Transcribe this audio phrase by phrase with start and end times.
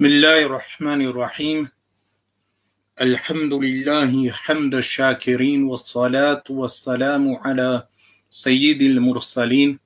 [0.00, 1.68] بسم الله الرحمن الرحيم.
[3.00, 7.86] الحمد لله حمد الشاكرين والصلاة والسلام على
[8.28, 9.78] سيد المرسلين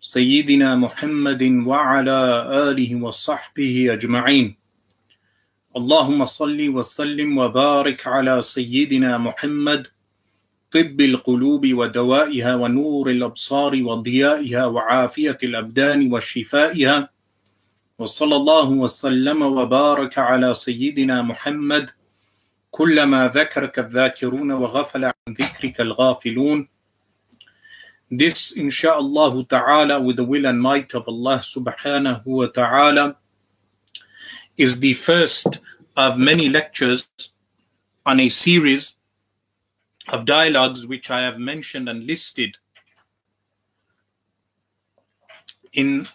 [0.00, 2.20] سيدنا محمد وعلى
[2.70, 4.56] آله وصحبه أجمعين.
[5.76, 9.86] اللهم صل وسلم وبارك على سيدنا محمد
[10.70, 17.19] طب القلوب ودوائها ونور الأبصار وضيائها وعافية الأبدان وشفائها.
[18.00, 21.90] وصلى الله وسلم وبارك على سيدنا محمد
[22.70, 26.68] كلما ذكرك الذاكرون وغفل عن ذكرك الغافلون
[28.10, 33.16] This inshallah ta'ala with the will and might of Allah subhanahu wa ta'ala
[34.56, 35.60] is the first
[35.94, 37.06] of many lectures
[38.06, 38.96] on a series
[40.08, 42.56] of dialogues which I have mentioned and listed
[45.74, 46.08] in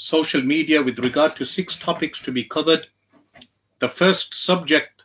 [0.00, 2.86] social media with regard to six topics to be covered.
[3.80, 5.04] The first subject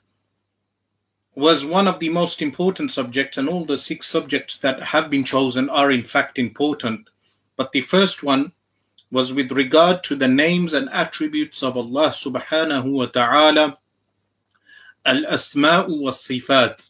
[1.36, 5.26] was one of the most important subjects, and all the six subjects that have been
[5.26, 7.10] chosen are in fact important.
[7.58, 8.54] But the first one
[9.12, 13.78] was with regard to the names and attributes of Allah subhanahu wa ta'ala,
[15.06, 16.90] al asma'u wa sifat.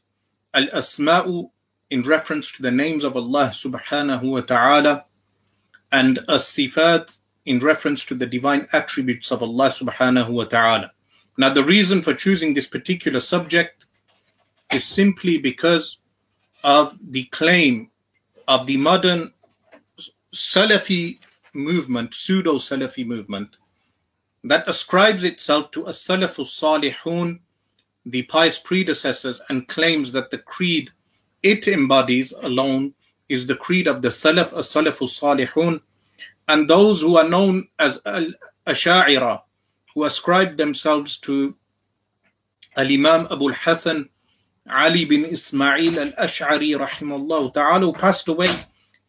[0.53, 1.49] Al asma'u
[1.89, 5.05] in reference to the names of Allah subhanahu wa ta'ala,
[5.91, 10.91] and as sifat in reference to the divine attributes of Allah subhanahu wa ta'ala.
[11.37, 13.85] Now, the reason for choosing this particular subject
[14.73, 15.97] is simply because
[16.63, 17.91] of the claim
[18.47, 19.33] of the modern
[20.33, 21.19] Salafi
[21.53, 23.57] movement, pseudo Salafi movement,
[24.43, 27.39] that ascribes itself to a Salafus Salihun,
[28.05, 30.91] the pious predecessors, and claims that the creed
[31.41, 32.93] it embodies alone
[33.29, 35.81] is the creed of the Salaf, a Salafus Salihun,
[36.47, 38.27] and those who are known as Al
[38.67, 39.41] Asha'ira,
[39.93, 41.55] who ascribe themselves to
[42.75, 44.09] Al Imam Abu al Hasan
[44.69, 48.49] Ali bin Ismail al Ash'ari, rahimahullah ta'ala, who passed away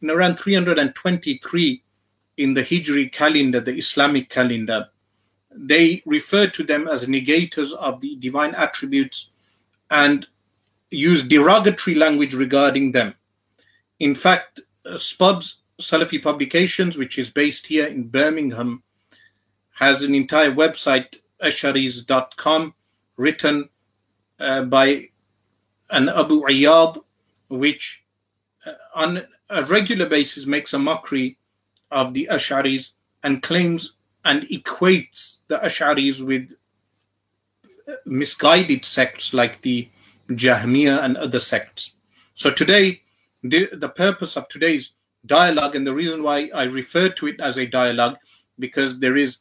[0.01, 1.83] in around 323
[2.37, 4.89] in the Hijri calendar, the Islamic calendar.
[5.51, 9.31] They refer to them as negators of the divine attributes
[9.91, 10.27] and
[10.91, 13.15] use derogatory language regarding them.
[13.99, 18.83] In fact, uh, Spubs Salafi Publications, which is based here in Birmingham,
[19.75, 22.75] has an entire website, asharis.com,
[23.17, 23.69] written
[24.41, 25.09] uh, by
[25.91, 27.03] an Abu Iyad,
[27.49, 28.05] which
[28.67, 31.39] uh, on a regular basis makes a mockery
[31.91, 36.53] of the Ash'aris and claims and equates the Ash'aris with
[38.05, 39.89] misguided sects like the
[40.29, 41.93] Jahmiya and other sects.
[42.35, 43.03] So today,
[43.43, 44.93] the, the purpose of today's
[45.27, 48.17] dialogue and the reason why I refer to it as a dialogue,
[48.59, 49.39] because there is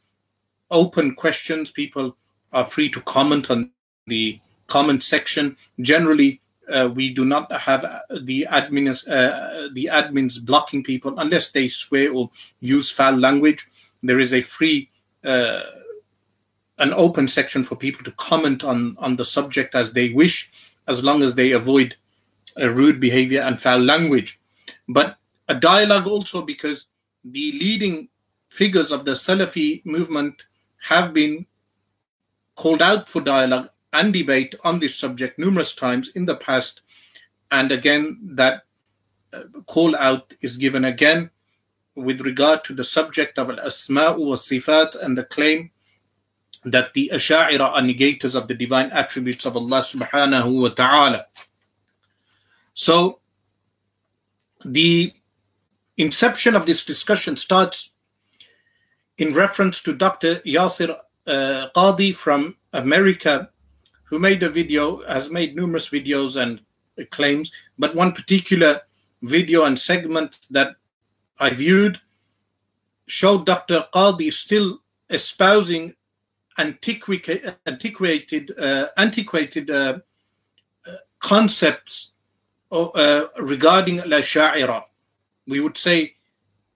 [0.70, 1.70] open questions.
[1.70, 2.16] People
[2.52, 3.70] are free to comment on
[4.06, 5.56] the comment section.
[5.80, 6.40] Generally,
[6.72, 7.82] uh, we do not have
[8.22, 12.30] the admins uh, the admins blocking people unless they swear or
[12.60, 13.68] use foul language.
[14.02, 14.90] There is a free
[15.24, 15.60] uh,
[16.78, 20.50] an open section for people to comment on on the subject as they wish,
[20.88, 21.96] as long as they avoid
[22.56, 24.40] rude behavior and foul language.
[24.88, 25.16] But
[25.48, 26.86] a dialogue also because
[27.24, 28.08] the leading
[28.48, 30.44] figures of the Salafi movement
[30.88, 31.46] have been
[32.54, 36.80] called out for dialogue and debate on this subject numerous times in the past.
[37.50, 38.62] And again, that
[39.32, 41.30] uh, call out is given again
[41.94, 45.70] with regard to the subject of al asma'u wa sifat and the claim
[46.64, 51.26] that the Asha'ira are negators of the divine attributes of Allah subhanahu wa ta'ala.
[52.74, 53.20] So,
[54.64, 55.12] the
[55.96, 57.90] inception of this discussion starts
[59.18, 60.36] in reference to Dr.
[60.46, 60.96] Yasir
[61.26, 63.50] uh, Qadi from America,
[64.04, 66.60] who made a video, has made numerous videos and
[67.10, 68.82] claims, but one particular
[69.22, 70.76] video and segment that
[71.40, 72.00] I viewed
[73.06, 73.86] showed Dr.
[73.94, 75.94] Qadi still espousing
[76.58, 79.98] antiqu- antiquated, uh, antiquated uh,
[80.86, 82.12] uh concepts
[82.70, 84.84] uh, regarding la sha'ira.
[85.46, 86.14] We would say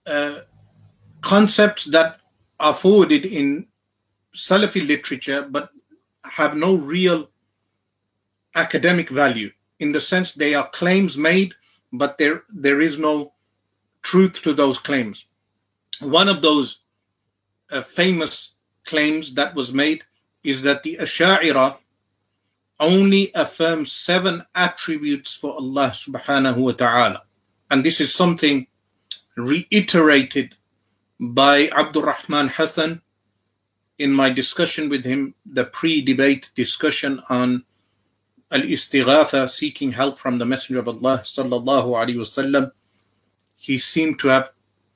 [0.07, 0.41] uh,
[1.21, 2.21] concepts that
[2.59, 3.67] are forwarded in
[4.35, 5.71] Salafi literature, but
[6.25, 7.31] have no real
[8.55, 11.55] academic value in the sense they are claims made,
[11.93, 13.33] but there there is no
[14.03, 15.25] truth to those claims.
[16.01, 16.81] One of those
[17.71, 20.05] uh, famous claims that was made
[20.45, 21.79] is that the Asha'ira
[22.79, 27.23] only affirms seven attributes for Allah subhanahu wa ta'ala.
[27.71, 28.67] And this is something
[29.37, 30.57] reiterated
[31.19, 33.03] by Abdul Rahman Hassan
[33.99, 37.65] in my discussion with him, the pre debate discussion on
[38.51, 42.73] al istighatha, seeking help from the Messenger of Allah, wasallam,
[43.57, 44.51] he seemed to have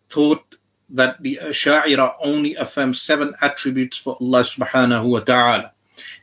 [0.08, 0.56] thought
[0.88, 5.72] that the Asha'ira only affirm seven attributes for Allah subhanahu wa ta'ala.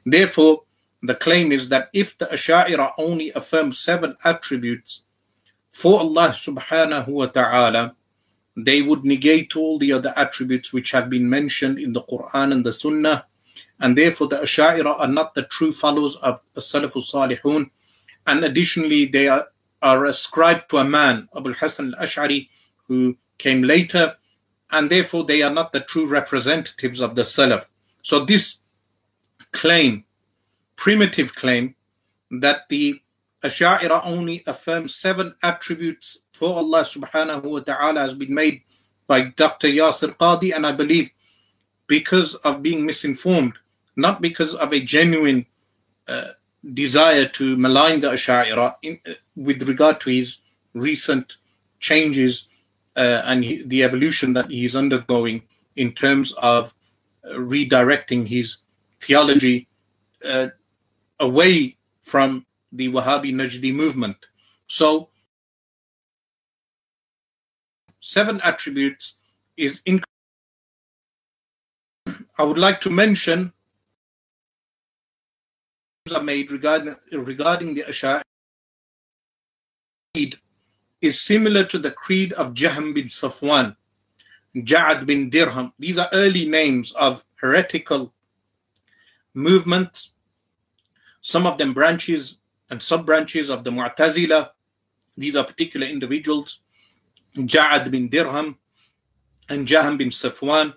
[0.06, 0.63] Therefore,
[1.03, 5.03] the claim is that if the Asha'ira only affirm seven attributes
[5.71, 7.95] for Allah subhanahu wa ta'ala,
[8.57, 12.65] they would negate all the other attributes which have been mentioned in the Quran and
[12.65, 13.25] the Sunnah,
[13.79, 17.71] and therefore the Ash'ira are not the true followers of the Salafus Salihun,
[18.27, 19.47] and additionally they are,
[19.81, 22.50] are ascribed to a man, Abu Hassan al-Ash'ari,
[22.88, 24.15] who came later,
[24.71, 27.67] and therefore they are not the true representatives of the Salaf.
[28.01, 28.57] So this
[29.53, 30.03] claim,
[30.75, 31.75] primitive claim,
[32.29, 33.01] that the
[33.43, 38.61] Ash'ira only affirms seven attributes for Allah subhanahu wa ta'ala has been made
[39.07, 39.67] by Dr.
[39.67, 41.09] Yasir Qadi, and I believe
[41.88, 43.53] because of being misinformed,
[43.95, 45.47] not because of a genuine
[46.07, 46.29] uh,
[46.73, 50.38] desire to malign the Ash'ira in, uh, with regard to his
[50.73, 51.38] recent
[51.79, 52.47] changes
[52.95, 55.43] uh, and he, the evolution that he is undergoing
[55.75, 56.73] in terms of
[57.23, 58.57] uh, redirecting his
[58.99, 59.67] theology
[60.25, 60.47] uh,
[61.19, 64.18] away from the Wahhabi Najdi movement.
[64.68, 65.09] So,
[68.00, 69.18] seven attributes
[69.57, 70.01] is in.
[72.38, 73.53] I would like to mention
[76.13, 78.23] are made regarding regarding the Ash'ari
[81.01, 83.75] is similar to the creed of Jahm bin Safwan,
[84.56, 85.74] Ja'ad bin Dirham.
[85.79, 88.13] These are early names of heretical
[89.33, 90.12] movements,
[91.21, 92.38] some of them branches
[92.71, 94.50] and sub branches of the Mu'tazila.
[95.18, 96.62] These are particular individuals,
[97.35, 98.57] Ja'ad bin Dirham
[99.50, 100.73] and Jahm bin Safwan.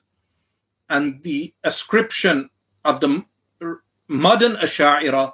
[0.91, 2.50] And the ascription
[2.85, 3.25] of the
[4.08, 5.32] modern Asha'ira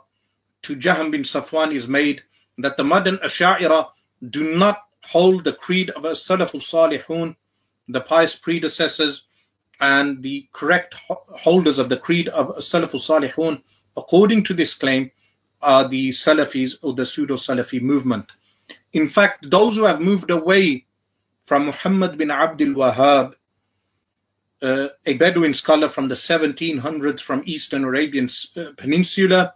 [0.62, 2.22] to Jahm bin Safwan is made
[2.58, 3.88] that the modern Asha'ira
[4.28, 7.34] do not hold the creed of a Salaful Salihun,
[7.88, 9.24] the pious predecessors,
[9.80, 13.62] and the correct holders of the creed of Salaful Salihun.
[13.96, 15.10] According to this claim,
[15.62, 18.32] are the Salafis or the pseudo Salafi movement.
[18.92, 20.86] In fact, those who have moved away
[21.44, 23.34] from Muhammad bin Abdul Wahhab,
[24.62, 29.54] uh, a Bedouin scholar from the 1700s from Eastern Arabian uh, Peninsula,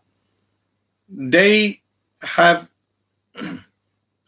[1.08, 1.82] they
[2.22, 2.70] have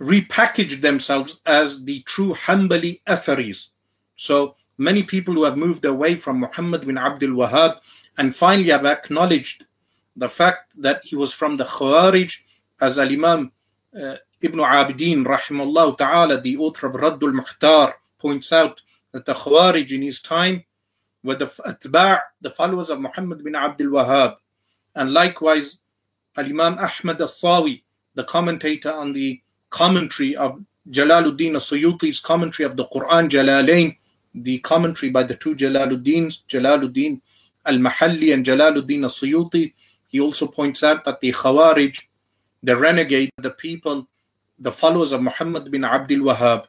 [0.01, 3.69] repackaged themselves as the true Hanbali Atharis.
[4.17, 7.79] So many people who have moved away from Muhammad bin Abdul Wahhab
[8.19, 9.65] and finally have acknowledged
[10.17, 12.39] the fact that he was from the Khawarij,
[12.81, 13.53] as Al Imam
[13.95, 18.83] uh, Ibn Abidin, rahimahullah ta'ala, the author of Raddul Muhtar, points out
[19.13, 20.65] that the Khawarij in his time
[21.23, 24.37] were the atba' the followers of Muhammad bin Abdul Wahhab.
[24.95, 25.79] And likewise,
[26.37, 27.83] Al Imam Ahmad al Sawi,
[28.15, 33.97] the commentator on the commentary of Jalaluddin al Suyuti's commentary of the Quran, Jalalain,
[34.35, 37.21] the commentary by the two Jalaluddins, Jalaluddin
[37.65, 39.73] al Mahalli and Jalaluddin al Suyuti,
[40.09, 42.07] he also points out that the Khawarij,
[42.63, 44.09] the renegade, the people,
[44.59, 46.67] the followers of Muhammad bin Abdul Wahhab.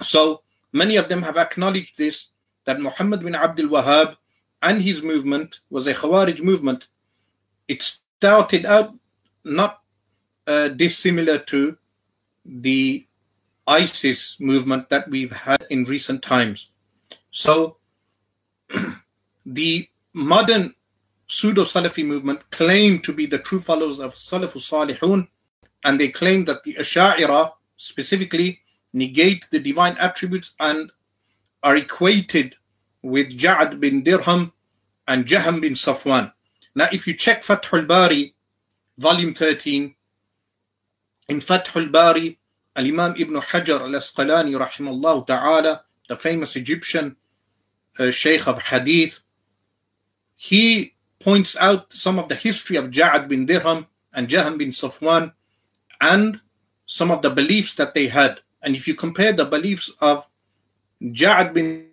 [0.00, 0.42] So
[0.72, 2.28] many of them have acknowledged this
[2.64, 4.16] that Muhammad bin Abdul Wahhab
[4.62, 6.88] and his movement was a Khawarij movement.
[7.66, 8.94] It started out
[9.44, 9.82] not
[10.46, 11.76] uh, dissimilar to
[12.44, 13.06] the
[13.66, 16.70] ISIS movement that we've had in recent times.
[17.30, 17.76] So
[19.46, 20.74] the modern
[21.28, 25.28] pseudo Salafi movement claim to be the true followers of Salafus Salihun,
[25.84, 28.60] and they claim that the Asha'ira specifically
[28.92, 30.90] negate the divine attributes and
[31.62, 32.56] are equated
[33.02, 34.52] with Ja'ad bin Dirham
[35.06, 36.32] and Jaham bin Safwan.
[36.74, 38.34] Now, if you check Fathul Bari,
[38.96, 39.94] volume 13,
[41.28, 42.38] in Fathul Bari,
[42.74, 47.16] Al Imam Ibn Hajar al Asqalani, rahimahullah ta'ala, the famous Egyptian
[47.98, 49.20] uh, Sheikh of Hadith,
[50.36, 55.32] he points out some of the history of Ja'ad bin Dirham and Jahm bin Safwan
[56.00, 56.40] and
[56.86, 58.40] some of the beliefs that they had.
[58.62, 60.28] And if you compare the beliefs of
[61.02, 61.88] Ja'ad bin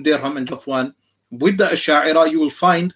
[0.00, 0.94] Dirham and Safwan
[1.30, 2.94] with the Asha'ira, you will find,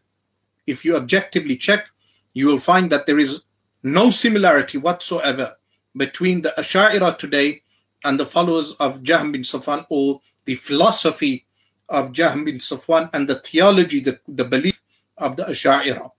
[0.67, 1.89] if you objectively check,
[2.33, 3.41] you will find that there is
[3.83, 5.57] no similarity whatsoever
[5.97, 7.63] between the Asha'ira today
[8.05, 11.47] and the followers of Jahm bin Safwan or the philosophy
[11.89, 14.81] of Jahm bin Safwan and the theology, the, the belief
[15.21, 16.11] of the Asha'ira.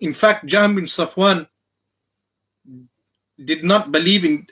[0.00, 1.48] In fact, Jahm bin Safwan
[3.42, 4.46] did not believe in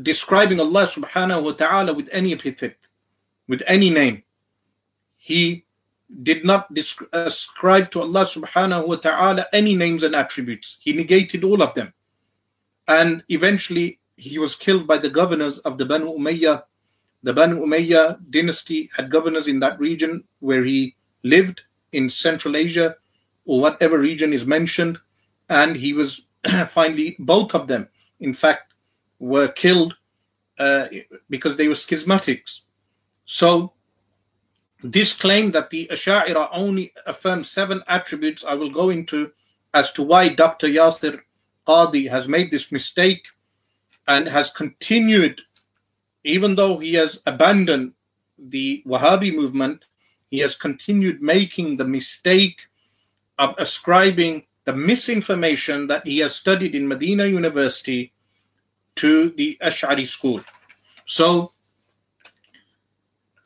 [0.00, 2.76] describing Allah subhanahu wa ta'ala with any epithet,
[3.48, 4.22] with any name.
[5.16, 5.64] He
[6.22, 6.70] did not
[7.12, 10.78] ascribe to Allah subhanahu wa ta'ala any names and attributes.
[10.80, 11.92] He negated all of them.
[12.88, 16.64] And eventually he was killed by the governors of the Banu Umayyah.
[17.22, 22.96] The Banu Umayyah dynasty had governors in that region where he lived in Central Asia
[23.46, 24.98] or whatever region is mentioned.
[25.48, 26.26] And he was
[26.66, 28.74] finally, both of them, in fact,
[29.18, 29.96] were killed
[30.58, 30.86] uh,
[31.28, 32.62] because they were schismatics.
[33.24, 33.72] So
[34.82, 39.32] this claim that the Asha'ira only affirm seven attributes, I will go into
[39.72, 40.66] as to why Dr.
[40.66, 41.20] Yasir
[41.66, 43.28] Qadhi has made this mistake
[44.08, 45.42] and has continued,
[46.24, 47.92] even though he has abandoned
[48.38, 49.84] the Wahhabi movement,
[50.30, 52.68] he has continued making the mistake
[53.40, 58.12] of ascribing the misinformation that he has studied in Medina University
[58.96, 60.40] to the Ash'ari school.
[61.06, 61.52] So,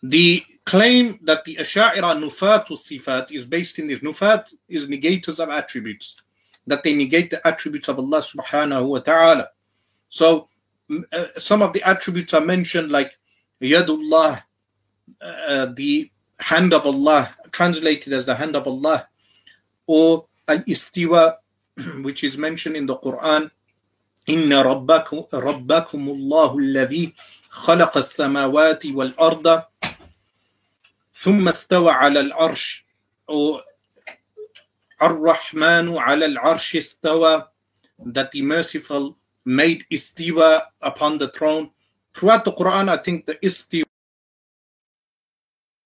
[0.03, 4.01] the claim that the Asha'ira Nufat Sifat is based in this.
[4.01, 6.17] Nufat is negators of attributes,
[6.67, 9.49] that they negate the attributes of Allah subhanahu wa ta'ala.
[10.09, 10.49] So
[10.91, 13.13] uh, some of the attributes are mentioned like
[13.61, 14.43] Yadullah,
[15.21, 16.11] uh, the
[16.41, 19.09] hand of Allah, translated as the hand of Allah,
[19.88, 21.38] or Al-Istiwa,
[22.02, 23.52] which is mentioned in the Quran.
[24.30, 27.14] إن ربكم ربكم الله الذي
[27.50, 29.64] خلق السماوات والأرض
[31.14, 32.86] ثم استوى على العرش
[35.02, 37.48] الرحمن على العرش استوى
[38.06, 41.72] that the merciful made istiwa upon the throne
[42.14, 43.86] throughout the Quran I think the istiwa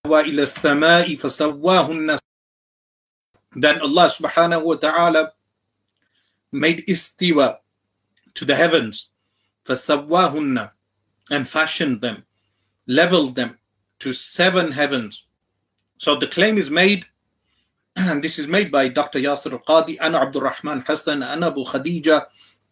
[0.06, 2.18] إلى السماء فسواهن
[3.61, 5.33] then Allah subhanahu wa ta'ala
[6.53, 7.59] made istiwa
[8.35, 9.11] to the heavens,
[9.67, 10.71] fasawahunna,
[11.31, 12.25] and fashioned them,
[12.87, 13.59] leveled them
[13.99, 15.27] to seven heavens.
[15.99, 17.07] So the claim is made,
[17.97, 19.19] and this is made by Dr.
[19.19, 22.27] Yasir al-Qadi and Abdul Rahman Hassan and Abu Khadija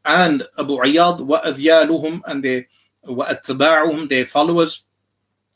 [0.04, 1.40] and Abu Ayyad wa
[2.26, 2.68] and they
[3.02, 3.34] wa
[4.06, 4.84] their followers.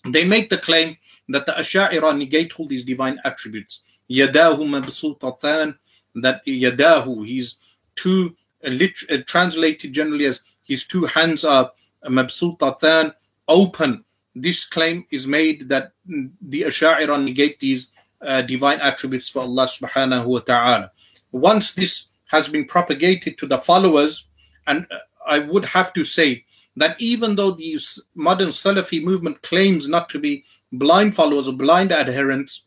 [0.05, 0.97] They make the claim
[1.29, 5.79] that the Ash'ira negate all these divine attributes Yadahu mabsutatan,
[6.17, 7.57] that yadahu, he's
[7.95, 8.71] two, uh,
[9.11, 11.73] uh, translated generally as his two hands are
[12.05, 13.15] mabsutatan,
[13.47, 17.89] open this claim is made that the Asha'ira negate these
[18.23, 20.93] uh, divine attributes for Allah subhanahu wa ta'ala.
[21.33, 24.27] Once this has been propagated to the followers,
[24.67, 26.45] and uh, I would have to say
[26.77, 27.79] that even though the
[28.15, 32.65] modern Salafi movement claims not to be blind followers or blind adherents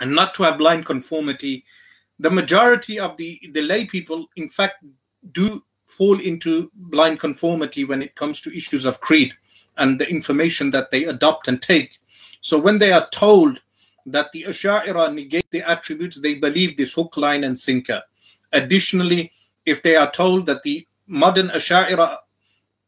[0.00, 1.64] and not to have blind conformity,
[2.18, 4.84] the majority of the, the lay people, in fact,
[5.32, 9.32] do fall into blind conformity when it comes to issues of creed
[9.76, 11.98] and the information that they adopt and take.
[12.40, 13.60] So when they are told
[14.06, 18.02] that the Asha'ira negate the attributes, they believe this hook, line, and sinker.
[18.52, 19.32] Additionally,
[19.66, 22.18] if they are told that the modern Asha'ira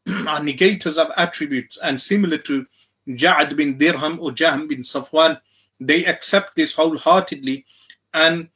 [0.07, 2.65] are negators of attributes and similar to
[3.07, 5.39] Ja'ad bin Dirham or Jahm bin Safwan,
[5.87, 7.65] they accept this wholeheartedly
[8.13, 8.49] and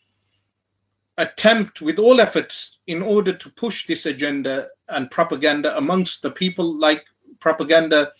[1.17, 6.77] attempt with all efforts in order to push this agenda and propaganda amongst the people
[6.77, 7.05] like
[7.39, 8.11] propaganda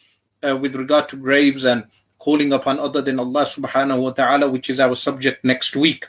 [0.48, 1.86] uh, with regard to graves and
[2.20, 6.06] calling upon other than Allah subhanahu wa ta'ala, which is our subject next week.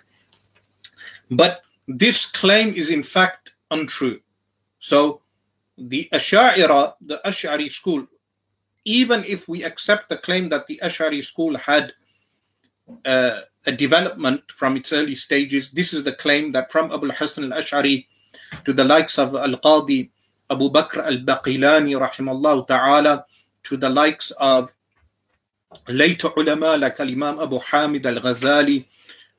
[1.31, 4.21] But this claim is in fact untrue.
[4.78, 5.21] So
[5.76, 8.07] the Ash'ari, the Ash'ari school,
[8.85, 11.93] even if we accept the claim that the Ash'ari school had
[13.04, 17.52] uh, a development from its early stages, this is the claim that from Abu Hassan
[17.52, 18.07] al-Ash'ari
[18.64, 20.11] to the likes of Al-Qadi
[20.50, 23.26] Abu Bakr al-Baqilani rahimahullah ta'ala,
[23.64, 24.73] to the likes of
[25.88, 28.87] later ulama like Imam Abu Hamid al Ghazali,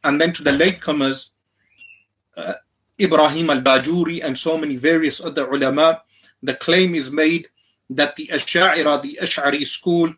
[0.04, 1.32] and then to the latecomers,
[2.38, 2.54] uh,
[3.02, 6.04] Ibrahim al Bajuri, and so many various other ulama.
[6.44, 7.48] The claim is made
[7.90, 10.14] that the Ash'ari, the Ash'ari school,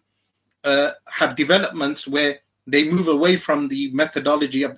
[0.63, 2.39] uh, have developments where
[2.72, 4.78] they move away from the methodology of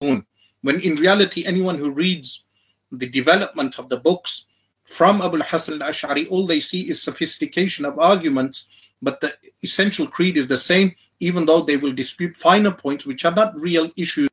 [0.00, 2.44] when in reality anyone who reads
[2.90, 4.46] the development of the books
[4.84, 8.66] from Abu Hasan al-Ash'ari, all they see is sophistication of arguments,
[9.00, 13.24] but the essential creed is the same, even though they will dispute finer points, which
[13.24, 14.28] are not real issues,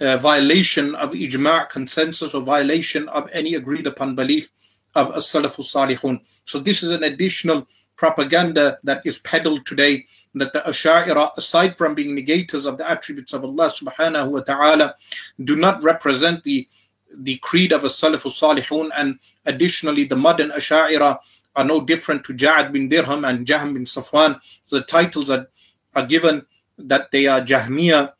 [0.00, 4.50] uh, violation of ijma' consensus or violation of any agreed upon belief
[4.94, 6.20] of as-salafu salihun.
[6.44, 11.94] So this is an additional propaganda that is peddled today that the Asha'ira, aside from
[11.94, 14.94] being negators of the attributes of Allah subhanahu wa ta'ala,
[15.42, 16.68] do not represent the
[17.16, 21.18] the creed of a Salafus Salihun, and additionally, the modern Asha'ira
[21.56, 24.40] are no different to Ja'ad bin Dirham and Jahm bin Safwan.
[24.68, 25.48] The titles are,
[25.94, 26.44] are given
[26.76, 28.12] that they are Jahmiya,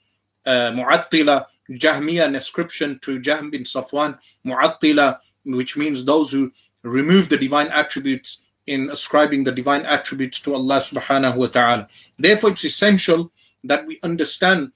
[0.47, 6.53] uh, Mu'attila, Jahmiya, an ascription to Jahm bin Safwan, Mu'attila, which means those who
[6.83, 11.89] remove the divine attributes in ascribing the divine attributes to Allah subhanahu wa ta'ala.
[12.19, 13.31] Therefore, it's essential
[13.63, 14.73] that we understand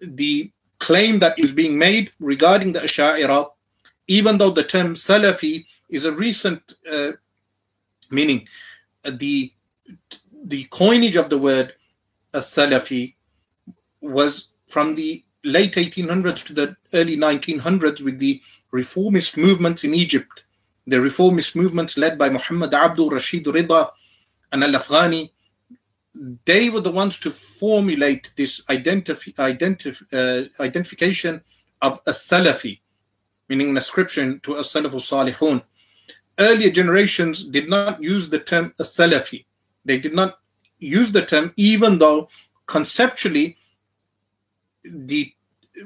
[0.00, 3.50] the claim that is being made regarding the Asha'ira,
[4.08, 7.12] even though the term Salafi is a recent uh,
[8.10, 8.48] meaning,
[9.04, 9.52] uh, the
[10.42, 11.74] the coinage of the word
[12.34, 13.14] Salafi
[14.00, 20.42] was from the late 1800s to the early 1900s with the reformist movements in Egypt.
[20.86, 23.90] The reformist movements led by Muhammad Abduh Rashid Rida
[24.52, 25.30] and Al Afghani,
[26.44, 31.42] they were the ones to formulate this identif- identif- uh, identification
[31.80, 32.80] of a Salafi,
[33.48, 35.62] meaning an ascription to a Salafu Salihun.
[36.38, 39.44] Earlier generations did not use the term a Salafi.
[39.84, 40.38] They did not
[40.78, 42.28] use the term, even though
[42.66, 43.56] conceptually
[44.82, 45.32] the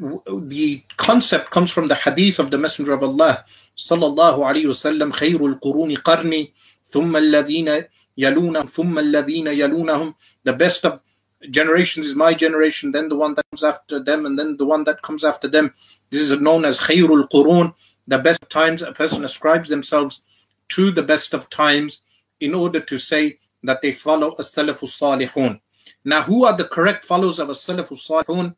[0.00, 3.44] the concept comes from the hadith of the Messenger of Allah
[3.76, 6.52] sallallahu alayhi wasallam khairul quruni qarni
[6.90, 7.86] thumma alladhina
[8.18, 10.14] yaluna thumma alladhina yalunahum.
[10.44, 11.02] The best of
[11.50, 14.84] generations is my generation then the one that comes after them and then the one
[14.84, 15.74] that comes after them.
[16.10, 17.74] This is known as khairul qurun
[18.06, 20.22] the best times a person ascribes themselves
[20.68, 22.02] to the best of times
[22.40, 25.60] in order to say that they follow as-salafus salihun.
[26.04, 28.54] Now who are the correct followers of as-salafus salihun?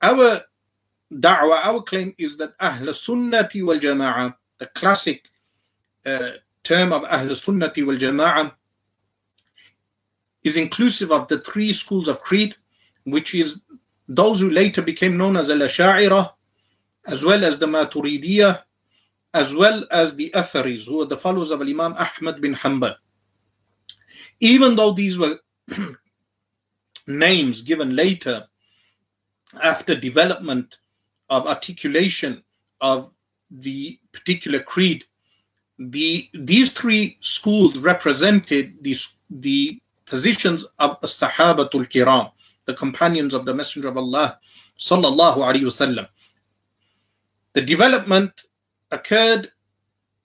[0.00, 0.42] Our
[1.12, 5.28] our claim is that Ahl Sunnati wal Jama'ah, the classic
[6.06, 8.52] uh, term of Ahl Sunnati wal Jama'ah,
[10.44, 12.54] is inclusive of the three schools of creed,
[13.04, 13.60] which is
[14.06, 16.32] those who later became known as al Asha'ira,
[17.06, 18.62] as well as the Maturidiyah,
[19.34, 22.96] as well as the Atharis, who are the followers of Imam Ahmad bin Hanbal.
[24.40, 25.38] Even though these were
[27.06, 28.46] names given later
[29.62, 30.78] after development
[31.30, 32.42] of articulation
[32.80, 33.10] of
[33.50, 35.04] the particular creed,
[35.78, 38.96] the these three schools represented the,
[39.30, 42.32] the positions of the Sahabatul Kiram,
[42.66, 44.38] the companions of the Messenger of Allah,
[44.78, 46.08] sallallahu alaihi wasallam.
[47.52, 48.32] The development
[48.90, 49.52] occurred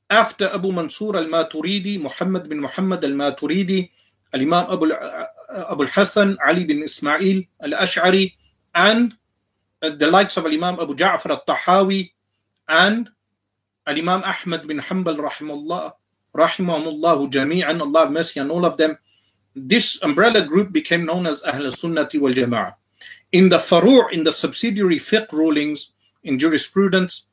[0.10, 3.90] after Abu Mansur al-Maturidi, Muhammad bin Muhammad al-Maturidi,
[4.34, 5.26] al-Imam Abu, uh,
[5.70, 8.34] Abu al-Hasan, Ali bin Ismail al-Ash'ari,
[8.76, 9.16] and
[9.90, 12.12] the likes of Imam Abu Ja'far al-Tahawi
[12.68, 13.10] and
[13.86, 15.94] Imam Ahmad bin Hanbal rahimahullah,
[16.36, 18.98] rahimahumullah jami'an, Allah have mercy on all of them.
[19.56, 22.76] This umbrella group became known as Ahl Sunnati wal Jama'ah.
[23.34, 25.92] In the faru' in the subsidiary fiqh rulings
[26.24, 27.28] in jurisprudence,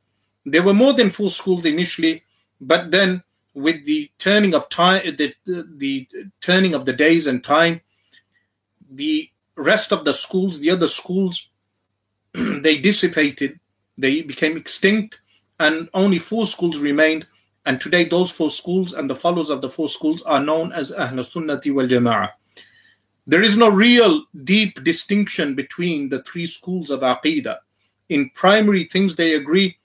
[0.45, 2.25] there were more than four schools initially,
[2.61, 3.23] but then
[3.55, 6.09] with the turning of time, uh, the, the, the
[6.41, 7.81] turning of the days and time,
[8.91, 11.50] the rest of the schools, the other schools,
[12.63, 13.59] they dissipated,
[13.99, 15.21] they became extinct,
[15.59, 17.27] and only four schools remained.
[17.67, 20.93] And today, those four schools and the followers of the four schools are known as
[20.93, 22.31] Ahl Sunnati wal Jama'ah.
[23.27, 27.59] There is no real deep distinction between the three schools of Aqidah.
[28.09, 29.77] In primary things, they agree.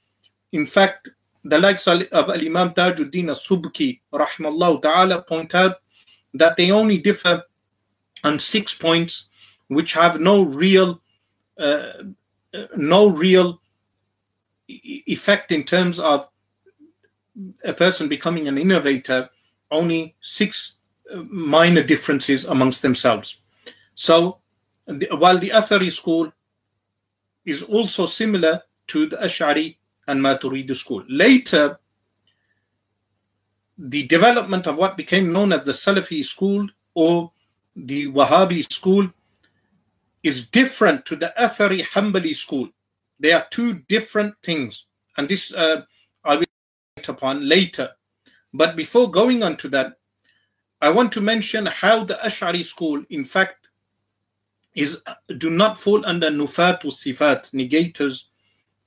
[0.52, 1.10] In fact,
[1.44, 5.76] the likes of Imam Tajuddin as-Subki, rahmallahu ta'ala, point out
[6.34, 7.44] that they only differ
[8.24, 9.30] on six points
[9.68, 11.02] which have no real
[11.60, 11.92] uh,
[12.76, 13.62] no real
[14.68, 16.28] effect in terms of
[17.64, 19.30] a person becoming an innovator,
[19.72, 20.74] only six
[21.14, 23.38] uh, minor differences amongst themselves.
[23.96, 24.38] So,
[25.12, 26.32] while the Athari school
[27.46, 31.80] is also similar to the Ash'ari and Maturidi school, later
[33.78, 37.32] the development of what became known as the Salafi school or
[37.76, 39.10] the Wahhabi school
[40.26, 42.70] is different to the Athari Hanbali school.
[43.20, 45.84] They are two different things, and this uh,
[46.24, 46.46] I will
[46.98, 47.92] touch upon later.
[48.52, 49.94] But before going on to that,
[50.82, 53.70] I want to mention how the Ash'ari school, in fact,
[54.74, 55.00] is
[55.38, 58.24] do not fall under nufat or sifat, negators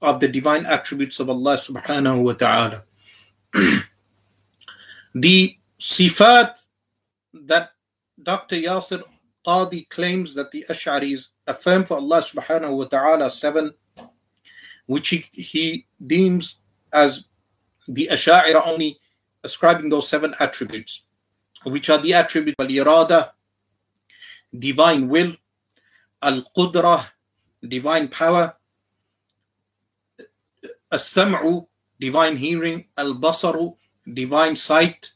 [0.02, 2.82] of the divine attributes of Allah subhanahu wa ta'ala.
[5.14, 6.66] the sifat
[7.32, 7.70] that
[8.20, 8.56] Dr.
[8.56, 9.02] Yasir
[9.48, 13.72] Qadi claims that the Ash'aris affirm for Allah subhanahu wa ta'ala seven,
[14.84, 16.58] which he, he deems
[16.92, 17.24] as
[17.86, 18.98] the Ash'ari only
[19.42, 21.06] ascribing those seven attributes,
[21.64, 23.30] which are the attributes of al-irada,
[24.52, 25.32] divine will,
[26.20, 27.06] al-qudrah,
[27.66, 28.54] divine power,
[30.92, 31.66] al-sam'u,
[31.98, 33.76] divine hearing, al-basaru,
[34.12, 35.12] divine sight,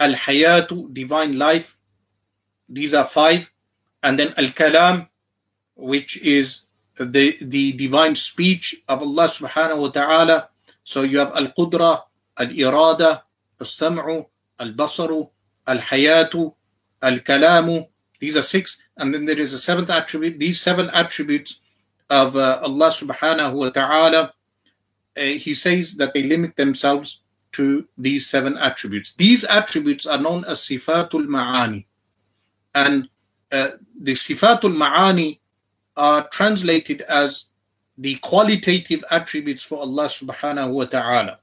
[0.00, 1.76] al-hayatu, divine life,
[2.72, 3.52] these are five.
[4.02, 5.08] And then Al Kalam,
[5.76, 6.62] which is
[6.96, 10.48] the, the divine speech of Allah subhanahu wa ta'ala.
[10.84, 12.02] So you have al-qudra,
[12.38, 13.22] al-irada,
[13.60, 14.26] al-sam'u,
[14.58, 15.30] al-basaru,
[15.66, 16.54] al-hayatu,
[17.02, 17.88] al-kalamu.
[18.18, 18.78] These are six.
[18.96, 20.38] And then there is a seventh attribute.
[20.38, 21.60] These seven attributes
[22.10, 24.32] of uh, Allah subhanahu wa ta'ala,
[25.16, 27.20] uh, he says that they limit themselves
[27.52, 29.14] to these seven attributes.
[29.14, 31.86] These attributes are known as sifatul ma'ani.
[32.74, 33.08] And
[33.50, 35.38] uh, the sifatul ma'ani
[35.96, 37.46] are translated as
[37.98, 41.38] the qualitative attributes for Allah subhanahu wa ta'ala.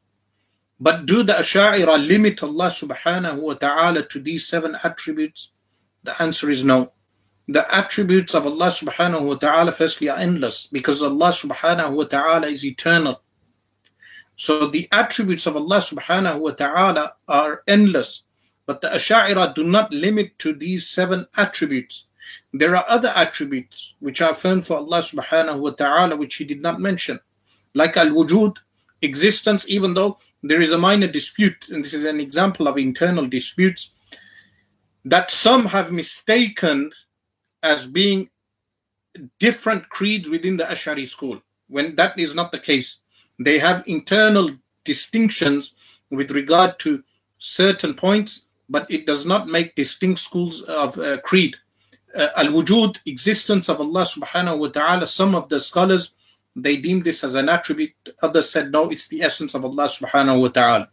[0.80, 5.50] But do the Asha'ira limit Allah subhanahu wa ta'ala to these seven attributes?
[6.04, 6.92] The answer is no.
[7.48, 12.48] The attributes of Allah subhanahu wa ta'ala firstly are endless because Allah subhanahu wa ta'ala
[12.48, 13.22] is eternal.
[14.36, 18.24] So the attributes of Allah subhanahu wa ta'ala are endless.
[18.70, 22.06] But the Asha'ira do not limit to these seven attributes.
[22.54, 26.62] There are other attributes which are affirmed for Allah subhanahu wa ta'ala which He did
[26.62, 27.20] not mention.
[27.74, 28.58] Like al-wujud,
[29.02, 33.26] existence, even though there is a minor dispute, and this is an example of internal
[33.26, 33.90] disputes,
[35.04, 36.92] that some have mistaken
[37.64, 38.30] as being
[39.40, 43.00] different creeds within the Ash'ari school, when that is not the case.
[43.40, 45.74] They have internal distinctions
[46.12, 47.04] with regard to
[47.40, 51.56] certain points, but it does not make distinct schools of uh, creed
[52.16, 56.14] uh, al-wujud, existence of Allah subhanahu wa ta'ala, some of the scholars,
[56.56, 57.94] they deem this as an attribute.
[58.22, 60.88] Others said, no, it's the essence of Allah subhanahu wa ta'ala.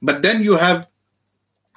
[0.00, 0.88] But then you have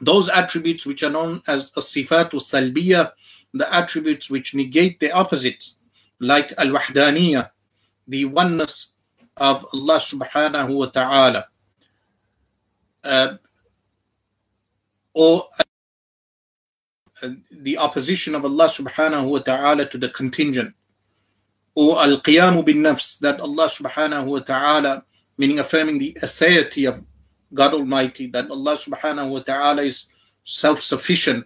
[0.01, 3.11] those attributes which are known as as-sifatu salbiya,
[3.53, 5.75] the attributes which negate the opposites,
[6.19, 7.49] like al-wahdaniyah,
[8.07, 8.89] the oneness
[9.35, 11.47] of Allah subhanahu wa ta'ala.
[13.03, 13.37] Uh,
[15.17, 15.47] or
[17.23, 20.75] uh, the opposition of Allah subhanahu wa ta'ala to the contingent.
[21.73, 25.03] Or al qiyamu bin nafs, that Allah subhanahu wa ta'ala,
[25.35, 27.03] meaning affirming the aseity of
[27.51, 30.05] God Almighty, that Allah subhanahu wa ta'ala is
[30.43, 31.45] self sufficient.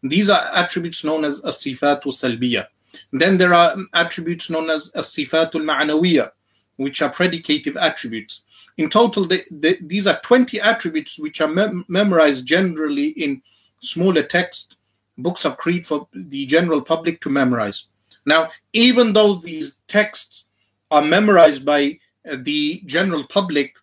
[0.00, 2.66] These are attributes known as as-sifatul salbiya.
[3.12, 6.30] Then there are attributes known as as-sifatul ma'nawiyya,
[6.76, 8.42] which are predicative attributes.
[8.78, 13.42] In total, the, the, these are 20 attributes which are mem- memorized generally in
[13.80, 14.76] smaller text
[15.18, 17.84] books of creed for the general public to memorize.
[18.24, 20.44] Now, even though these texts
[20.92, 23.74] are memorized by uh, the general public,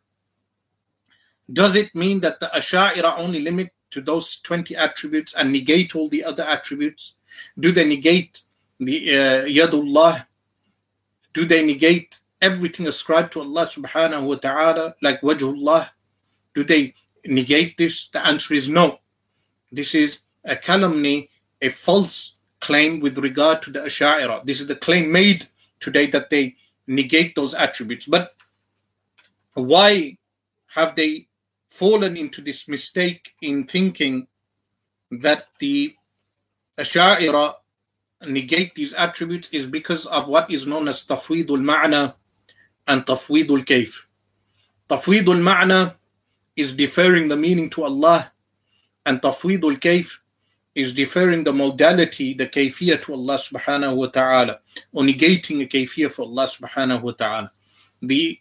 [1.52, 6.08] does it mean that the Asha'ira only limit to those 20 attributes and negate all
[6.08, 7.16] the other attributes?
[7.60, 8.44] Do they negate
[8.80, 10.26] the uh, Yadullah?
[11.34, 15.90] Do they negate everything ascribed to Allah subhanahu wa ta'ala, like Wajhullah?
[16.54, 16.94] Do they
[17.26, 18.08] negate this?
[18.14, 19.00] The answer is no.
[19.72, 21.30] This is a calumny,
[21.62, 24.46] a false claim with regard to the Asha'ira.
[24.46, 25.48] This is the claim made
[25.80, 26.56] today that they
[26.88, 28.06] negate those attributes.
[28.06, 28.34] But
[29.54, 30.18] why
[30.78, 31.28] have they
[31.70, 34.28] fallen into this mistake in thinking
[35.12, 35.96] that the
[36.78, 37.56] Asha'ira
[38.28, 42.14] negate these attributes is because of what is known as tafweedul ma'na
[42.88, 44.06] and tafweedul kayf.
[44.90, 45.96] Tafweedul ma'na
[46.56, 48.32] is deferring the meaning to Allah
[49.06, 50.18] and tafweedul kayf
[50.76, 54.60] is deferring the modality, the kayfiyah to Allah subhanahu wa ta'ala,
[54.92, 57.52] or negating a kayfiyah for Allah subhanahu wa ta'ala.
[58.02, 58.40] The,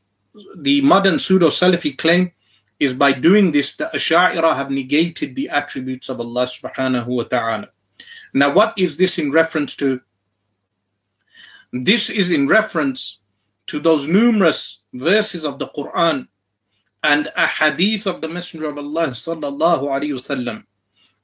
[0.57, 2.33] the modern pseudo Salafi claim
[2.81, 7.69] is by doing this, the Asha'ira have negated the attributes of Allah subhanahu wa ta'ala.
[8.35, 10.01] Now, what is this in reference to?
[11.73, 13.21] This is in reference
[13.67, 16.29] to those numerous verses of the Quran
[17.03, 20.65] and a hadith of the Messenger of Allah sallallahu wasallam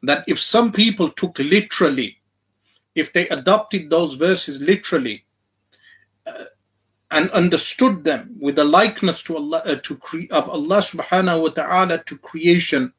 [0.03, 2.19] that if some people took literally,
[2.95, 5.25] if they adopted those verses literally
[6.27, 6.45] uh,
[7.11, 11.49] and understood them with the likeness to Allah uh, to cre- of Allah subhanahu wa
[11.49, 12.93] ta'ala to creation,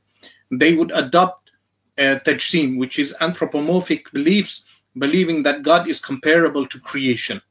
[0.50, 1.52] they would adopt
[1.98, 4.66] uh, tajsim, which is anthropomorphic beliefs,
[4.98, 7.42] believing that God is comparable to creation.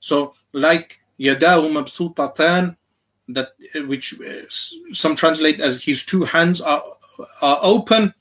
[0.00, 2.76] So, like yadahu mabsutatan
[3.28, 3.52] that
[3.86, 4.48] which uh,
[4.92, 6.82] some translate as his two hands are,
[7.42, 8.14] are open.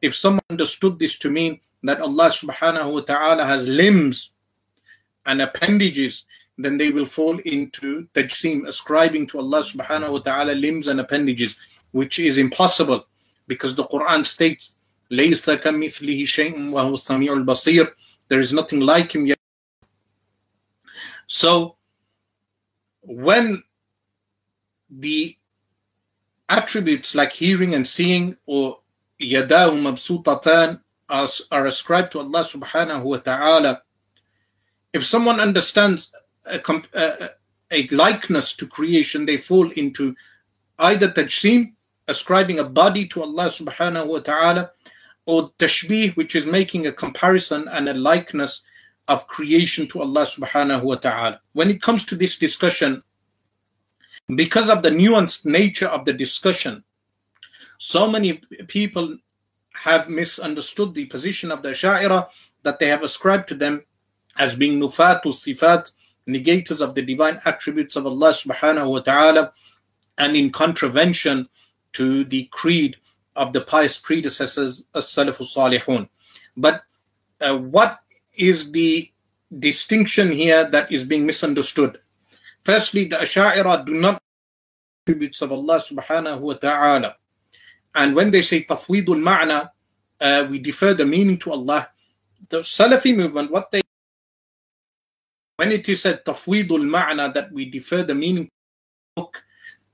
[0.00, 4.30] If someone understood this to mean that Allah subhanahu wa ta'ala has limbs
[5.26, 6.24] and appendages
[6.58, 11.56] then they will fall into tajseem ascribing to Allah subhanahu wa ta'ala limbs and appendages
[11.92, 13.06] which is impossible
[13.46, 14.78] because the Quran states
[15.10, 17.88] laysa kamithlihi shay'un wa huwa samiul basir.
[18.28, 19.38] There is nothing like him yet.
[21.26, 21.76] So
[23.06, 23.62] when
[24.90, 25.36] the
[26.48, 28.80] attributes like hearing and seeing or
[29.20, 33.82] yadahu mabsutatan are ascribed to Allah subhanahu wa ta'ala,
[34.92, 36.12] If someone understands
[36.46, 36.58] a,
[36.94, 37.30] a,
[37.70, 40.16] a likeness to creation, they fall into
[40.78, 41.74] either tajsim,
[42.08, 44.70] ascribing a body to Allah subhanahu wa ta'ala,
[45.26, 48.62] or tashbih, which is making a comparison and a likeness
[49.08, 51.40] of creation to Allah subhanahu wa ta'ala.
[51.52, 53.02] When it comes to this discussion,
[54.34, 56.82] because of the nuanced nature of the discussion,
[57.78, 59.18] so many people
[59.74, 62.28] have misunderstood the position of the Asha'ira
[62.62, 63.84] that they have ascribed to them
[64.36, 65.92] as being nufatu sifat,
[66.28, 69.52] negators of the divine attributes of Allah subhanahu wa ta'ala,
[70.18, 71.48] and in contravention
[71.92, 72.96] to the creed
[73.36, 76.08] of the pious predecessors, as-salafus salihun.
[76.56, 76.82] But
[77.40, 78.00] uh, what
[78.36, 79.10] is the
[79.58, 81.98] distinction here that is being misunderstood?
[82.64, 84.20] Firstly, the Asha'ira do not
[85.06, 87.16] attributes of Allah subhanahu wa ta'ala.
[87.94, 89.70] And when they say tafweedul ma'na,
[90.20, 91.88] uh, we defer the meaning to Allah.
[92.48, 93.82] The Salafi movement, what they
[95.56, 98.50] when it is said tafweedul ma'na that we defer the meaning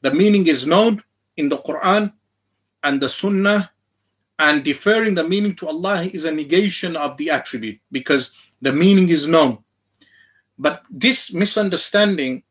[0.02, 1.02] the meaning is known
[1.36, 2.12] in the Quran
[2.82, 3.70] and the Sunnah,
[4.42, 9.08] and deferring the meaning to Allah is a negation of the attribute because the meaning
[9.08, 9.58] is known.
[10.58, 12.42] But this misunderstanding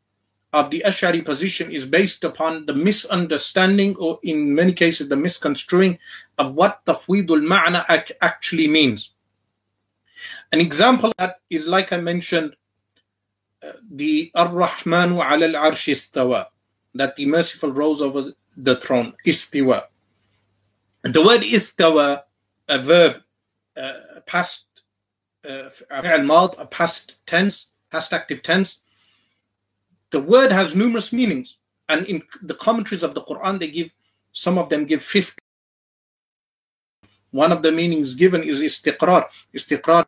[0.54, 6.00] of the Ash'ari position is based upon the misunderstanding or in many cases the misconstruing
[6.38, 7.84] of what tafweedul ma'na
[8.22, 9.12] actually means.
[10.54, 12.56] An example that is like I mentioned
[13.64, 16.46] uh, the Ar-Rahmanu ala al-arsh istawa
[16.96, 19.84] that the merciful rose over the throne istiwa.
[21.04, 22.22] The word istawa,
[22.70, 23.22] a verb,
[23.76, 23.94] uh,
[24.26, 24.66] past
[25.44, 28.82] uh, a past tense, past active tense,
[30.12, 31.58] the word has numerous meanings,
[31.90, 33.90] and in the commentaries of the Quran, they give
[34.32, 35.40] some of them give 50.
[37.32, 40.06] One of the meanings given is istiqrar, istiqrar,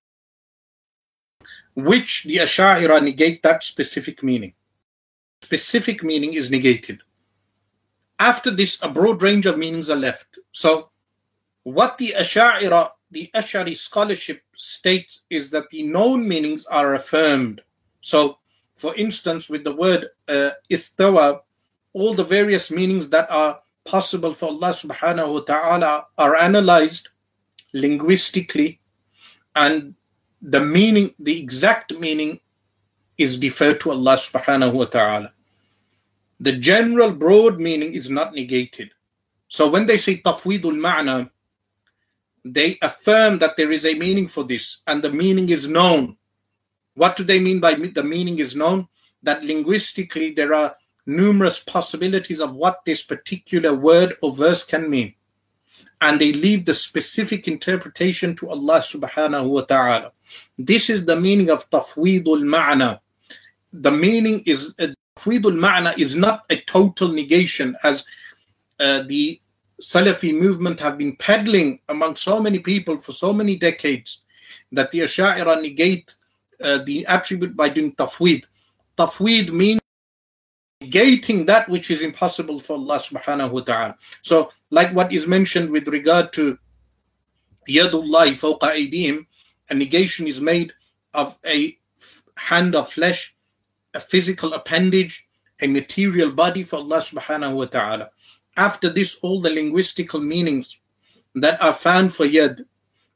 [1.74, 4.54] which the Asha'ira negate that specific meaning.
[5.42, 7.02] Specific meaning is negated.
[8.20, 10.40] After this, a broad range of meanings are left.
[10.52, 10.90] So,
[11.64, 17.62] what the Asha'ira, the Ash'ari scholarship states is that the known meanings are affirmed.
[18.02, 18.38] So,
[18.76, 21.42] for instance, with the word uh, istawa,
[21.94, 27.10] all the various meanings that are possible for Allah subhanahu wa ta'ala are analyzed
[27.74, 28.80] linguistically
[29.56, 29.96] and
[30.42, 32.40] the meaning, the exact meaning
[33.18, 35.32] is deferred to Allah subhanahu wa ta'ala.
[36.44, 38.92] The general broad meaning is not negated.
[39.48, 41.30] So when they say tafweedul ma'na,
[42.44, 46.18] they affirm that there is a meaning for this and the meaning is known.
[46.96, 48.90] What do they mean by the meaning is known?
[49.22, 50.76] That linguistically there are
[51.06, 55.14] numerous possibilities of what this particular word or verse can mean.
[56.02, 60.12] And they leave the specific interpretation to Allah subhanahu wa ta'ala.
[60.58, 63.00] This is the meaning of tafweedul ma'na.
[63.72, 68.06] The meaning is uh, tafweedul ma'na is not a total negation as
[68.80, 69.40] uh, the
[69.82, 74.22] Salafi movement have been peddling among so many people for so many decades
[74.72, 76.16] that the Asha'ira negate
[76.62, 78.46] uh, the attribute by doing tafweed.
[78.98, 79.82] Tafweed means
[80.82, 83.98] negating that which is impossible for Allah subhanahu wa ta'ala.
[84.22, 86.58] So, like what is mentioned with regard to
[87.70, 89.26] Yadullah fawqa aydihim,
[89.70, 90.74] a negation is made
[91.14, 91.78] of a
[92.36, 93.36] hand of flesh,
[93.94, 95.28] a physical appendage,
[95.62, 98.10] a material body for Allah subhanahu wa ta'ala.
[98.58, 100.78] After this, all the linguistical meanings
[101.36, 102.66] that are found for yad,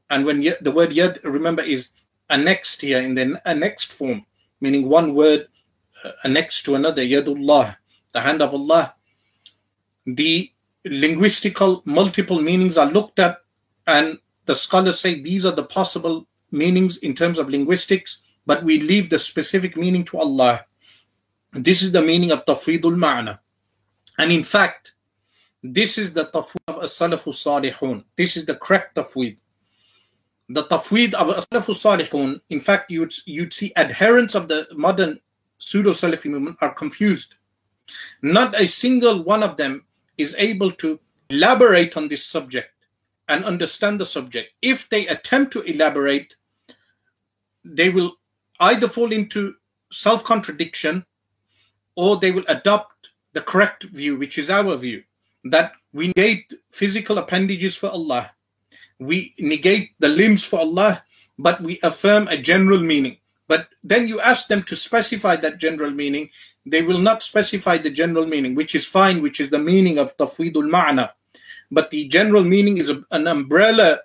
[0.10, 1.92] and when yad, the word yad, remember, is
[2.30, 4.26] annexed here in the annexed form,
[4.60, 5.48] meaning one word
[6.04, 7.78] uh, annexed to another, Yadullah,
[8.12, 8.96] the hand of Allah.
[10.06, 10.52] The
[10.86, 13.38] linguistical multiple meanings are looked at,
[13.86, 18.80] and the scholars say these are the possible meanings in terms of linguistics, but we
[18.80, 20.66] leave the specific meaning to Allah.
[21.54, 23.38] This is the meaning of tafweedul ma'na.
[24.18, 24.94] And in fact,
[25.62, 28.04] this is the tafweed of as-salafu salihun.
[28.16, 29.38] This is the correct tafweed
[30.50, 35.20] the tafweed of Salafu Salihun, in fact, you'd, you'd see adherents of the modern
[35.58, 37.36] pseudo Salafi movement are confused.
[38.22, 39.86] Not a single one of them
[40.18, 42.72] is able to elaborate on this subject
[43.28, 44.54] and understand the subject.
[44.62, 46.36] If they attempt to elaborate,
[47.66, 48.17] they will
[48.60, 49.56] either fall into
[49.92, 51.06] self contradiction
[51.96, 55.04] or they will adopt the correct view, which is our view,
[55.44, 58.32] that we negate physical appendages for Allah
[59.00, 61.04] we negate the limbs for Allah,
[61.38, 63.18] but we affirm a general meaning.
[63.48, 66.30] But then you ask them to specify that general meaning,
[66.66, 70.18] they will not specify the general meaning, which is fine, which is the meaning of
[70.18, 71.12] tafweedul ma'na.
[71.72, 74.02] But the general meaning is a, an umbrella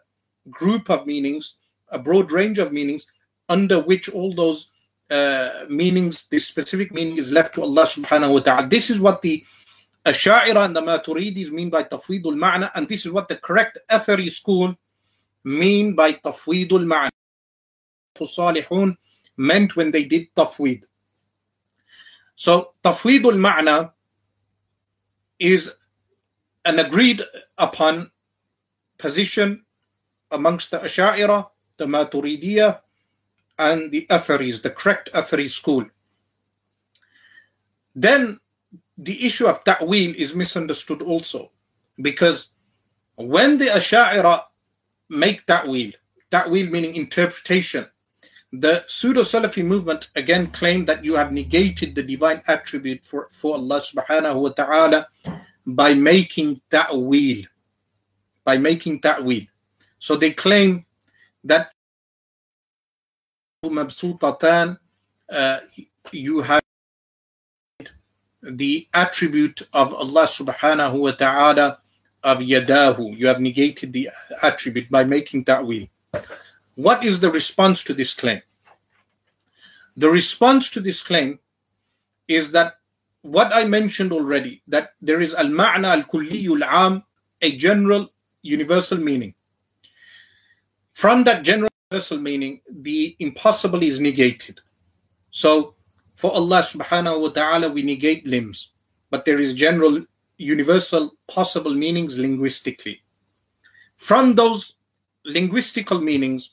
[0.51, 1.55] group of meanings,
[1.88, 3.07] a broad range of meanings,
[3.53, 4.71] under which all those
[5.11, 8.69] uh, meanings, the specific meaning is left to Allah subhanahu wa ta'ala.
[8.69, 9.45] This is what the
[10.07, 14.31] Asha'ira and the Maturidis mean by Tafweedul Ma'na, and this is what the correct Athari
[14.31, 14.75] school
[15.45, 17.11] mean by Tafweedul Ma'na.
[18.17, 18.97] Salihun
[19.37, 20.85] meant when they did Tafweed.
[22.35, 23.93] So Tafweedul Ma'na
[25.38, 25.75] is
[26.65, 27.23] an agreed
[27.59, 28.11] upon
[28.97, 29.65] position
[30.31, 32.81] amongst the Asha'ira, the Maturidiyah,
[33.59, 35.87] and the Atharis, the correct Athari school.
[37.95, 38.41] Then
[38.97, 41.51] the issue of ta'wil is misunderstood also
[42.01, 42.51] because
[43.17, 44.45] when the Asha'ira
[45.09, 45.93] make ta'wil,
[46.31, 47.87] ta'wil meaning interpretation,
[48.53, 53.57] the pseudo Salafi movement again claim that you have negated the divine attribute for, for
[53.57, 55.09] Allah subhanahu wa ta'ala
[55.67, 57.45] by making ta'wil.
[58.45, 59.47] By making ta'wil.
[59.99, 60.85] So they claim
[61.45, 61.73] that
[65.31, 65.59] uh,
[66.11, 66.62] you have
[68.42, 71.79] the attribute of Allah subhanahu wa ta'ala
[72.25, 73.16] of yadahu.
[73.16, 74.09] You have negated the
[74.42, 75.87] attribute by making ta'wil.
[76.75, 78.42] What is the response to this claim?
[79.96, 81.38] The response to this claim
[82.27, 82.79] is that
[83.22, 87.05] what I mentioned already, that there is al-ma'na al-kulliyu al-am,
[87.40, 89.35] a general universal meaning.
[90.92, 94.61] From that general universal meaning, the impossible is negated.
[95.31, 95.74] So
[96.16, 98.68] for Allah subhanahu wa ta'ala, we negate limbs,
[99.11, 100.05] but there is general
[100.38, 103.02] universal possible meanings linguistically.
[103.96, 104.76] From those
[105.26, 106.50] linguistical meanings,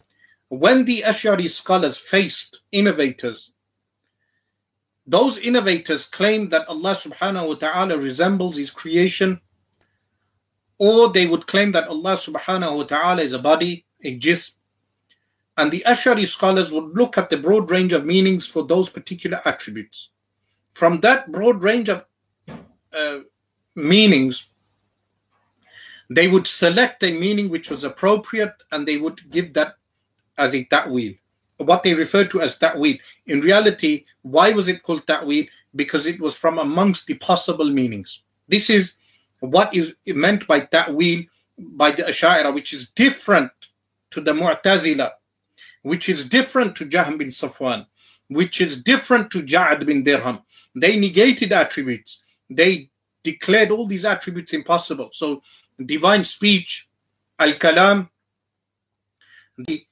[0.50, 3.52] when the Ash'ari scholars faced innovators,
[5.08, 9.40] those innovators claimed that Allah subhanahu wa ta'ala resembles his creation,
[10.78, 14.16] or they would claim that Allah subhanahu wa ta'ala is a body, a
[15.60, 19.42] and the Ash'ari scholars would look at the broad range of meanings for those particular
[19.44, 20.10] attributes.
[20.72, 22.06] From that broad range of
[22.94, 23.20] uh,
[23.76, 24.46] meanings,
[26.10, 29.76] they would select a meaning which was appropriate and they would give that
[30.38, 31.16] as a ta'wil,
[31.58, 32.96] what they refer to as ta'wil.
[33.28, 35.44] In reality, why was it called ta'wil?
[35.76, 38.24] Because it was from amongst the possible meanings.
[38.48, 38.96] This is
[39.42, 41.26] what is meant by ta'wil
[41.58, 43.52] by the Ash'ira, which is different
[44.12, 45.12] to the Mu'tazila,
[45.82, 47.86] which is different to Jahm bin Safwan,
[48.28, 50.40] which is different to Ja'ad bin Dirham.
[50.76, 52.22] They negated attributes.
[52.50, 52.90] They
[53.24, 55.10] declared all these attributes impossible.
[55.12, 55.42] So
[55.84, 56.88] divine speech,
[57.38, 58.10] al-kalam,
[59.58, 59.88] they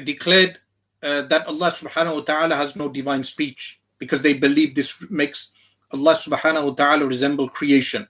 [0.00, 0.58] declared
[1.02, 5.52] uh, that Allah subhanahu wa ta'ala has no divine speech because they believe this makes
[5.92, 8.08] Allah subhanahu wa ta'ala resemble creation.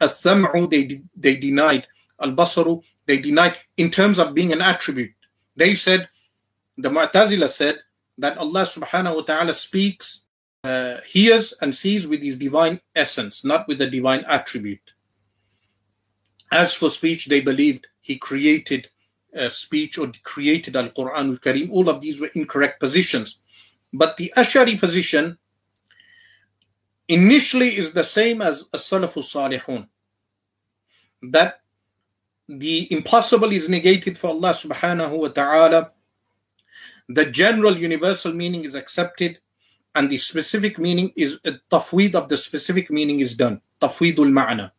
[0.00, 1.86] As-sam'u, they, they denied.
[2.20, 5.12] Al-basaru, they denied in terms of being an attribute.
[5.56, 6.08] They said,
[6.76, 7.80] the Mu'tazila said
[8.18, 10.22] that Allah subhanahu wa ta'ala speaks
[10.64, 14.92] uh, hears and sees with his divine essence, not with the divine attribute.
[16.50, 18.88] As for speech, they believed he created
[19.36, 21.70] uh, speech or created Al Quran al Kareem.
[21.70, 23.38] All of these were incorrect positions.
[23.92, 25.38] But the Ashari position
[27.08, 29.88] initially is the same as a Salafus Salihun.
[31.22, 31.60] That
[32.48, 35.92] the impossible is negated for Allah subhanahu wa ta'ala.
[37.08, 39.38] The general universal meaning is accepted
[39.94, 43.60] and the specific meaning is a tafweed of the specific meaning is done.
[43.80, 44.70] Tafweedul ma'na.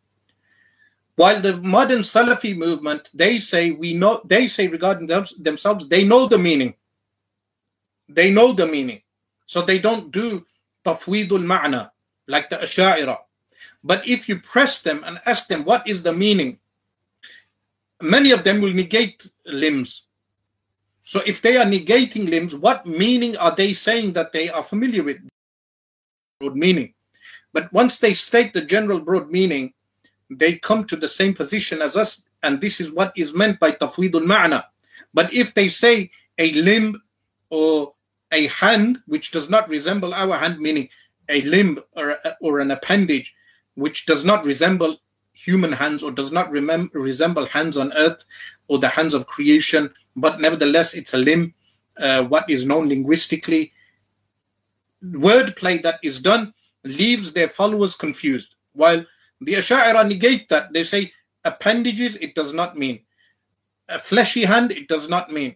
[1.16, 6.04] While the modern salafi movement they say we know they say regarding them, themselves they
[6.04, 6.74] know the meaning.
[8.10, 9.02] They know the meaning.
[9.46, 10.44] So they don't do
[10.84, 11.92] tafweedul ma'na
[12.28, 13.18] like the asha'ira.
[13.84, 16.60] But if you press them and ask them what is the meaning
[18.04, 20.04] many of them will negate limbs
[21.04, 25.04] so if they are negating limbs, what meaning are they saying that they are familiar
[25.04, 25.18] with?
[26.40, 26.94] Broad meaning.
[27.52, 29.74] But once they state the general broad meaning,
[30.30, 33.72] they come to the same position as us, and this is what is meant by
[33.72, 34.64] tafweedul ma'na.
[35.14, 37.02] But if they say a limb
[37.50, 37.94] or
[38.32, 40.90] a hand which does not resemble our hand, meaning
[41.30, 43.36] a limb or, or an appendage
[43.76, 44.98] which does not resemble
[45.34, 48.24] human hands or does not remem- resemble hands on earth
[48.68, 51.54] or the hands of creation, but nevertheless it's a limb,
[51.98, 53.74] uh, what is known linguistically.
[55.04, 56.54] Wordplay that is done
[56.84, 58.56] leaves their followers confused.
[58.74, 59.06] While
[59.42, 61.12] the Asha'ira negate that, they say
[61.44, 63.02] appendages, it does not mean.
[63.90, 65.56] A fleshy hand, it does not mean.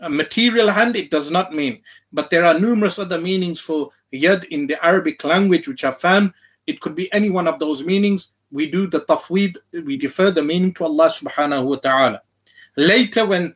[0.00, 1.82] A material hand, it does not mean.
[2.12, 6.32] But there are numerous other meanings for yad in the Arabic language which are found.
[6.66, 8.30] It could be any one of those meanings.
[8.50, 12.22] We do the tafweed, we defer the meaning to Allah subhanahu wa ta'ala.
[12.76, 13.54] Later, when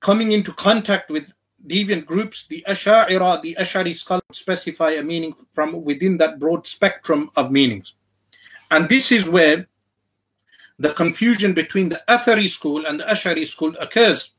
[0.00, 1.32] coming into contact with
[1.66, 7.30] deviant groups, the Ash'ira, the Ash'ari scholars specify a meaning from within that broad spectrum
[7.36, 7.94] of meanings.
[8.70, 9.66] And this is where
[10.78, 14.30] the confusion between the Athari school and the Ash'ari school occurs.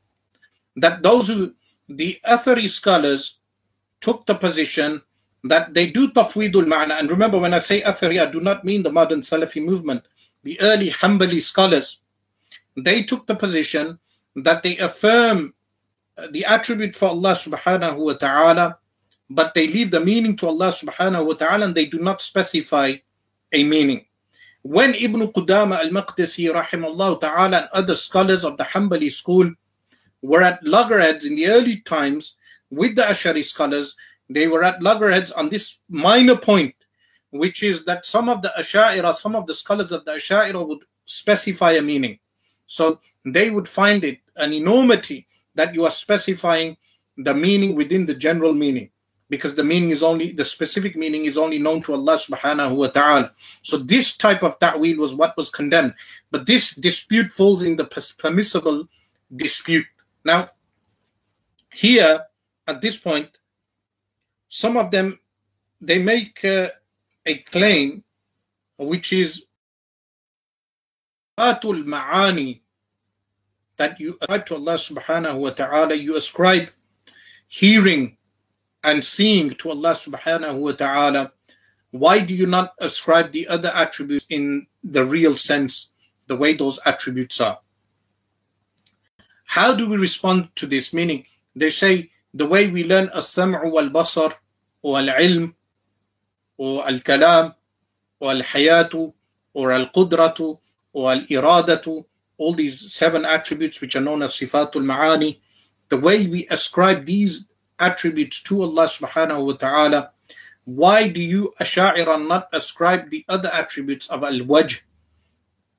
[0.76, 1.54] That those who,
[1.88, 3.36] the Athari scholars,
[4.00, 5.02] took the position
[5.44, 6.98] that they do tafwidul ma'na.
[6.98, 10.04] And remember, when I say Athari, I do not mean the modern Salafi movement.
[10.42, 12.00] The early Hanbali scholars,
[12.76, 13.98] they took the position
[14.36, 15.54] that they affirm
[16.16, 18.78] uh, the attribute for Allah subhanahu wa ta'ala,
[19.28, 22.94] but they leave the meaning to Allah subhanahu wa ta'ala and they do not specify
[23.52, 24.06] a meaning.
[24.62, 29.50] When Ibn Qudama al-Maqdisi rahimahullah ta'ala and other scholars of the Hanbali school
[30.22, 32.36] were at loggerheads in the early times
[32.70, 33.96] with the Ashari scholars,
[34.28, 36.74] they were at loggerheads on this minor point,
[37.30, 40.84] which is that some of the Asha'ira, some of the scholars of the Asha'ira would
[41.04, 42.19] specify a meaning.
[42.70, 46.76] So they would find it an enormity that you are specifying
[47.16, 48.90] the meaning within the general meaning
[49.28, 52.86] because the meaning is only the specific meaning is only known to Allah subhanahu wa
[52.86, 53.32] ta'ala.
[53.62, 55.94] So this type of ta'wil was what was condemned.
[56.30, 57.86] But this dispute falls in the
[58.18, 58.86] permissible
[59.34, 59.86] dispute.
[60.24, 60.50] Now,
[61.74, 62.20] here
[62.68, 63.38] at this point,
[64.48, 65.18] some of them
[65.80, 66.68] they make uh,
[67.26, 68.04] a claim
[68.78, 69.44] which is
[71.40, 72.60] atul ma'ani
[73.76, 76.68] that you ascribe to Allah subhanahu wa ta'ala, you ascribe
[77.48, 78.18] hearing
[78.84, 81.32] and seeing to Allah subhanahu wa ta'ala.
[81.90, 85.88] Why do you not ascribe the other attributes in the real sense,
[86.26, 87.58] the way those attributes are?
[89.44, 90.92] How do we respond to this?
[90.92, 91.24] Meaning,
[91.56, 94.34] they say the way we learn as-sam'u wal-basar
[94.82, 95.54] or al-ilm
[96.56, 97.54] or al-kalam
[98.20, 99.12] or al-hayatu
[99.54, 100.58] or al-qudratu
[100.92, 102.04] or al-iradatu
[102.40, 105.38] all these seven attributes which are known as sifatul ma'ani,
[105.90, 107.44] the way we ascribe these
[107.78, 110.10] attributes to Allah subhanahu wa ta'ala,
[110.64, 114.80] why do you Asha'ira not ascribe the other attributes of al-wajh,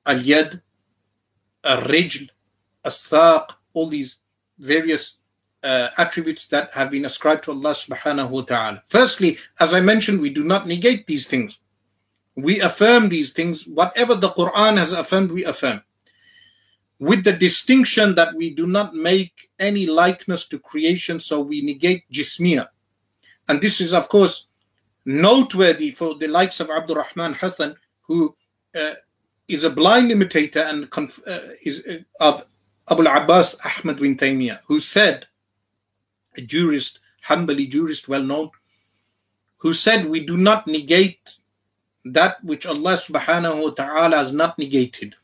[0.06, 0.60] al-yad,
[1.64, 2.28] al-rijl,
[2.84, 4.16] al-saq, all these
[4.58, 5.16] various
[5.64, 8.82] uh, attributes that have been ascribed to Allah subhanahu wa ta'ala.
[8.86, 11.58] Firstly, as I mentioned, we do not negate these things.
[12.36, 13.66] We affirm these things.
[13.66, 15.82] Whatever the Quran has affirmed, we affirm
[17.02, 22.04] with the distinction that we do not make any likeness to creation, so we negate
[22.12, 22.68] jismiya.
[23.48, 24.46] And this is, of course,
[25.04, 28.36] noteworthy for the likes of Abdurrahman Hassan, who
[28.76, 28.94] uh,
[29.48, 32.46] is a blind imitator and conf- uh, is uh, of
[32.88, 35.26] Abu Abbas Ahmad bin Taymiyyah, who said,
[36.36, 38.50] a jurist, Hanbali jurist, well known,
[39.56, 41.38] who said, We do not negate
[42.04, 45.14] that which Allah subhanahu wa ta'ala has not negated.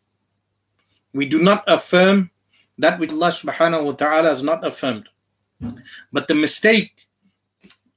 [1.13, 2.31] We do not affirm
[2.79, 5.09] that which Allah subhanahu wa ta'ala has not affirmed.
[6.13, 7.09] But the mistake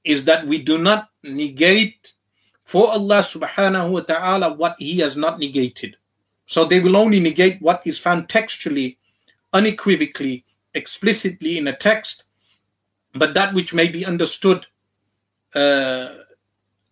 [0.03, 2.13] is that we do not negate
[2.63, 5.97] for Allah subhanahu wa ta'ala what He has not negated.
[6.45, 8.97] So they will only negate what is found textually,
[9.53, 12.23] unequivocally, explicitly in a text,
[13.13, 14.65] but that which may be understood
[15.53, 16.09] uh,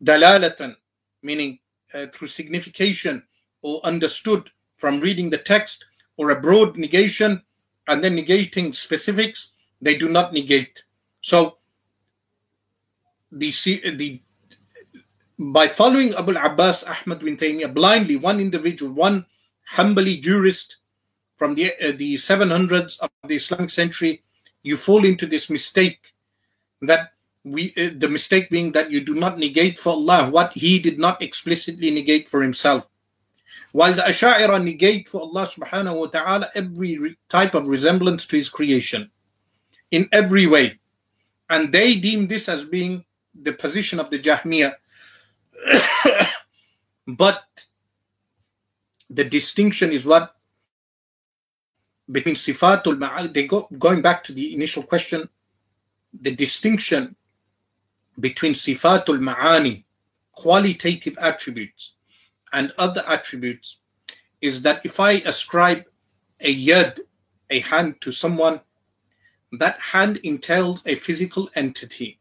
[0.04, 0.76] dalalatan,
[1.24, 1.60] meaning
[1.94, 3.24] uh, through signification
[3.62, 5.86] or understood from reading the text,
[6.16, 7.42] or a broad negation
[7.88, 10.84] and then negating specifics, they do not negate.
[11.22, 11.58] So
[13.32, 13.52] the
[13.96, 14.22] the
[15.38, 19.26] by following Abu Abbas Ahmad bin Taymiyyah blindly, one individual, one
[19.76, 20.78] Hanbali jurist
[21.38, 24.22] from the uh, the 700s of the Islamic century,
[24.64, 26.00] you fall into this mistake
[26.82, 27.14] that
[27.52, 31.00] we uh, the mistake being that you do not negate for Allah what He did
[31.00, 32.88] not explicitly negate for Himself.
[33.72, 38.50] While the Asha'ira negate for Allah subhanahu wa ta'ala every type of resemblance to His
[38.50, 39.12] creation
[39.92, 40.80] in every way.
[41.50, 44.74] And they deem this as being the position of the Jahmiyyah.
[47.08, 47.44] but
[49.10, 50.36] the distinction is what
[52.12, 55.30] between sifatul ma'ani, they go going back to the initial question,
[56.14, 57.16] the distinction
[58.20, 59.84] between sifatul ma'ani,
[60.34, 61.94] qualitative attributes,
[62.52, 63.78] and other attributes
[64.42, 65.86] is that if I ascribe
[66.40, 67.00] a yad,
[67.50, 68.62] a hand to someone,
[69.52, 72.20] that hand entails a physical entity,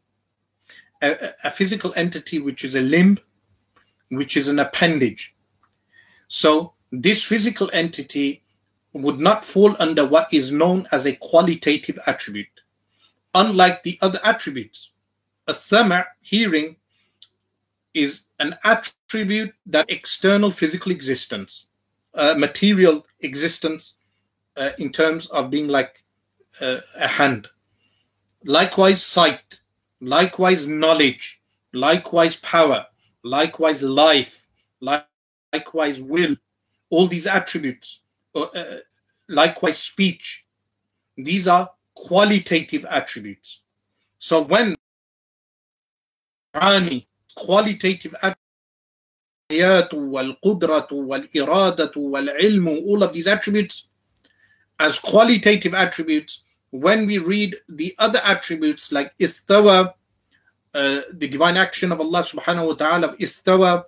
[1.01, 3.19] a, a, physical entity which is a limb,
[4.09, 5.33] which is an appendage.
[6.27, 8.41] So this physical entity
[8.93, 12.47] would not fall under what is known as a qualitative attribute,
[13.33, 14.89] unlike the other attributes.
[15.49, 16.75] A sama, hearing,
[17.93, 21.67] is an attribute that external physical existence,
[22.13, 23.95] uh, material existence,
[24.55, 26.03] uh, in terms of being like
[26.61, 27.47] uh, a hand.
[28.45, 29.61] likewise sight,
[30.01, 31.41] likewise knowledge,
[31.73, 32.85] likewise power,
[33.23, 34.47] likewise life,
[34.81, 36.35] likewise will,
[36.89, 38.01] all these attributes,
[38.35, 38.77] uh, uh,
[39.27, 40.45] likewise speech.
[41.17, 43.61] These are qualitative attributes.
[44.19, 44.75] So when
[46.58, 48.40] qualitative attributes,
[49.92, 53.86] والقدرة والإرادة والعلم, all of these attributes
[54.78, 56.44] as qualitative attributes.
[56.70, 59.94] When we read the other attributes like istawa,
[60.74, 63.84] uh, the divine action of Allah subhanahu wa ta'ala, istawa,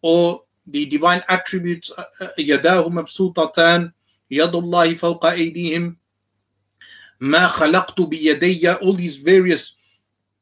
[0.00, 1.90] or the divine attributes,
[2.38, 3.92] يداه مبسوطتان
[4.30, 5.96] يد الله فوق أيديهم
[7.20, 9.75] ما خلقت بيدي all these various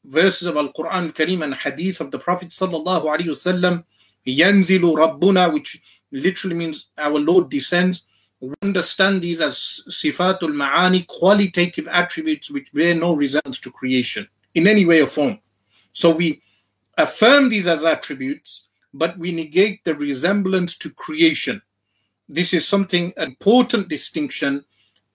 [0.08, 3.84] verses of Al Quran Kareem and Hadith of the Prophet sallallahu alaihi wasallam,
[4.26, 5.82] Yanzilu Rabbuna, which
[6.12, 8.03] literally means our Lord descends.
[8.39, 14.68] We understand these as sifatul ma'ani, qualitative attributes which bear no resemblance to creation in
[14.68, 15.39] any way or form.
[15.91, 16.41] So we
[16.97, 21.62] affirm these as attributes, but we negate the resemblance to creation.
[22.28, 24.66] This is something important distinction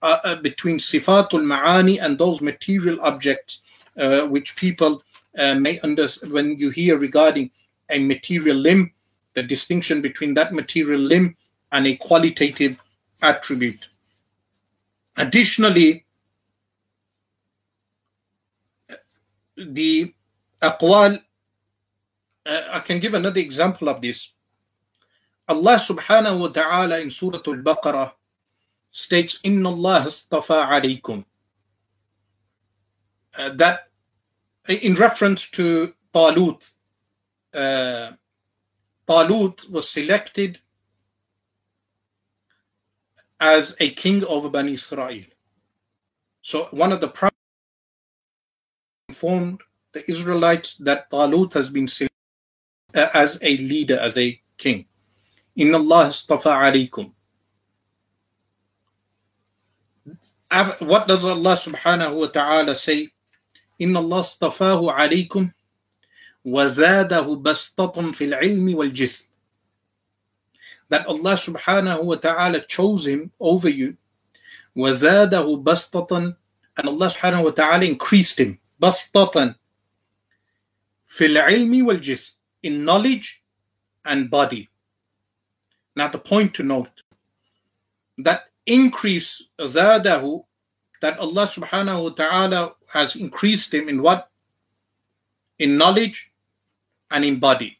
[0.01, 3.61] uh, uh, between sifatul ma'ani and those material objects
[3.97, 5.03] uh, which people
[5.37, 7.51] uh, may understand when you hear regarding
[7.89, 8.91] a material limb,
[9.33, 11.35] the distinction between that material limb
[11.71, 12.79] and a qualitative
[13.21, 13.89] attribute.
[15.17, 16.05] Additionally,
[19.57, 20.13] the
[20.61, 21.21] aqwal,
[22.45, 24.31] uh, I can give another example of this.
[25.47, 28.13] Allah subhanahu wa ta'ala in Surah Al-Baqarah
[28.89, 31.25] states, Inna Allah istafa alaykum.
[33.37, 33.87] Uh, that
[34.67, 36.73] in reference to Talut,
[37.53, 38.11] uh,
[39.07, 40.59] Talut was selected
[43.39, 45.23] as a king over Bani Israel.
[46.41, 47.37] So one of the prophets
[49.09, 49.61] informed
[49.93, 52.11] the Israelites that Talut has been selected
[52.93, 54.85] uh, as a leader, as a king.
[55.55, 57.11] Inna Allah istafa alaykum.
[60.81, 63.09] what does Allah subhanahu wa ta'ala say?
[63.81, 65.49] إن الله اصطفاه عليكم
[66.45, 69.27] وزاده بسطة في العلم والجسم
[70.89, 73.95] that Allah subhanahu wa ta'ala chose him over you
[74.75, 76.35] وزاده بسطة
[76.77, 79.55] and Allah subhanahu wa ta'ala increased him بسطة
[81.05, 83.41] في العلم والجسم in knowledge
[84.05, 84.69] and body
[85.95, 87.03] now the point to note
[88.17, 90.43] that increase zadahu
[91.01, 94.29] that Allah subhanahu wa ta'ala has increased him in what?
[95.59, 96.31] In knowledge
[97.09, 97.77] and in body.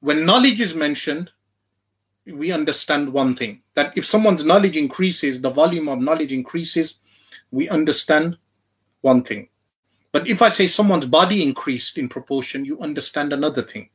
[0.00, 1.30] When knowledge is mentioned,
[2.26, 6.98] we understand one thing that if someone's knowledge increases, the volume of knowledge increases,
[7.50, 8.36] we understand
[9.00, 9.48] one thing.
[10.12, 13.88] But if I say someone's body increased in proportion, you understand another thing.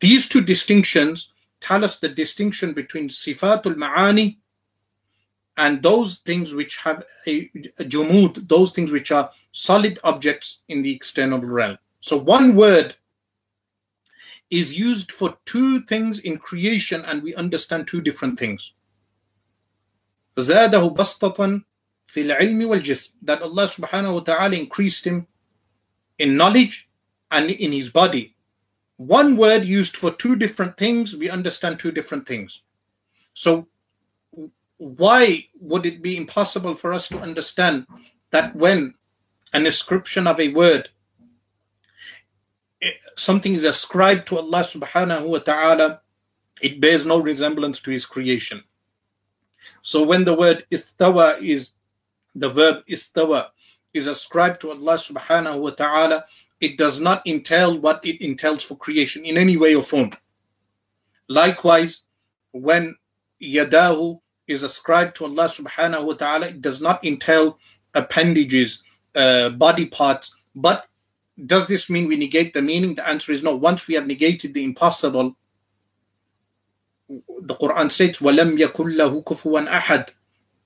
[0.00, 4.36] These two distinctions tell us the distinction between sifatul ma'ani
[5.57, 10.81] and those things which have a, a jumud, those things which are solid objects in
[10.81, 11.77] the external realm.
[11.99, 12.95] So one word
[14.49, 18.73] is used for two things in creation and we understand two different things.
[20.37, 21.61] زاده بسطة
[22.07, 25.27] في العلم والجسم that Allah subhanahu wa ta'ala increased him
[26.17, 26.89] in knowledge
[27.29, 28.35] and in his body.
[28.97, 32.61] One word used for two different things, we understand two different things.
[33.33, 33.67] So
[34.78, 37.86] why would it be impossible for us to understand
[38.30, 38.94] that when
[39.52, 40.88] an ascription of a word
[42.82, 46.00] eh, something is ascribed to Allah subhanahu wa ta'ala
[46.60, 48.64] it bears no resemblance to his creation.
[49.82, 51.70] So when the word istawa is
[52.34, 53.48] the verb istawa
[53.94, 56.24] is ascribed to Allah subhanahu wa ta'ala
[56.60, 60.12] it does not entail what it entails for creation in any way or form.
[61.28, 62.04] Likewise
[62.52, 62.96] when
[63.42, 67.57] yadahu is ascribed to Allah subhanahu wa ta'ala, it does not entail
[67.93, 68.83] appendages,
[69.15, 70.35] uh, body parts.
[70.55, 70.87] But
[71.43, 72.95] does this mean we negate the meaning?
[72.95, 73.55] The answer is no.
[73.55, 75.35] Once we have negated the impossible,
[77.09, 80.09] the Quran states, وَلَمْ يَكُلْ لَهُ كُفُوًا أَحَدٍ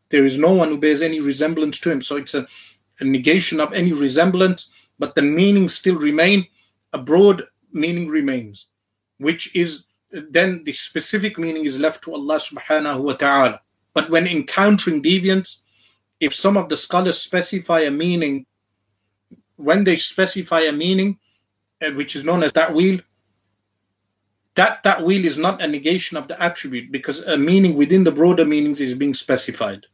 [0.10, 2.02] There is no one who bears any resemblance to him.
[2.02, 2.48] So it's a,
[3.00, 6.48] a negation of any resemblance, but the meaning still remain,
[6.94, 8.68] a broad meaning remains,
[9.18, 13.62] which is then the specific meaning is left to Allah subhanahu wa ta'ala.
[13.95, 15.59] But when encountering deviance,
[16.21, 18.47] if some of the scholars specify a meaning,
[19.57, 21.19] when they specify a meaning,
[21.83, 23.01] uh, which is known as ta'wil,
[24.55, 28.45] that ta'wil is not a negation of the attribute because a meaning within the broader
[28.45, 29.87] meanings is being specified.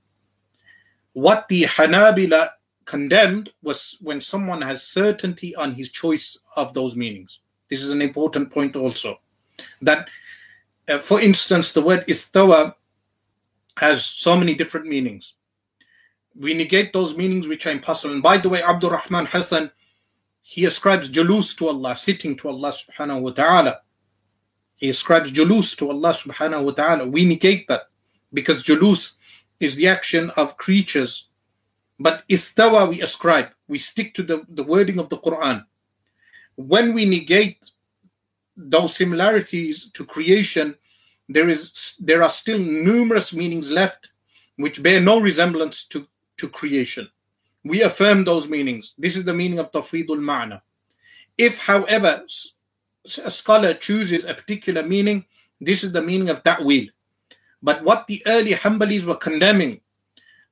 [1.13, 2.51] What the Hanabila
[2.85, 7.41] condemned was when someone has certainty on his choice of those meanings.
[7.69, 9.19] This is an important point also.
[9.83, 10.09] That,
[10.89, 12.75] uh, for instance, the word istawa
[13.79, 15.35] has so many different meanings.
[16.35, 18.15] We negate those meanings which are impossible.
[18.15, 19.71] And by the way, Abdul Rahman Hassan,
[20.43, 23.81] he ascribes julus to Allah, sitting to Allah subhanahu wa ta'ala.
[24.77, 27.07] He ascribes julus to Allah subhanahu wa ta'ala.
[27.07, 27.89] We negate that
[28.33, 29.15] because julus
[29.61, 31.29] is the action of creatures.
[31.99, 33.49] But istawa we ascribe.
[33.69, 35.65] We stick to the, the wording of the Quran.
[36.57, 37.71] When we negate
[38.57, 40.77] those similarities to creation,
[41.29, 44.11] there is there are still numerous meanings left
[44.57, 46.07] which bear no resemblance to,
[46.39, 47.09] to creation.
[47.65, 48.95] We affirm those meanings.
[48.99, 50.63] This is the meaning of tafwidul ma'na.
[51.37, 52.25] If, however,
[53.25, 55.27] a scholar chooses a particular meaning,
[55.61, 56.87] this is the meaning of ta'wil.
[57.63, 59.81] But what the early Hanbalis were condemning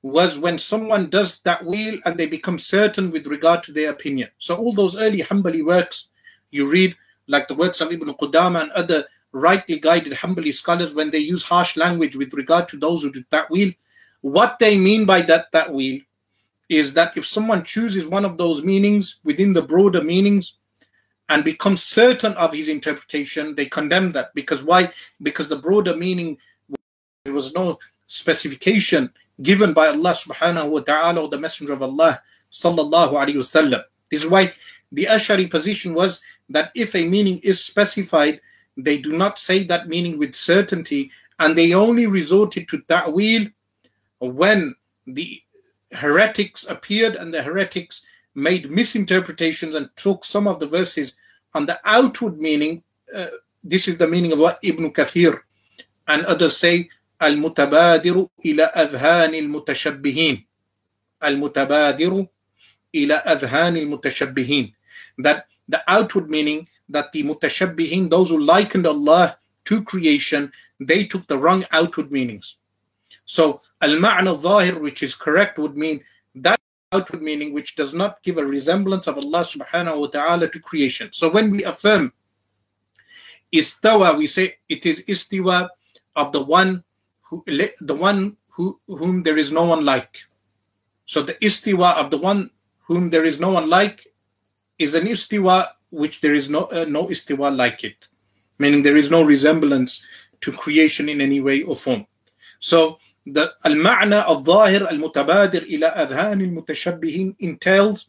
[0.02, 4.28] was when someone does that ta'wil and they become certain with regard to their opinion.
[4.38, 6.08] So all those early Hanbali works
[6.50, 6.94] you read,
[7.26, 11.42] like the works of Ibn Qudama and other rightly guided Hanbali scholars, when they use
[11.42, 13.72] harsh language with regard to those who do that ta'wil,
[14.20, 16.00] what they mean by that that ta'wil
[16.68, 20.54] is that if someone chooses one of those meanings within the broader meanings
[21.28, 24.32] and becomes certain of his interpretation, they condemn that.
[24.34, 24.92] Because why?
[25.20, 26.38] Because the broader meaning,
[27.24, 29.10] there was no specification
[29.42, 32.22] given by Allah subhanahu wa ta'ala or the Messenger of Allah
[32.52, 33.82] sallallahu alayhi wasallam.
[34.10, 34.52] This is why
[34.92, 38.40] the Ash'ari position was that if a meaning is specified,
[38.77, 43.47] they do not say that meaning with certainty and they only resorted to ta'wil
[44.19, 44.75] when
[45.07, 45.41] the
[45.91, 48.01] heretics appeared and the heretics
[48.35, 51.15] made misinterpretations and took some of the verses
[51.53, 52.83] on the outward meaning.
[53.15, 53.27] Uh,
[53.63, 55.41] this is the meaning of what Ibn Kathir
[56.07, 56.89] and others say
[57.21, 60.45] المتبادر إلى أذهان المتشبهين
[61.23, 62.27] المتبادر
[62.95, 64.73] إلى أذهان المتشبهين
[65.17, 71.26] that the outward meaning that the mutashabbihin, those who likened Allah to creation, they took
[71.26, 72.56] the wrong outward meanings.
[73.24, 76.04] So al-ma'na zahir, which is correct, would mean
[76.34, 76.60] that
[76.92, 81.10] outward meaning which does not give a resemblance of Allah subhanahu wa ta'ala to creation.
[81.12, 82.12] So when we affirm
[83.52, 85.68] istawa, we say it is istiwa
[86.14, 86.84] of the one
[87.22, 87.42] who
[87.80, 90.22] the one who whom there is no one like.
[91.06, 92.50] So the istiwa of the one
[92.86, 94.06] whom there is no one like
[94.78, 98.08] is an istiwa which there is no uh, no istiwa like it,
[98.58, 100.04] meaning there is no resemblance
[100.40, 102.06] to creation in any way or form.
[102.58, 108.06] So the al-ma'na al-zahir al-mutabadir ila adhan al-mutashabbihin entails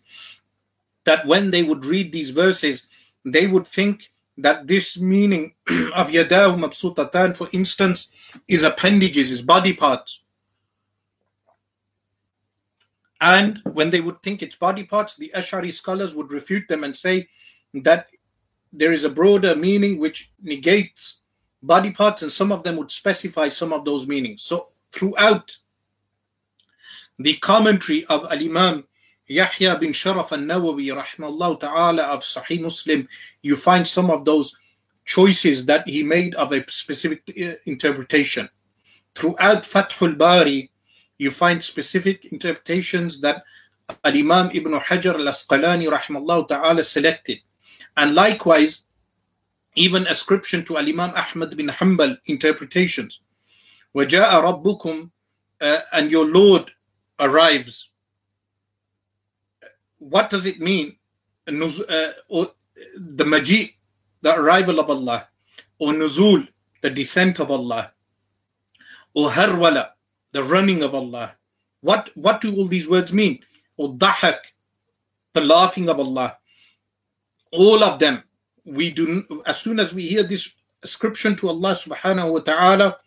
[1.05, 2.87] that when they would read these verses,
[3.23, 5.53] they would think that this meaning
[5.95, 8.09] of yadahu mabsutatan, for instance,
[8.47, 10.23] is appendages, is body parts.
[13.21, 16.95] And when they would think it's body parts, the Ash'ari scholars would refute them and
[16.95, 17.29] say
[17.83, 18.07] that
[18.71, 21.19] there is a broader meaning which negates
[21.61, 24.43] body parts, and some of them would specify some of those meanings.
[24.43, 25.57] So throughout
[27.17, 28.83] the commentary of Al Imam
[29.27, 33.07] Yahya bin Sharaf al Nawawi, rahmallah ta'ala, of Sahih Muslim,
[33.41, 34.55] you find some of those
[35.05, 38.49] choices that he made of a specific uh, interpretation.
[39.15, 40.69] Throughout Fathul Bari,
[41.17, 43.43] you find specific interpretations that
[44.03, 47.39] Al Imam Ibn Hajar al Asqalani, rahmallah ta'ala, selected.
[47.96, 48.82] And likewise,
[49.74, 53.20] even ascription to Al Imam Ahmad bin Hanbal interpretations.
[53.94, 55.10] وَجَاءَ رَبُّكُمْ
[55.60, 56.70] uh, and your Lord
[57.18, 57.90] arrives.
[59.98, 60.96] What does it mean?
[61.46, 61.52] Uh,
[62.96, 63.74] the maji,
[64.22, 65.28] the arrival of Allah,
[65.78, 66.48] or nuzul,
[66.80, 67.92] the descent of Allah,
[69.14, 69.90] or harwala,
[70.32, 71.34] the running of Allah.
[71.80, 73.40] What, what do all these words mean?
[73.76, 74.38] Or dahak,
[75.32, 76.38] the laughing of Allah
[77.55, 78.23] all of them.
[78.65, 80.51] We do as soon as we hear this
[80.83, 82.97] ascription to Allah subhanahu wa ta'ala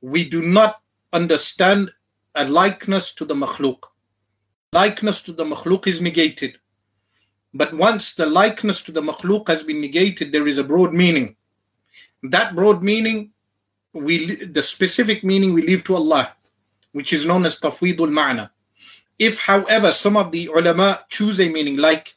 [0.00, 0.80] we do not
[1.12, 1.90] understand
[2.34, 3.78] a likeness to the makhluk
[4.74, 6.58] likeness to the makhluk is negated.
[7.54, 11.36] But once the likeness to the makhluk has been negated there is a broad meaning.
[12.22, 13.30] That broad meaning
[13.92, 16.32] we the specific meaning we leave to Allah
[16.90, 18.50] which is known as tafwidul ma'na.
[19.18, 22.14] If however some of the ulama choose a meaning like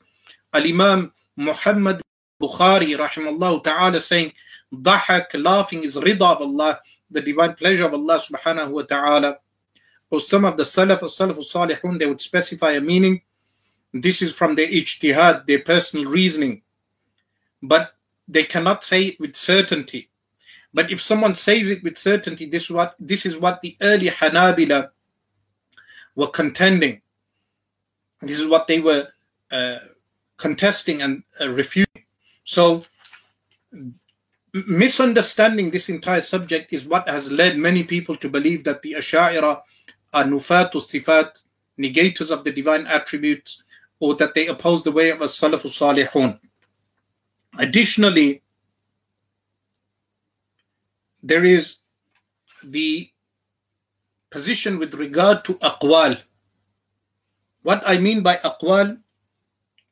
[0.53, 2.01] al-imam Muhammad
[2.41, 4.33] Bukhari rahimahullah ta'ala saying
[4.73, 6.79] Dahak, laughing is rida of Allah,
[7.09, 9.37] the divine pleasure of Allah subhanahu wa ta'ala.
[10.09, 13.21] Or some of the Salaf, Salaf Salihun, they would specify a meaning.
[13.93, 16.63] This is from their ijtihad, their personal reasoning.
[17.61, 17.93] But
[18.27, 20.09] they cannot say it with certainty.
[20.73, 24.09] But if someone says it with certainty, this is what this is what the early
[24.09, 24.89] Hanabila
[26.15, 27.01] were contending
[28.21, 29.07] This is what they were
[29.51, 29.77] uh,
[30.37, 32.03] contesting and uh, refuting.
[32.43, 32.85] So,
[34.53, 39.61] misunderstanding this entire subject is what has led many people to believe that the Asha'ira
[40.13, 41.43] are nufatu sifat,
[41.77, 43.61] negators of the divine attributes,
[43.99, 46.39] or that they oppose the way of as-salafu salihun.
[47.57, 48.41] Additionally,
[51.23, 51.77] there is
[52.63, 53.09] the
[54.29, 56.19] position with regard to aqwal.
[57.63, 58.99] What I mean by aqwal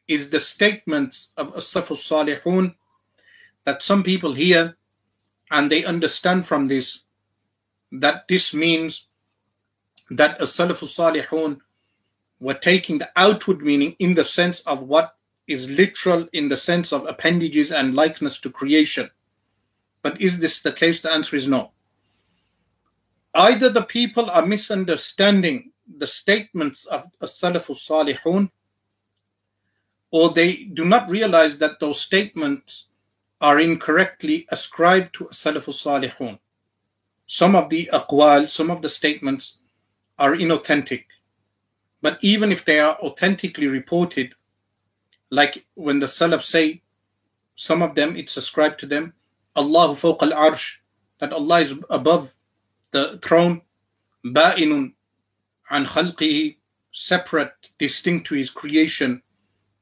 [0.07, 2.75] is the statements of as-salafu salihun
[3.63, 4.77] that some people hear
[5.51, 7.03] and they understand from this
[7.91, 9.07] that this means
[10.09, 11.59] that as-salafu salihun
[12.39, 15.15] were taking the outward meaning in the sense of what
[15.47, 19.09] is literal in the sense of appendages and likeness to creation.
[20.01, 20.99] But is this the case?
[20.99, 21.71] The answer is no.
[23.33, 28.49] Either the people are misunderstanding the statements of as-salafu salihun
[30.15, 32.85] or they do not realize that those statements
[33.41, 36.39] are incorrectly ascribed to as-salafu salihun.
[37.27, 39.59] Some of the aqwal, some of the statements
[40.17, 41.03] are inauthentic.
[42.01, 44.35] But even if they are authentically reported,
[45.29, 46.81] like when the Salaf say,
[47.55, 49.13] some of them it's ascribed to them,
[49.57, 50.77] Allahu fawq al-arsh,
[51.19, 52.33] that Allah is above
[52.91, 53.63] the throne,
[54.23, 54.93] ba'inun
[55.69, 56.55] an khalqihi,
[56.93, 59.21] separate, distinct to his creation.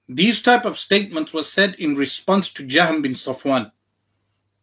[0.07, 3.71] These type of statements were said in response to Jahm bin Safwan.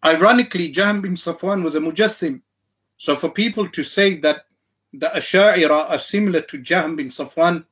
[0.04, 2.42] Ironically, Jahm bin Safwan was a mujassim.
[2.96, 4.44] So for people to say that
[4.92, 7.64] the Asha'ira are similar to Jahm bin Safwan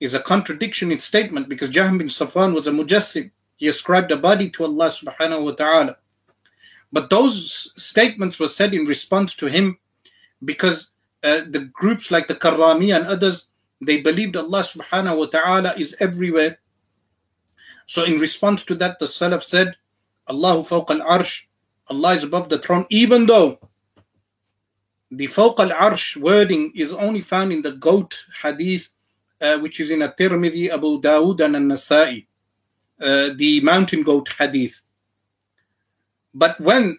[0.00, 3.30] is a contradiction in statement because Jahm bin Safwan was a mujassim.
[3.56, 5.96] He ascribed a body to Allah subhanahu wa ta'ala.
[6.92, 9.78] But those statements were said in response to him
[10.44, 10.90] because
[11.22, 13.46] uh, the groups like the Karrami and others,
[13.80, 16.58] they believed Allah subhanahu wa ta'ala is everywhere.
[17.86, 19.76] So in response to that, the Salaf said,
[20.28, 21.44] Allahu fawq al-arsh,
[21.88, 23.58] Allah is above the throne, even though
[25.10, 28.90] the fawq al-arsh wording is only found in the goat hadith,
[29.40, 32.26] uh, which is in a Tirmidhi, Abu Dawood and An-Nasa'i,
[33.00, 34.80] uh, the mountain goat hadith.
[36.32, 36.98] But when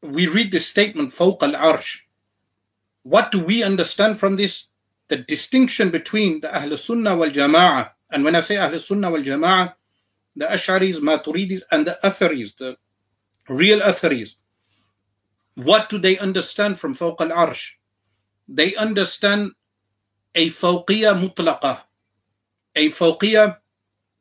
[0.00, 2.02] we read this statement, fawq al-arsh,
[3.02, 4.66] what do we understand from this?
[5.08, 9.22] The distinction between the Ahl Sunnah wal Jama'ah, and when I say Ahl Sunnah wal
[9.22, 9.74] Jama'ah,
[10.38, 12.76] the Ash'aris, Maturidis, and the Atharis, the
[13.48, 14.36] real Atharis.
[15.56, 17.72] What do they understand from Fawq al Arsh?
[18.46, 19.52] They understand
[20.36, 21.82] a Fawqiyah Mutlaqa,
[22.76, 23.56] a Fawqiyah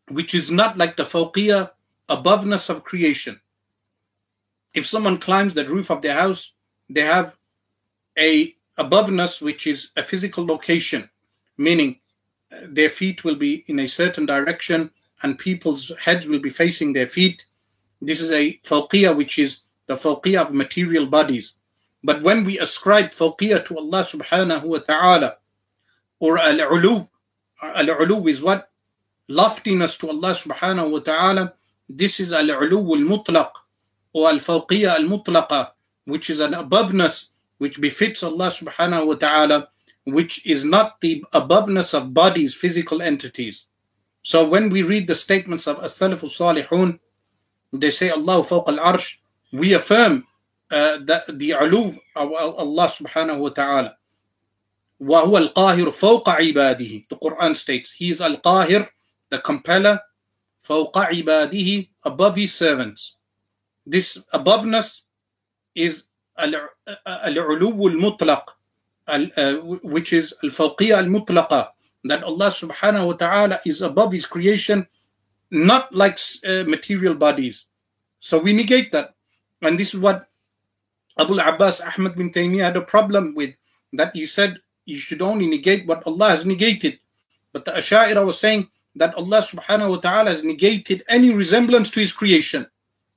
[0.10, 1.70] which is not like the Fawqiyah
[2.10, 3.40] aboveness of creation.
[4.74, 6.54] If someone climbs the roof of their house,
[6.90, 7.38] they have
[8.18, 11.12] a aboveness which is a physical location,
[11.58, 12.00] meaning
[12.52, 14.90] uh, their feet will be in a certain direction
[15.24, 17.46] and people's heads will be facing their feet.
[18.02, 21.58] This is a fawqiyah which is the fawqiyah of material bodies.
[22.04, 25.38] But when we ascribe fawqiyah to Allah subhanahu wa ta'ala,
[26.20, 27.08] or al-ulu,
[27.62, 28.70] al-ulu is what?
[29.28, 31.54] Loftiness to Allah subhanahu wa ta'ala.
[31.90, 33.52] This is al-ulu al-mutlaq,
[34.14, 35.72] or al-fawqiyah al-mutlaqa,
[36.06, 39.70] which is an aboveness which befits Allah subhanahu wa ta'ala,
[40.04, 43.68] which is not the aboveness of bodies, physical entities.
[44.27, 46.99] So when we read the statements of as-salafu salihun,
[47.73, 49.17] they say Allah fawq al-arsh,
[49.53, 50.25] we affirm
[50.71, 53.97] uh, that the ulu of Allah subhanahu wa ta'ala.
[55.03, 58.87] وهو القاهر فوق عباده The Quran states He is al-qahir,
[59.31, 59.99] the compeller,
[60.63, 63.17] فوق عباده, above his servants.
[63.85, 65.03] This aboveness
[65.75, 66.05] is
[66.39, 68.45] al-ulu al-mutlaq,
[69.83, 71.71] which is al-fawqiyya al-mutlaqa,
[72.07, 74.87] that Allah subhanahu wa ta'ala is above his creation,
[75.51, 77.67] not like uh, material bodies.
[78.21, 79.15] So we negate that.
[79.61, 80.29] And this is what
[81.19, 83.55] Abu Abbas Ahmad bin Taymiyyah had a problem with,
[83.93, 86.99] that he said you should only negate what Allah has negated.
[87.53, 92.01] But the Asha'ira was saying that Allah subhanahu wa ta'ala has negated any resemblance to
[92.01, 92.67] his creation,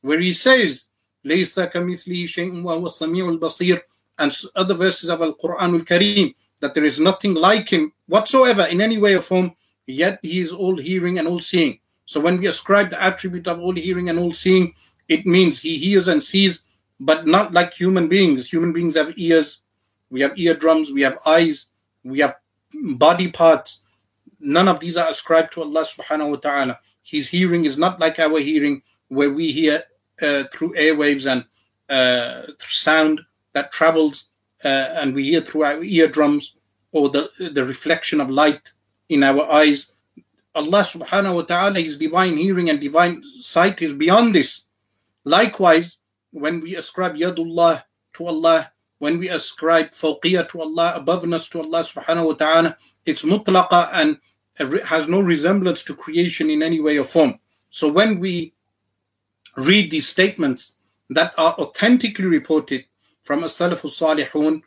[0.02, 0.90] where he says,
[1.26, 3.82] ليس كمثله شيء وهو السميع البصير
[4.20, 8.99] and other verses of Al-Quran Al-Kareem that there is nothing like him whatsoever in any
[8.99, 9.53] way or form
[9.87, 11.81] yet he is all hearing and all seeing.
[12.05, 14.75] So when we ascribe the attribute of all hearing and all seeing
[15.09, 16.63] it means he hears and sees
[16.99, 18.53] but not like human beings.
[18.53, 19.63] Human beings have ears
[20.11, 21.67] we have eardrums we have eyes
[22.05, 22.37] we have
[22.75, 23.83] body parts.
[24.39, 26.79] None of these are ascribed to Allah subhanahu wa ta'ala.
[27.03, 29.83] His hearing is not like our hearing where we hear
[30.23, 31.45] uh, through airwaves and
[31.89, 34.25] uh, sound that travels
[34.65, 36.57] uh, and we hear through our eardrums
[36.93, 38.73] or the, the reflection of light
[39.09, 39.91] in our eyes.
[40.55, 44.67] Allah subhanahu wa ta'ala, His divine hearing and divine sight is beyond this.
[45.25, 45.99] Likewise,
[46.33, 47.85] when we ascribe Yadullah
[48.15, 53.23] to Allah, when we ascribe fawqiyah to Allah, aboveness to Allah subhanahu wa ta'ala, it's
[53.23, 54.19] mutlaqa and
[54.85, 57.39] has no resemblance to creation in any way or form.
[57.71, 58.53] So when we
[59.57, 60.77] read these statements
[61.09, 62.85] that are authentically reported
[63.31, 64.61] from as-salaf salihun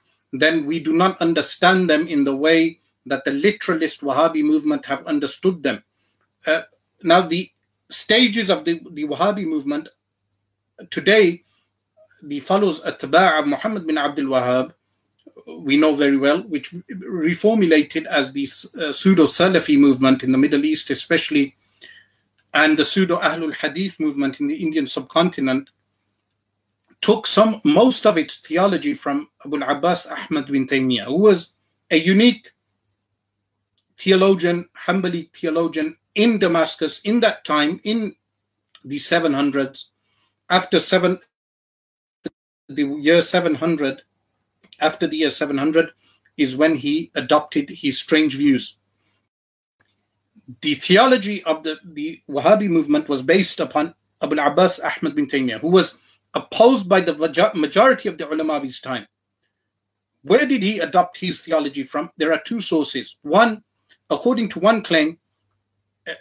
[0.44, 5.06] then we do not understand them in the way that the literalist Wahhabi movement have
[5.06, 5.84] understood them.
[6.48, 6.62] Uh,
[7.04, 7.52] now, the
[7.90, 9.90] stages of the, the Wahhabi movement
[10.90, 11.44] today,
[12.24, 14.72] the followers Atba' of Muhammad bin Abdul Wahhab,
[15.60, 18.48] we know very well, which reformulated as the
[18.80, 21.54] uh, pseudo Salafi movement in the Middle East, especially,
[22.54, 25.70] and the pseudo Ahlul Hadith movement in the Indian subcontinent,
[27.04, 31.50] took some most of its theology from Abu Abbas Ahmad bin Taymiyyah, who was
[31.92, 32.54] a unique
[33.98, 38.16] theologian, Hanbali theologian in Damascus in that time, in
[38.86, 39.88] the 700s,
[40.50, 41.20] after seven,
[42.70, 44.04] the year 700,
[44.80, 45.90] after the year 700
[46.38, 48.78] is when he adopted his strange views.
[50.62, 55.60] The theology of the, the Wahhabi movement was based upon Abu Abbas Ahmad bin Taymiyyah,
[55.60, 55.96] who was
[56.34, 57.16] opposed by the
[57.54, 59.08] majority of the ulama of his time.
[60.24, 62.10] Where did he adopt his theology from?
[62.18, 63.18] There are two sources.
[63.22, 63.64] One,
[64.10, 65.20] according to one claim,
[66.08, 66.16] eh,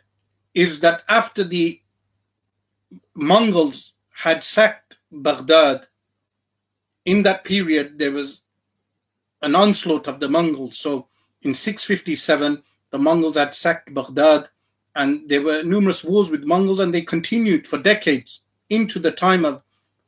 [0.55, 1.81] is that after the
[3.15, 5.87] Mongols had sacked Baghdad,
[7.05, 8.43] in that period there was
[9.41, 10.79] an onslaught of the Mongols.
[10.79, 11.09] So
[11.43, 14.49] in 657, the Mongols had sacked Baghdad,
[14.95, 19.45] and there were numerous wars with Mongols, and they continued for decades into the time
[19.45, 19.63] of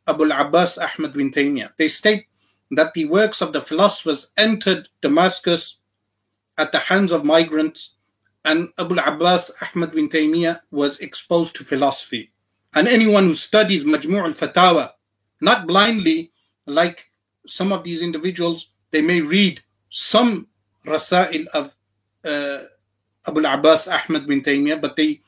[0.07, 1.70] Abu Abbas Ahmad bin Taymiyyah.
[1.76, 2.26] They state
[2.70, 5.78] that the works of the philosophers entered Damascus
[6.57, 7.94] at the hands of migrants,
[8.44, 12.30] and Abul Abbas Ahmad bin Taymiyyah was exposed to philosophy.
[12.74, 14.90] And anyone who studies Majmu' al Fatawa,
[15.40, 16.30] not blindly,
[16.66, 17.11] like
[17.46, 20.48] some of these individuals, they may read some
[20.86, 21.74] Rasail of
[22.24, 22.64] uh,
[23.26, 25.20] Abu Abbas Ahmad bin Taymiyyah, but they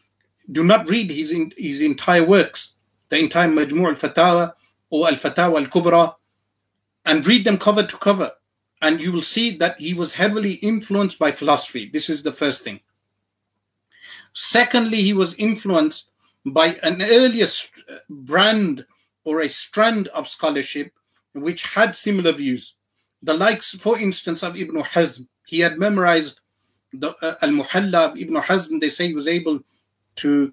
[0.50, 2.74] do not read his, in, his entire works,
[3.08, 4.52] the entire Majmu' al Fatawa
[4.90, 6.14] or Al Fatawa al Kubra,
[7.04, 8.32] and read them cover to cover.
[8.82, 11.88] And you will see that he was heavily influenced by philosophy.
[11.90, 12.80] This is the first thing.
[14.32, 16.10] Secondly, he was influenced
[16.44, 17.46] by an earlier
[18.10, 18.84] brand
[19.24, 20.92] or a strand of scholarship
[21.32, 22.74] which had similar views.
[23.22, 25.26] The likes, for instance, of Ibn Hazm.
[25.46, 26.40] He had memorized
[26.92, 28.80] the uh, Al Muhalla of Ibn Hazm.
[28.80, 29.60] They say he was able
[30.16, 30.52] to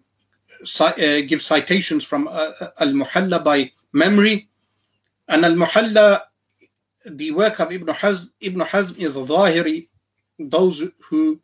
[0.79, 0.93] uh,
[1.27, 4.49] give citations from uh, Al Muhalla by memory.
[5.27, 6.23] And Al Muhalla,
[7.05, 9.87] the work of Ibn Hazm, Ibn Hazm is Zahiri,
[10.37, 11.39] those who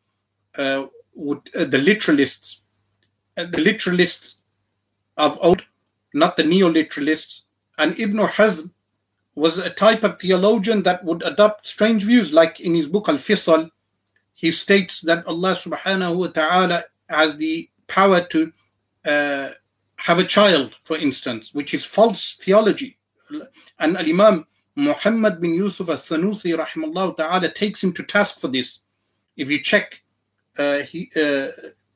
[0.58, 2.60] uh, would, uh, the literalists,
[3.38, 4.36] uh, the literalists
[5.16, 5.64] of old,
[6.14, 7.44] not the neo literalists.
[7.78, 8.72] And Ibn Hazm
[9.36, 13.16] was a type of theologian that would adopt strange views, like in his book Al
[13.16, 13.70] Fisal,
[14.34, 18.52] he states that Allah subhanahu wa ta'ala has the power to
[19.06, 19.50] uh,
[20.00, 22.98] have a child, for instance, which is false theology.
[23.78, 24.46] And Al Imam
[24.76, 28.80] Muhammad bin Yusuf al Sanusi, rahimahullah ta'ala, takes him to task for this.
[29.36, 30.02] If you check
[30.58, 31.50] uh, he, uh,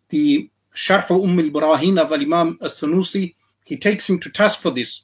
[0.09, 3.35] the Sharh Umm al Barahin of Al Imam al Sanusi,
[3.65, 5.03] he takes him to task for this.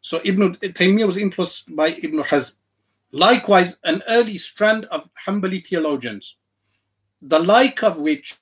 [0.00, 2.56] So Ibn Taymiyyah was influenced by Ibn Hazm.
[3.10, 6.36] Likewise, an early strand of Hanbali theologians,
[7.22, 8.36] the like of which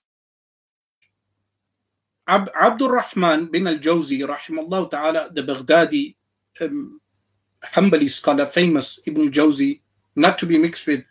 [2.27, 6.14] Abdul Rahman bin al Jawzi, rahimahullah ta'ala, the Baghdadi
[6.61, 7.01] um,
[7.75, 9.81] Hanbali scholar, famous Ibn Jawzi,
[10.14, 11.05] not to be mixed with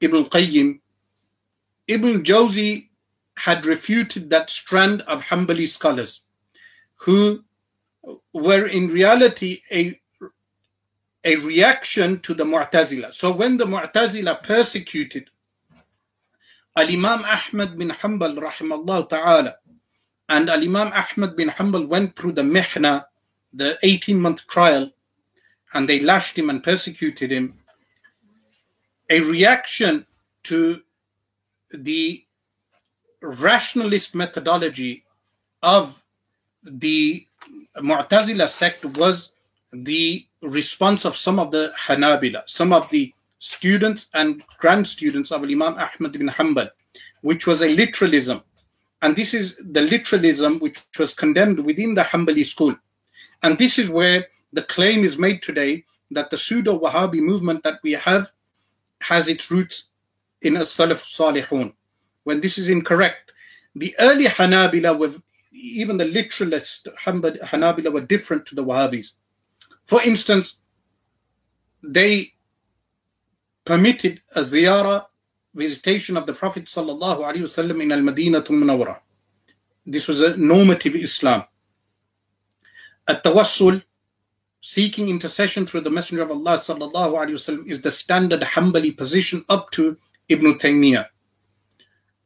[0.00, 0.80] Ibn Qayyim.
[1.88, 2.88] Ibn Jawzi
[3.38, 6.22] had refuted that strand of Hanbali scholars
[7.00, 7.44] who
[8.32, 10.00] were in reality a,
[11.24, 13.12] a reaction to the Mu'tazila.
[13.12, 15.30] So when the Mu'tazila persecuted
[16.76, 19.56] Al Imam Ahmad bin Hanbal, rahimahullah ta'ala,
[20.28, 23.04] and Al Imam Ahmad bin Hanbal went through the mihna,
[23.52, 24.90] the 18 month trial,
[25.74, 27.58] and they lashed him and persecuted him.
[29.10, 30.06] A reaction
[30.44, 30.82] to
[31.72, 32.24] the
[33.20, 35.04] rationalist methodology
[35.62, 36.04] of
[36.62, 37.26] the
[37.78, 39.32] Mu'tazila sect was
[39.72, 45.42] the response of some of the Hanabila, some of the students and grand students of
[45.42, 46.70] Imam Ahmad bin Hanbal,
[47.22, 48.42] which was a literalism
[49.02, 52.76] and this is the literalism which was condemned within the Hanbali school.
[53.42, 57.80] And this is where the claim is made today that the pseudo Wahhabi movement that
[57.82, 58.30] we have
[59.00, 59.88] has its roots
[60.40, 61.74] in a Salaf Salihun,
[62.24, 63.32] when this is incorrect.
[63.74, 65.14] the early Hanabila were
[65.52, 69.12] even the literalist Hanabila were different to the Wahhabis.
[69.84, 70.60] For instance,
[71.82, 72.32] they
[73.64, 75.06] permitted a ziyarah
[75.54, 78.98] visitation of the Prophet wasallam in al-Madinah al-Munawwarah.
[79.86, 81.44] This was a normative Islam.
[83.08, 83.82] At-tawassul,
[84.60, 89.96] seeking intercession through the Messenger of Allah wasallam, is the standard Hanbali position up to
[90.28, 91.06] Ibn Taymiyyah.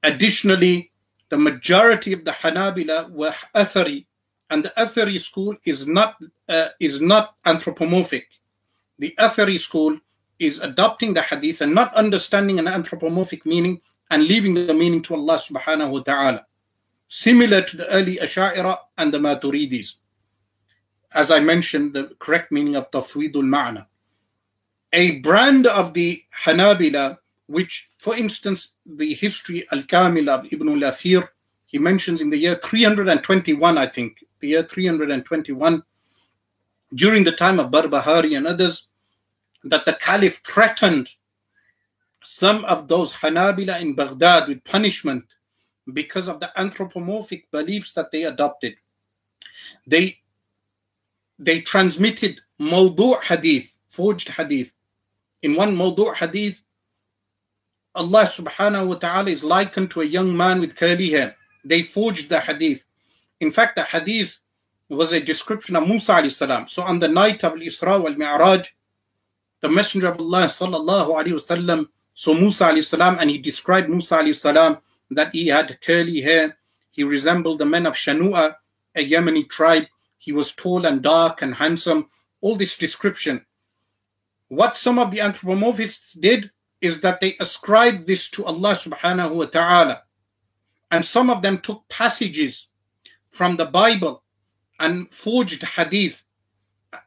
[0.03, 0.93] Additionally,
[1.29, 4.07] the majority of the Hanabila were Athari,
[4.51, 6.17] and the Athari school is not
[6.49, 8.29] uh, is not anthropomorphic.
[8.99, 9.99] The Athari school
[10.39, 13.81] is adopting the hadith and not understanding an anthropomorphic meaning
[14.11, 16.47] and leaving the meaning to Allah subhanahu wa ta'ala.
[17.09, 19.95] Similar to the early Asha'ira and the Maturidis.
[21.15, 23.87] As I mentioned, the correct meaning of Tafwidul Ma'na.
[24.93, 31.29] A brand of the Hanabila which, for instance, the history Al-Kamil of Ibn al-Athir,
[31.67, 35.83] he mentions in the year 321, I think, the year 321,
[36.95, 38.89] during the time of Barbahari and others,
[39.71, 41.09] that the Caliph threatened
[42.23, 45.25] some of those Hanabila in Baghdad with punishment
[45.93, 48.75] because of the anthropomorphic beliefs that they adopted.
[49.87, 50.19] They
[51.39, 54.73] they transmitted mawdu' hadith, forged hadith.
[55.43, 56.63] In one mawdu' hadith,
[57.95, 61.37] Allah subhanahu wa ta'ala is likened to a young man with curly hair.
[61.65, 62.85] They forged the hadith.
[63.41, 64.39] In fact, the hadith
[64.89, 66.67] was a description of Musa alayhi salam.
[66.67, 68.76] So on the night of Isra wal Mi'raj,
[69.61, 74.19] the Messenger of Allah sallallahu alayhi wasallam saw Musa alayhi salam and he described Musa
[74.19, 74.79] alayhi salam
[75.11, 76.57] that he had curly hair.
[76.91, 78.57] He resembled the men of Shanua,
[78.95, 79.85] a Yemeni tribe.
[80.19, 82.07] He was tall and dark and handsome.
[82.41, 83.45] All this description.
[84.49, 86.51] What some of the anthropomorphists did,
[86.81, 90.03] is that they ascribed this to Allah subhanahu wa ta'ala.
[90.91, 92.69] And some of them took passages
[93.31, 94.23] from the Bible
[94.79, 96.23] and forged hadith.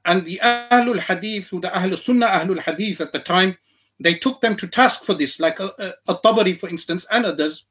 [0.06, 3.58] And the Ahlul Hadith, who the Ahlul Sunnah Ahlul Hadith at the time,
[4.00, 7.26] they took them to task for this, like a, a, a Tabari, for instance, and
[7.26, 7.66] others.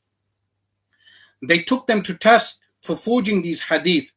[1.43, 4.13] They took them to task for forging these hadith.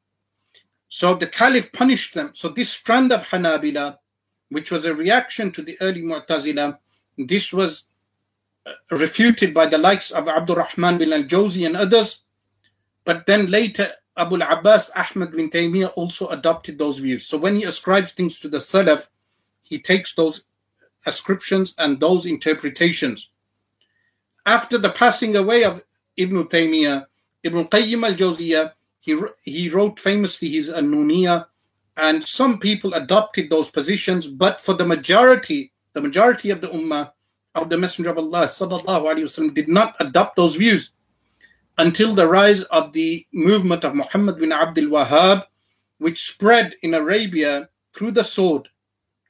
[0.90, 2.32] So the Caliph punished them.
[2.34, 3.98] So this strand of Hanabila,
[4.50, 6.78] which was a reaction to the early Mu'tazila,
[7.18, 7.84] this was
[8.66, 12.24] uh, refuted by the likes of Abdul Rahman bin al Jawzi and others.
[13.06, 17.26] But then later, Abu Abbas Ahmad bin Taymiyyah also adopted those views.
[17.26, 19.08] So when he ascribes things to the Salaf,
[19.64, 20.44] he takes those
[21.06, 23.30] ascriptions and those interpretations.
[24.46, 25.84] After the passing away of
[26.18, 27.06] Ibn Taymiyyah,
[27.44, 31.46] Ibn Qayyim al-Jawziyyah, he, he wrote famously his An-Nuniyah,
[31.98, 37.12] and some people adopted those positions, but for the majority, the majority of the Ummah,
[37.56, 40.92] of the Messenger of Allah sallallahu alaihi wasallam, did not adopt those views
[41.78, 45.46] until the rise of the movement of Muhammad bin Abdul Wahhab,
[45.98, 48.70] which spread in Arabia through the sword,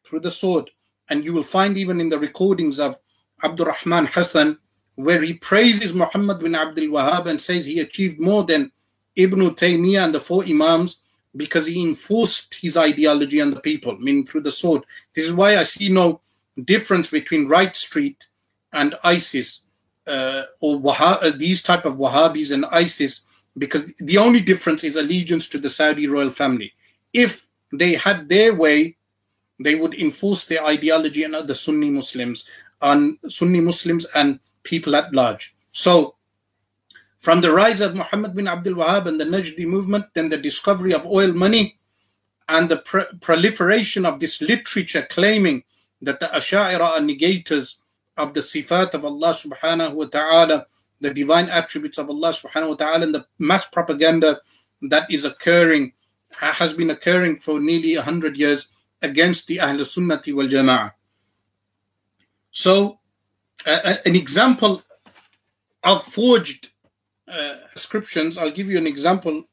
[0.06, 0.70] through the sword.
[1.10, 2.98] And you will find even in the recordings of
[3.44, 4.58] Abdul Rahman Hassan,
[4.96, 8.72] where he praises Muhammad bin Abdul Wahhab and says he achieved more than
[9.16, 11.00] Ibn Taymiyyah and the four Imams
[11.36, 14.84] because he enforced his ideology on the people, meaning through the sword.
[15.14, 16.22] This is why I see no
[16.64, 18.28] difference between Wright Street
[18.74, 19.62] and ISIS
[20.08, 23.22] uh, or Wahha- uh, these type of Wahhabis and ISIS
[23.58, 26.74] because the only difference is allegiance to the Saudi royal family.
[27.14, 28.98] If they had their way,
[29.60, 32.48] they would enforce their ideology on other Sunni Muslims,
[32.82, 35.56] on Sunni Muslims and people at large.
[35.72, 36.16] So,
[37.20, 40.94] from the rise of Muhammad bin Abdul Wahhab and the Najdi movement, then the discovery
[40.94, 41.78] of oil money,
[42.48, 42.78] and the
[43.22, 45.64] proliferation of this literature claiming
[46.02, 47.76] that the Asha'ira are negators
[48.18, 50.66] of the sifat of Allah subhanahu wa ta'ala,
[51.00, 54.40] the divine attributes of Allah subhanahu wa ta'ala, and the mass propaganda
[54.82, 55.94] that is occurring,
[56.40, 58.68] has been occurring for nearly 100 years
[59.02, 60.92] against the Ahl Sunnati wal Jama'ah.
[62.52, 63.00] So,
[63.66, 64.84] uh, an example
[65.84, 66.70] of forged
[67.28, 67.56] uh,
[68.40, 69.46] I'll give you an example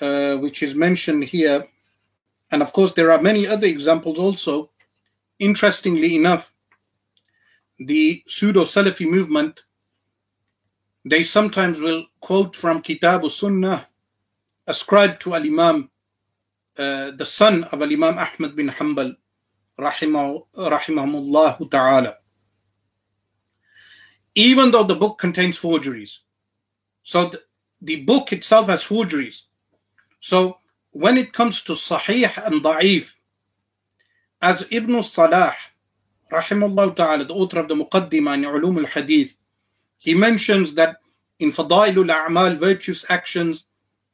[0.00, 1.66] uh, which is mentioned here.
[2.50, 4.70] And of course, there are many other examples also
[5.38, 6.52] interestingly enough,
[7.78, 9.62] the pseudo Salafi movement,
[11.04, 13.88] they sometimes will quote from Kitab Sunnah,
[14.66, 15.90] ascribed to Al Imam,
[16.76, 19.16] uh, the son of Al Imam Ahmad bin Hanbal,
[19.78, 22.16] rahimahumullah ta'ala.
[24.34, 26.20] Even though the book contains forgeries.
[27.02, 27.32] So
[27.80, 29.44] the book itself has forgeries.
[30.20, 30.58] So
[30.92, 33.14] when it comes to Sahih and Da'if,
[34.42, 35.54] as Ibn Salah,
[36.30, 39.36] rahimahullah ta'ala, the author of the Muqaddimah in Ulum al-Hadith,
[39.98, 40.96] he mentions that
[41.38, 43.64] in fadailul a'mal, virtuous actions,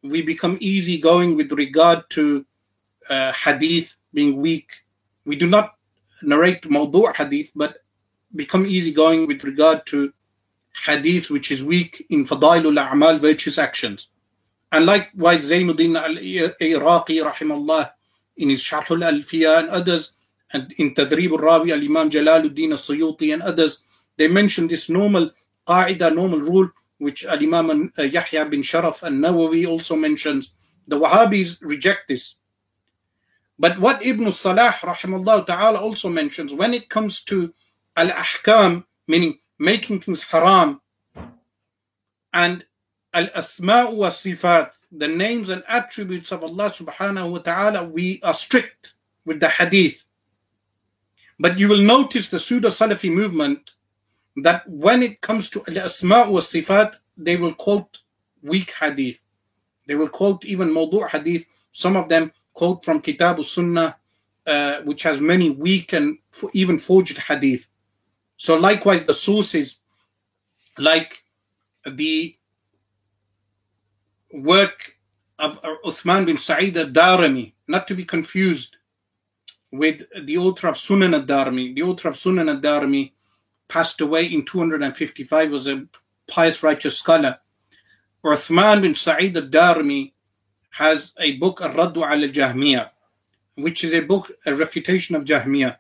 [0.03, 2.45] we become easygoing with regard to
[3.09, 4.71] uh, hadith being weak.
[5.25, 5.75] We do not
[6.23, 7.79] narrate mawdu' hadith, but
[8.35, 10.13] become easygoing with regard to
[10.87, 14.09] hadith which is weak in fadailul a'mal, virtuous actions.
[14.73, 17.93] And likewise, Zainuddin al-Iraqi, rahimahullah,
[18.37, 20.13] in his Sharh al-Alfiya and others,
[20.53, 23.83] and in Tadrib al-Rawi, al-Imam Jalaluddin al-Suyuti and others,
[24.17, 25.31] they mention this normal
[25.67, 30.53] qaida, normal rule, which al-Imam uh, Yahya bin Sharaf an-Nawawi also mentions.
[30.87, 32.37] The Wahhabis reject this.
[33.59, 37.55] But what Ibn Salah, rahimahullah ta'ala, also mentions, when it comes to
[37.97, 40.81] al-ahkam, meaning making things haram,
[42.33, 42.65] and
[43.13, 48.95] al-asma' wa sifat, the names and attributes of Allah subhanahu wa ta'ala, we are strict
[49.25, 50.04] with the hadith.
[51.39, 53.73] But you will notice the pseudo Salafi movement
[54.37, 58.01] that when it comes to al-asma' wa sifat, they will quote
[58.43, 59.21] weak hadith.
[59.87, 61.47] They will quote even mawdu' hadith.
[61.73, 63.97] Some of them quote from Kitab al-Sunnah,
[64.47, 66.19] uh, which has many weak and
[66.53, 67.69] even forged hadith.
[68.37, 69.79] So likewise, the sources,
[70.79, 71.25] like
[71.85, 72.37] the
[74.33, 74.97] work
[75.39, 78.77] of Uthman bin Sa'id al-Darimi, not to be confused
[79.79, 83.11] with the author of Sunan ad-Darimi, The author of Sunan ad-Darimi
[83.67, 85.87] passed away in 255, was a
[86.29, 87.39] pious righteous scholar.
[88.25, 90.13] Uthman bin Sa'id ad-Darimi
[90.71, 92.91] has a book, Al-Raddu al-Jahmiyyah,
[93.57, 95.77] which is a book, a refutation of Jahmiyyah,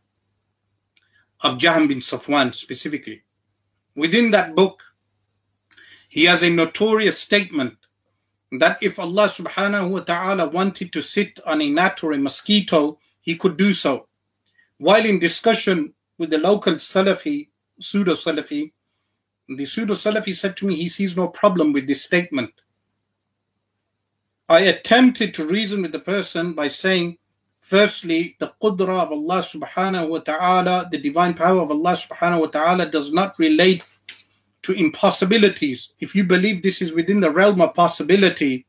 [1.44, 3.22] of Jahm bin Safwan specifically.
[3.94, 4.82] Within that book,
[6.08, 7.76] he has a notorious statement
[8.50, 12.98] that if Allah subhanahu wa ta'ala wanted to sit on a gnat or a mosquito,
[13.24, 14.06] he could do so.
[14.78, 17.48] While in discussion with the local Salafi,
[17.80, 18.72] pseudo Salafi,
[19.48, 22.52] the pseudo Salafi said to me he sees no problem with this statement.
[24.48, 27.16] I attempted to reason with the person by saying,
[27.60, 32.46] firstly, the qudra of Allah subhanahu wa ta'ala, the divine power of Allah subhanahu wa
[32.48, 33.82] ta'ala does not relate
[34.62, 35.94] to impossibilities.
[35.98, 38.66] If you believe this is within the realm of possibility,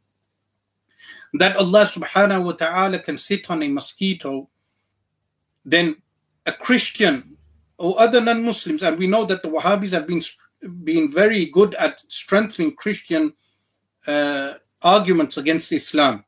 [1.39, 4.49] that Allah subhanahu wa ta'ala can sit on a mosquito,
[5.63, 5.97] then
[6.45, 7.37] a Christian
[7.77, 10.21] or other non-Muslims, and we know that the Wahhabis have been
[10.83, 13.33] been very good at strengthening Christian
[14.07, 16.23] uh, arguments against Islam,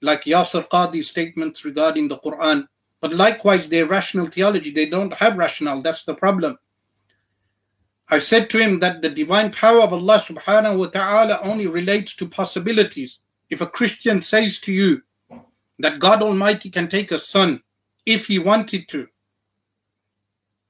[0.00, 2.66] like Yasir Qadhi's statements regarding the Quran.
[3.00, 5.82] But likewise, their rational theology, they don't have rational.
[5.82, 6.58] That's the problem.
[8.08, 12.14] I said to him that the divine power of Allah subhanahu wa ta'ala only relates
[12.16, 15.01] to possibilities If a Christian says to you
[15.79, 17.61] that God Almighty can take a son
[18.05, 19.07] if he wanted to,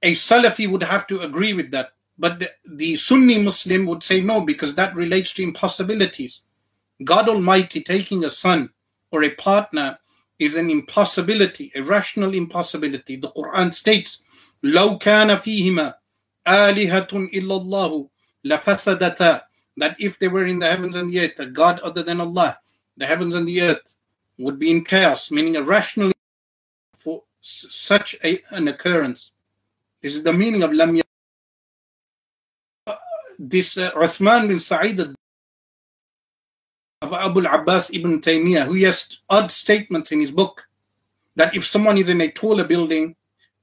[0.02, 1.92] a Salafi would have to agree with that.
[2.18, 6.42] But the, the Sunni Muslim would say no because that relates to impossibilities.
[7.04, 8.72] God Almighty taking a son
[9.12, 10.00] or a partner
[10.40, 13.16] is an impossibility, a rational impossibility.
[13.16, 14.22] The Quran states,
[14.64, 15.94] لو كان فيهما
[16.48, 18.10] آلهة إلا الله
[18.46, 19.42] لفسدتا
[19.78, 22.60] that if they were in the heavens and the earth, a God other than Allah,
[22.97, 23.97] the heavens and the earth
[24.39, 26.13] would be in chaos, meaning a rational
[26.95, 29.33] for such a, an occurrence.
[30.03, 31.01] This is the meaning of Lam
[33.39, 35.15] This uh, Uthman bin Sa'id of
[37.13, 40.67] Abu al-Abbas ibn Taymiyyah, who has odd statements in his book
[41.35, 43.15] that if someone is in a taller building,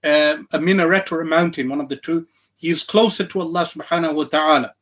[0.04, 3.64] uh, a minaret or a mountain, one of the two, he is closer to Allah
[3.64, 4.74] subhanahu wa ta'ala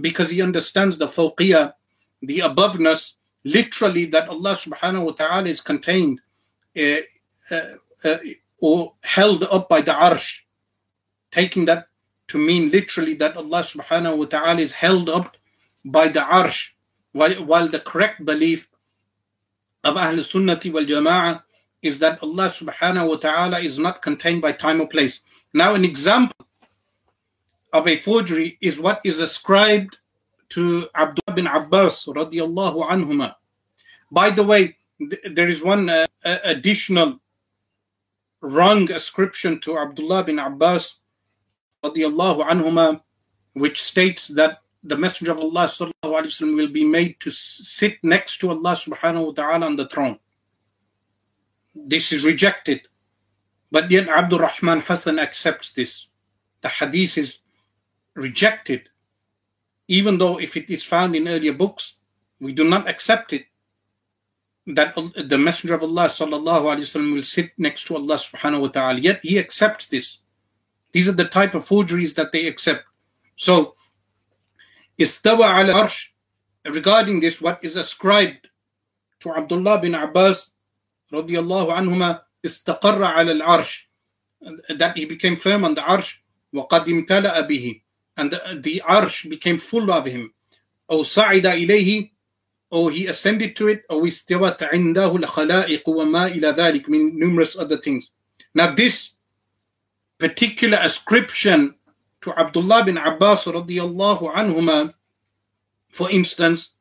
[0.00, 1.74] because he understands the fawqiyah,
[2.22, 3.14] the aboveness,
[3.48, 6.20] literally that Allah subhanahu wa ta'ala is contained
[6.76, 7.02] uh,
[7.50, 7.60] uh,
[8.04, 8.18] uh,
[8.60, 10.42] or held up by the arsh,
[11.30, 11.88] taking that
[12.28, 15.36] to mean literally that Allah subhanahu wa ta'ala is held up
[15.84, 16.70] by the arsh,
[17.12, 18.68] while, while the correct belief
[19.84, 21.42] of Ahl Sunnati wal Jama'ah
[21.80, 25.22] is that Allah subhanahu wa ta'ala is not contained by time or place.
[25.54, 26.46] Now, an example
[27.72, 29.96] of a forgery is what is ascribed
[30.50, 33.34] to Abdullah bin Abbas radiallahu anhuma.
[34.10, 36.06] By the way, th- there is one uh,
[36.44, 37.20] additional
[38.40, 40.98] wrong ascription to Abdullah bin Abbas
[41.84, 43.00] radiallahu
[43.54, 45.68] which states that the Messenger of Allah
[46.40, 50.18] will be made to sit next to Allah subhanahu wa ta'ala on the throne.
[51.74, 52.82] This is rejected.
[53.70, 56.06] But yet Abdul Rahman Hassan accepts this.
[56.62, 57.38] The hadith is
[58.14, 58.88] rejected,
[59.86, 61.96] even though if it is found in earlier books,
[62.40, 63.46] we do not accept it
[64.67, 68.67] That the Messenger of Allah sallallahu alaihi wasallam will sit next to Allah subhanahu wa
[68.67, 68.99] ta'ala.
[68.99, 70.19] Yet he accepts this.
[70.93, 72.85] These are the type of forgeries that they accept.
[73.35, 73.75] So,
[74.97, 76.09] istawa al arsh,
[76.65, 78.47] regarding this, what is ascribed
[79.19, 80.51] to Abdullah bin Abbas
[81.11, 83.87] radiallahu anhuma استقر على العرش
[84.77, 86.19] that he became firm on the arsh
[86.53, 87.81] وقد امتلأ به
[88.17, 90.33] and the, the arsh became full of him
[90.91, 92.11] أو صعد إليه
[92.70, 97.18] or he ascended to it, oh, or istiwat indahu al-khalaiq wa ma ila dhalik, mean
[97.18, 98.10] numerous other things.
[98.54, 99.14] Now this
[100.18, 101.74] particular ascription
[102.20, 104.92] to Abdullah bin Abbas radiyallahu anhuma,
[105.90, 106.74] for instance,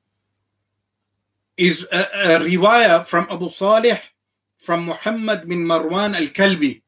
[1.55, 3.97] is a, a riwayah from Abu Salih
[4.57, 6.81] from Muhammad bin Marwan al-Kalbi.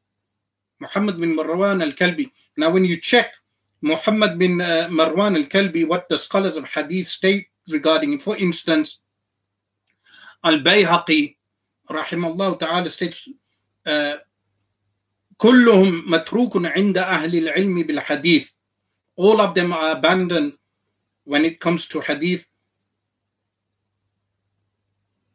[0.80, 2.30] Muhammad bin Marwan al-Kalbi.
[2.56, 3.32] Now when you check
[3.80, 8.99] Muhammad bin uh, Marwan al-Kalbi, what the scholars of hadith state, regarding him for instance
[10.43, 11.35] Al-Bayhaqi
[11.89, 13.29] rahimahullah ta'ala states
[13.85, 14.17] uh,
[15.37, 18.51] كلهم متروك عند أهل العلم بالحديث
[19.17, 20.53] all of them are abandoned
[21.23, 22.47] when it comes to hadith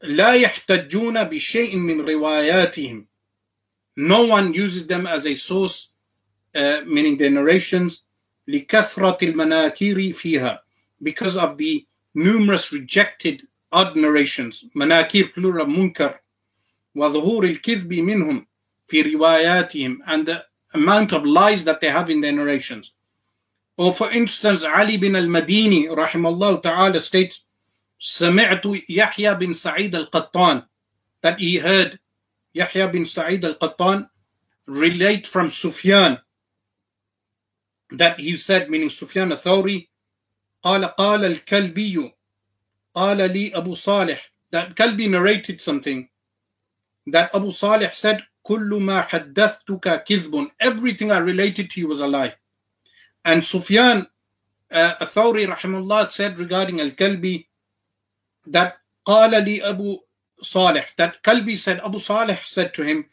[0.03, 3.07] لا يحتجون بشيء من رواياتهم
[3.97, 5.91] no one uses them as a source
[6.55, 8.05] uh, meaning their narrations
[8.49, 10.63] لكثرة المناكير فيها
[11.03, 16.19] because of the numerous rejected odd narrations مناكير plural منكر
[16.95, 18.47] وظهور الكذب منهم
[18.87, 20.45] في رواياتهم and the
[20.75, 22.93] amount of lies that they have in their narrations
[23.77, 27.45] or for instance Ali bin al-Madini rahimahullah ta'ala states
[28.01, 30.63] سمعت يحيى بن سعيد القطان
[31.23, 31.99] that he heard
[32.55, 34.09] Yahya bin Sa'id al-Qattan
[34.67, 36.19] relate from Sufyan
[37.91, 39.89] that he said meaning Sufyan al-Thawri
[40.66, 42.12] قال قال الكلبي
[42.94, 46.10] قال لي أبو صالح that Kalbi narrated something
[47.06, 52.08] that Abu Salih said كل ما حدثتك كذب everything I related to you was a
[52.08, 52.34] lie
[53.24, 54.08] and Sufyan
[54.72, 57.46] uh, Thawri rahimahullah said regarding Al-Kalbi
[58.48, 60.00] that قال لي أبو
[60.42, 63.06] صالح that Kalbi said Abu Salih said to him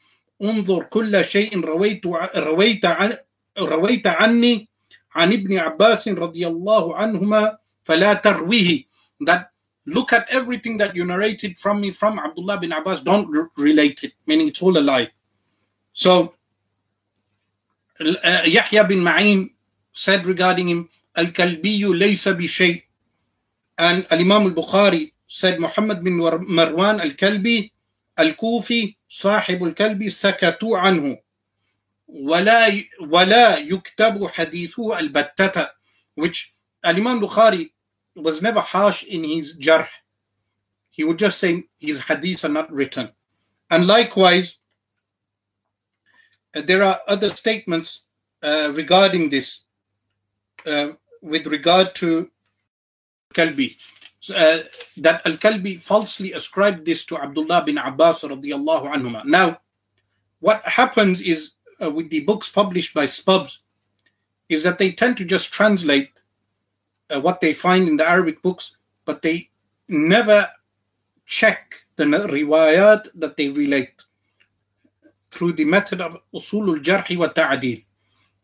[0.43, 2.07] انظر كل شيء رويت
[2.37, 3.19] رويت عن
[3.59, 4.72] رويت عني
[5.15, 8.85] عن ابن عباس رضي الله عنهما فلا ترويه
[9.21, 9.51] that
[9.87, 14.05] look at everything that you narrated from me from Abdullah bin Abbas don't re- relate
[14.05, 15.09] it meaning it's all a lie
[15.93, 16.35] so
[18.01, 19.03] uh, Yahya bin
[19.93, 22.85] said regarding him laysa bi shay
[23.79, 27.71] and Al-Imam al-Bukhari said Muhammad bin Marwan al-Kalbi
[28.17, 31.19] al-Kufi صاحب الكلب سكتوا عنه
[32.12, 35.70] ولا ولا يكتب حديثه البتة
[36.16, 37.72] which Al-Imam Bukhari
[38.16, 39.88] was never harsh in his jarh
[40.90, 43.10] he would just say his hadiths are not written
[43.70, 44.58] and likewise
[46.54, 48.04] there are other statements
[48.41, 49.62] uh, regarding this
[50.66, 50.90] uh,
[51.22, 52.32] with regard to
[53.34, 53.76] Kalbi
[54.36, 54.60] uh,
[54.98, 59.26] that Al-Kalbi falsely ascribed this to Abdullah bin Abbas radiallahu anhuma.
[59.26, 59.60] Now,
[60.40, 63.59] what happens is uh, with the books published by Spubs
[64.49, 66.23] is that they tend to just translate
[67.11, 69.51] uh, what they find in the Arabic books, but they
[69.89, 70.49] never
[71.27, 74.03] check the riwayat that they relate
[75.31, 77.83] through the method of usul al-jarh wa ta'adil,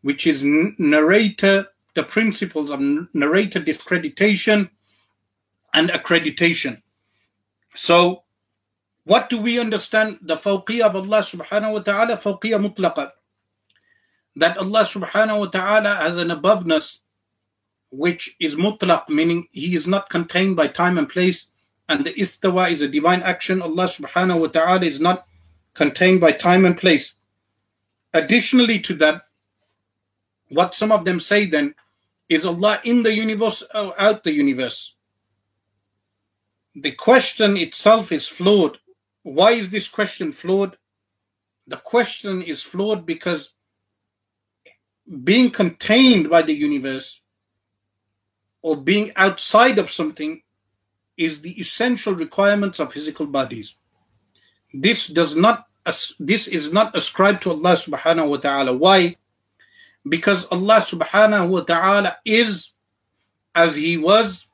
[0.01, 2.79] which is narrator, the principles of
[3.13, 4.69] narrator discreditation
[5.73, 6.81] and accreditation.
[7.75, 8.23] So,
[9.03, 12.17] what do we understand the fawqiyah of Allah subhanahu wa ta'ala?
[12.17, 13.11] Fawqiyah mutlaqa.
[14.35, 16.99] That Allah subhanahu wa ta'ala has an aboveness
[17.91, 21.49] which is mutlaq, meaning He is not contained by time and place,
[21.87, 23.61] and the istawa is a divine action.
[23.61, 25.25] Allah subhanahu wa ta'ala is not
[25.73, 27.15] contained by time and place.
[28.13, 29.23] Additionally to that,
[30.49, 31.75] what some of them say then
[32.27, 34.93] is Allah in the universe or out the universe?
[36.81, 38.77] the question itself is flawed.
[39.23, 40.77] Why is this question flawed?
[41.67, 43.53] The question is flawed because
[45.23, 47.21] being contained by the universe
[48.61, 50.41] or being outside of something
[51.17, 53.75] is the essential requirements of physical bodies.
[54.73, 55.65] This does not
[56.19, 58.73] this is not ascribed to Allah subhanahu wa ta'ala.
[58.75, 59.15] Why?
[60.07, 62.73] Because Allah subhanahu wa ta'ala is
[63.55, 64.45] as he was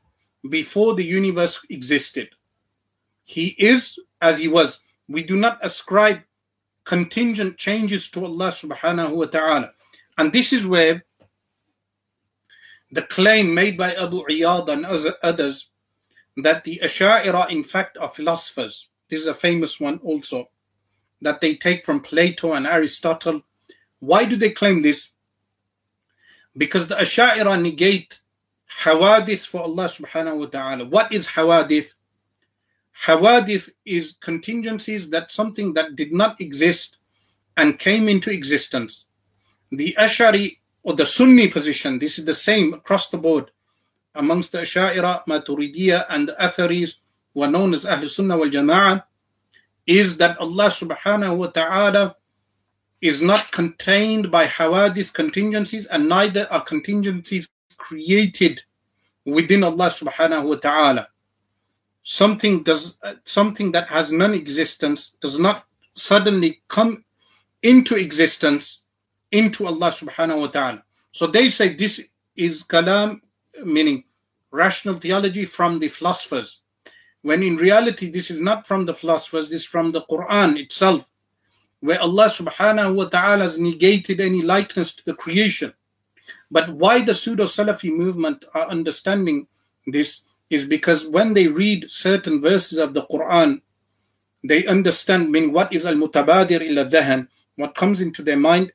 [0.47, 2.29] before the universe existed.
[3.25, 4.79] He is as he was.
[5.09, 6.21] We do not ascribe
[6.85, 9.71] contingent changes to Allah subhanahu wa ta'ala.
[10.17, 11.03] And this is where
[12.91, 14.85] the claim made by Abu Iyad and
[15.23, 15.69] others
[16.37, 18.87] that the Asha'ira in fact are philosophers.
[19.09, 20.49] This is a famous one also
[21.21, 23.41] that they take from Plato and Aristotle.
[23.99, 25.09] Why do they claim this?
[26.57, 28.19] Because the Asha'ira negate
[28.81, 30.85] hawadith for Allah subhanahu wa ta'ala.
[30.85, 31.95] What is hawadith?
[33.05, 36.97] Hawadith is contingencies that something that did not exist
[37.57, 39.05] and came into existence.
[39.71, 43.51] The Ashari or the Sunni position, this is the same across the board
[44.13, 46.95] amongst the Asha'ira, Maturidiyya, and the Atharis,
[47.33, 49.03] who are known as Ahl Sunnah wal Jama'ah,
[49.85, 52.15] is that Allah subhanahu wa ta'ala
[53.01, 58.63] is not contained by hawadith contingencies and neither are contingencies created
[59.25, 61.07] within Allah subhanahu wa ta'ala.
[62.03, 67.03] Something does something that has non-existence does not suddenly come
[67.61, 68.81] into existence
[69.31, 70.83] into Allah subhanahu wa ta'ala.
[71.11, 72.01] So they say this
[72.35, 73.21] is kalam,
[73.63, 74.03] meaning
[74.51, 76.61] rational theology from the philosophers.
[77.21, 81.09] When in reality, this is not from the philosophers, this is from the Quran itself,
[81.79, 85.73] where Allah subhanahu wa ta'ala has negated any likeness to the creation.
[86.51, 89.47] But why the pseudo Salafi movement are understanding
[89.87, 93.61] this is because when they read certain verses of the Quran,
[94.43, 98.71] they understand meaning what is al mutabadir ila dhahan, what comes into their mind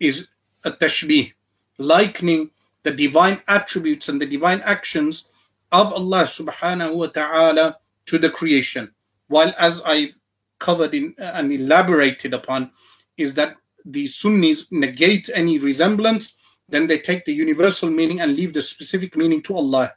[0.00, 0.26] is
[0.64, 1.32] a tashbih,
[1.78, 2.50] likening
[2.82, 5.26] the divine attributes and the divine actions
[5.70, 8.90] of Allah subhanahu wa ta'ala to the creation.
[9.28, 10.16] While as I've
[10.58, 12.72] covered in and elaborated upon,
[13.16, 16.34] is that the Sunnis negate any resemblance,
[16.68, 19.92] then they take the universal meaning and leave the specific meaning to Allah.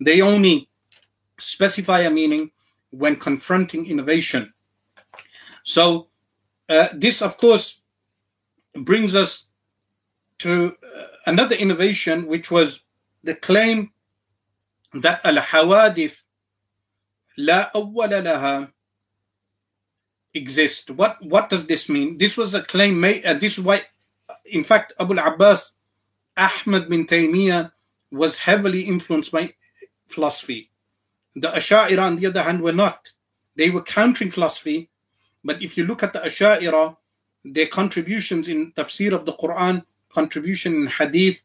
[0.00, 0.68] They only
[1.38, 2.50] specify a meaning
[2.90, 4.52] when confronting innovation.
[5.62, 6.08] So,
[6.68, 7.80] uh, this, of course,
[8.84, 9.46] brings us
[10.38, 12.80] to uh, another innovation, which was
[13.22, 13.92] the claim
[14.92, 16.22] that al hawadith
[17.36, 18.72] la awwala laha
[20.34, 20.90] exist.
[20.90, 22.18] What what does this mean?
[22.18, 23.24] This was a claim made.
[23.24, 23.82] Uh, this is why,
[24.44, 25.72] in fact, Abu Abbas
[26.36, 27.72] Ahmad bin Taymiyyah
[28.12, 29.54] was heavily influenced by
[30.06, 30.70] philosophy.
[31.34, 33.12] The Asha'ira, on the other hand, were not.
[33.56, 34.90] They were countering philosophy.
[35.42, 36.96] But if you look at the Asha'ira,
[37.52, 41.42] their contributions in tafsir of the Quran, contribution in hadith,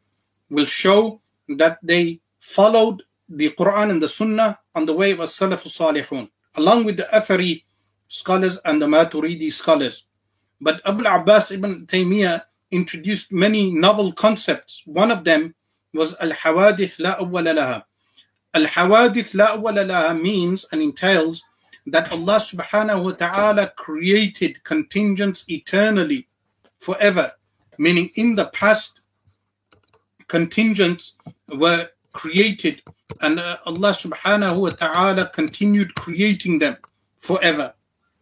[0.50, 5.64] will show that they followed the Quran and the Sunnah on the way of Salaf
[5.64, 7.64] Salihun, along with the Athari
[8.08, 10.06] scholars and the Maturidi scholars.
[10.60, 14.84] But Abu Abbas ibn Taymiyyah introduced many novel concepts.
[14.86, 15.56] One of them
[15.94, 17.84] was Al Hawadith La Awwala Laha.
[18.54, 21.42] Al Hawadith La Awwala Laha means and entails
[21.88, 26.28] that Allah subhanahu wa ta'ala created contingents eternally,
[26.78, 27.32] forever,
[27.78, 29.08] meaning in the past,
[30.28, 31.16] contingents
[31.50, 32.82] were created
[33.20, 36.78] and uh, Allah subhanahu wa ta'ala continued creating them
[37.20, 37.74] forever.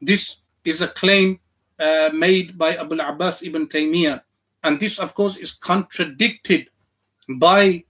[0.01, 1.39] This is a claim
[1.79, 4.21] uh, made by Abu Abbas ibn Taymiyyah.
[4.63, 6.69] And this, of course, is contradicted
[7.29, 7.85] by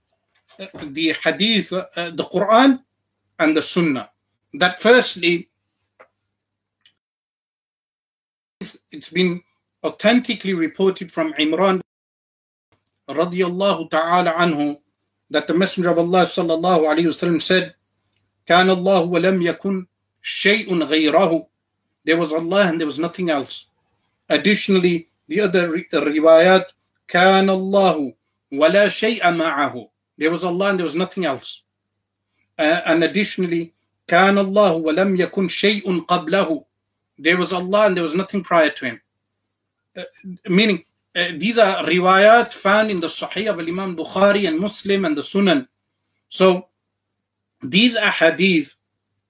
[0.60, 2.84] uh, the hadith, uh, the Quran,
[3.40, 4.10] and the Sunnah.
[4.54, 5.49] That firstly,
[8.91, 9.43] it's been
[9.85, 11.81] authentically reported from Imran
[13.09, 14.79] radiallahu ta'ala anhu
[15.31, 17.75] that the Messenger of Allah sallallahu alayhi wasallam said,
[18.47, 19.87] كان الله ولم يكن
[20.23, 21.47] شيء غيره.
[22.05, 23.67] There was Allah and there was nothing else.
[24.29, 26.73] Additionally, the other riwayat,
[27.09, 28.15] كان الله
[28.53, 29.89] ولا شيء معه.
[30.19, 31.63] There was Allah and there was nothing else.
[32.59, 33.73] Uh, and additionally,
[34.07, 36.65] كان الله ولم يكن شيء قبله.
[37.20, 39.02] There was Allah and there was nothing prior to him.
[39.98, 40.04] Uh,
[40.48, 40.84] meaning,
[41.16, 45.22] uh, these are riwayat found in the Sahih of Imam Bukhari and Muslim and the
[45.22, 45.68] Sunan.
[46.30, 46.68] So,
[47.62, 48.76] these ahadith,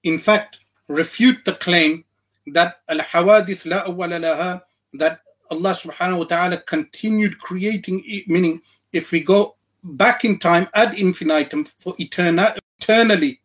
[0.04, 2.04] in fact, refute the claim
[2.46, 4.62] that al hawadith la awwala
[4.94, 8.62] that Allah subhanahu wa ta'ala continued creating, meaning
[8.92, 13.40] if we go back in time ad infinitum for eternal, eternally,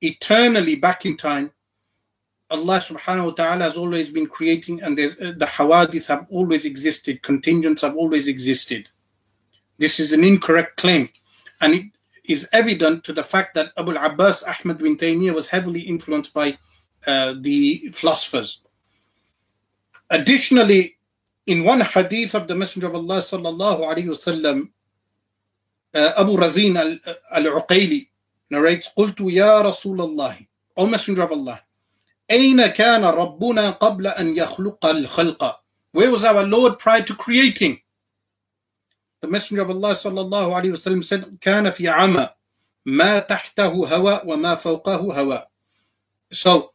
[0.00, 1.50] eternally back in time,
[2.49, 7.23] Allah subhanahu wa ta'ala has always been creating and uh, the hawadith have always existed,
[7.23, 8.89] contingents have always existed.
[9.77, 11.09] This is an incorrect claim.
[11.59, 11.85] And it
[12.23, 16.57] is evident to the fact that Abu Abbas Ahmad bin Taymiyyah was heavily influenced by
[17.07, 18.61] uh, the philosophers.
[20.09, 20.97] Additionally,
[21.47, 24.69] in one hadith of the Messenger of Allah sallallahu alayhi wasallam,
[25.93, 28.07] uh, Abu Razin al-Uqayli
[28.49, 30.47] narrates, قلت يا رسول الله,
[30.77, 31.61] O Messenger of Allah,
[32.30, 35.60] أين كان ربنا قبل أن يخلق الخلق
[35.92, 37.80] Where was our Lord prior to creating?
[39.20, 42.28] The Messenger of Allah صلى الله عليه وسلم said كان في عمى
[42.86, 45.50] ما تحته هواء وما فوقه هواء
[46.32, 46.72] So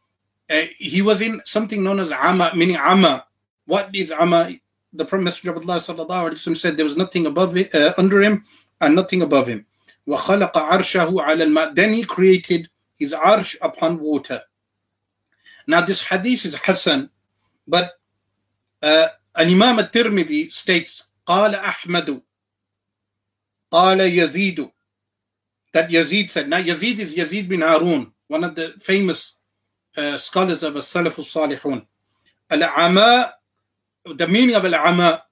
[0.49, 3.25] uh, he was in something known as ama, meaning ama.
[3.65, 4.51] What is ama?
[4.93, 8.21] The Messenger of Allah sallallahu alaihi wasallam said there was nothing above it, uh, under
[8.21, 8.43] him
[8.79, 9.65] and nothing above him.
[10.07, 14.41] وَخَلَقَ عَرْشَهُ عَلَى الْمَاءِ Then he created his arsh upon water.
[15.66, 17.10] Now this hadith is Hassan,
[17.66, 17.92] but
[18.82, 22.22] uh, Al-Imam al-Tirmidhi states, قال أحمد
[23.72, 24.70] قال يزيد
[25.72, 26.48] that Yazid said.
[26.48, 29.34] Now Yazid is Yazid bin Harun, one of the famous
[29.96, 31.86] uh, scholars of As-Salaf al-Salihun.
[32.50, 33.34] Al-Ama,
[34.04, 35.22] the meaning of Al-Ama,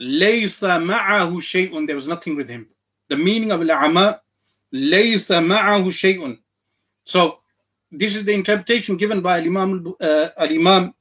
[0.00, 2.66] ليس معه شيء, there was nothing with him.
[3.08, 4.20] The meaning of Al-Ama,
[4.72, 6.38] ليس معه شيء.
[7.04, 7.40] So
[7.91, 10.93] this is the interpretation given by Imam uh, Imam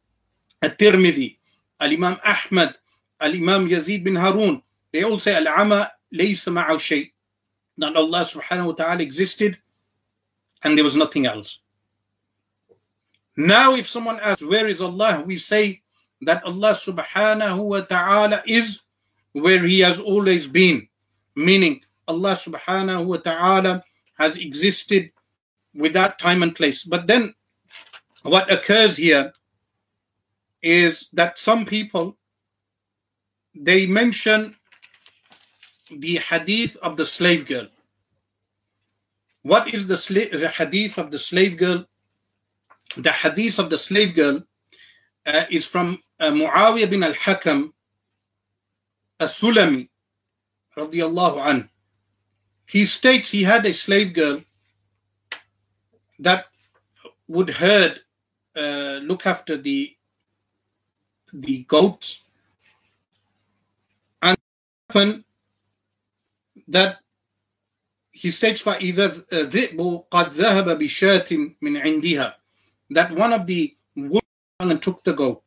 [0.62, 1.36] al Tirmidhi,
[1.80, 2.74] Imam Ahmad,
[3.20, 4.62] Imam Yazid bin Harun.
[4.92, 7.12] They all say al-ama laysa ma'ahu shay.
[7.78, 9.58] That Allah subhanahu wa ta'ala existed
[10.62, 11.58] and there was nothing else.
[13.36, 15.82] Now if someone asks where is Allah, we say
[16.22, 18.80] that Allah subhanahu wa ta'ala is
[19.32, 20.86] where he has always been.
[21.34, 23.82] Meaning Allah subhanahu wa ta'ala
[24.18, 25.10] has existed
[25.74, 26.84] without time and place.
[26.84, 27.34] But then
[28.22, 29.32] what occurs here
[30.62, 32.16] is that some people
[33.54, 34.56] they mention
[35.90, 37.68] the hadith of the slave girl.
[39.42, 41.84] What is the, sla- the hadith of the slave girl?
[42.96, 44.42] The hadith of the slave girl
[45.26, 47.72] uh, is from uh, Muawiyah bin al-Hakam
[49.20, 49.88] as-Sulami
[50.76, 51.68] radiyallahu an.
[52.66, 54.40] He states he had a slave girl
[56.19, 56.45] that
[57.27, 58.01] would herd,
[58.55, 59.95] uh, look after the
[61.31, 62.21] the goats,
[64.21, 64.35] and
[64.89, 65.23] happen
[66.67, 66.97] that
[68.11, 72.33] he states فَإِذَا الذِّئْبُ قَدْ ذَهَبَ بِشَاةٍ مِنْ عِنْدِهَا
[72.89, 74.25] that one of the wolves
[74.59, 75.43] and took the goat.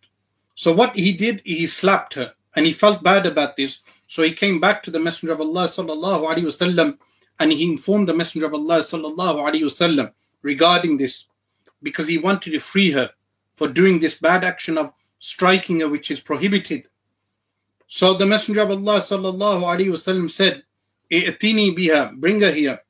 [0.54, 3.82] So what he did, he slapped her, and he felt bad about this.
[4.06, 6.98] So he came back to the Messenger of Allah sallallahu alaihi wasallam,
[7.40, 10.12] and he informed the Messenger of Allah sallallahu alaihi wasallam
[10.42, 11.26] regarding this,
[11.82, 13.10] because he wanted to free her
[13.54, 16.88] for doing this bad action of striking her, which is prohibited.
[17.86, 20.64] So the Messenger of Allah sallallahu alaihi wasallam said,
[21.10, 22.82] "I'tini biha, bring her here."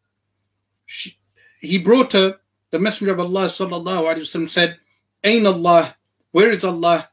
[0.87, 1.19] She,
[1.61, 2.39] he brought her.
[2.71, 4.79] The Messenger of Allah sallallahu alaihi wasallam said,
[5.25, 5.97] "Ain Allah?
[6.31, 7.11] Where is Allah?"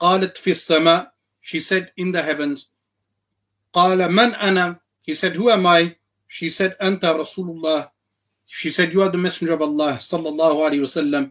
[0.00, 1.10] قالت في السماء.
[1.40, 2.68] She said, "In the heavens."
[3.74, 4.80] قال من أنا?
[5.02, 5.96] He said, "Who am I?"
[6.32, 7.90] She said, أنت رسول الله.
[8.46, 11.30] She said, "You are the Messenger of Allah sallallahu alaihi wasallam."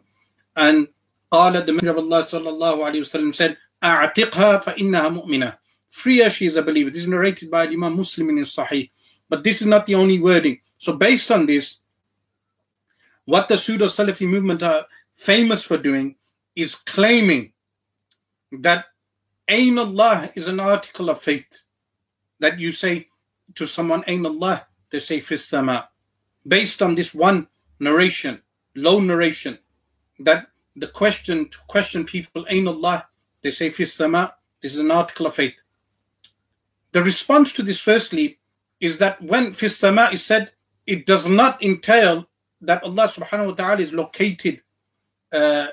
[0.56, 0.88] And
[1.32, 5.58] قال the Messenger of Allah sallallahu alaihi wasallam said, أعتقها فإنها مؤمنة.
[5.90, 6.90] Free her, she is a believer.
[6.90, 8.90] This is narrated by Imam Muslim in his Sahih.
[9.28, 10.60] But this is not the only wording.
[10.78, 11.80] So based on this,
[13.26, 16.16] what the pseudo Salafi movement are famous for doing
[16.56, 17.54] is claiming
[18.52, 18.86] that
[19.48, 21.64] Ain Allah is an article of faith.
[22.40, 23.08] That you say
[23.56, 25.90] to someone, Ain Allah, they say Fis Sama.
[26.47, 27.49] Based on this one
[27.81, 28.43] narration,
[28.75, 29.59] low narration,
[30.21, 33.09] that the question to question people, Ain Allah,
[33.43, 35.55] they say Fis Sama, this is an article of faith.
[36.93, 38.39] The response to this, firstly,
[38.81, 40.53] is that when Fis Sama is said,
[40.87, 42.29] it does not entail
[42.61, 44.63] that Allah subhanahu wa ta'ala is located
[45.33, 45.69] uh,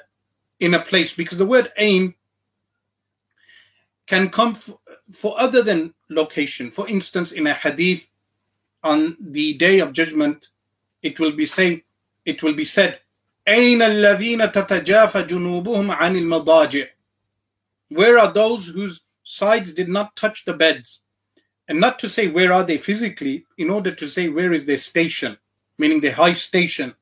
[0.60, 2.16] in a place because the word ain
[4.08, 4.72] can come f-
[5.12, 6.72] for other than location.
[6.72, 8.10] For instance, in a hadith
[8.84, 10.50] on the day of judgment,
[11.03, 11.85] it will be say,
[12.25, 13.01] it will be said,
[13.47, 16.87] أين الذين تتجافى جنوبهم عن المضاجع
[17.89, 21.01] Where are those whose sides did not touch the beds?
[21.67, 24.77] And not to say where are they physically, in order to say where is their
[24.77, 25.39] station,
[25.79, 26.95] meaning their high station.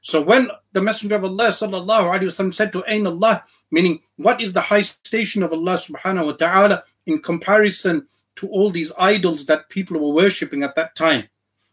[0.00, 4.40] So when the Messenger of Allah sallallahu alaihi wasallam said to Ain Allah, meaning what
[4.40, 8.06] is the high station of Allah subhanahu wa ta'ala in comparison
[8.36, 11.24] to all these idols that people were worshipping at that time.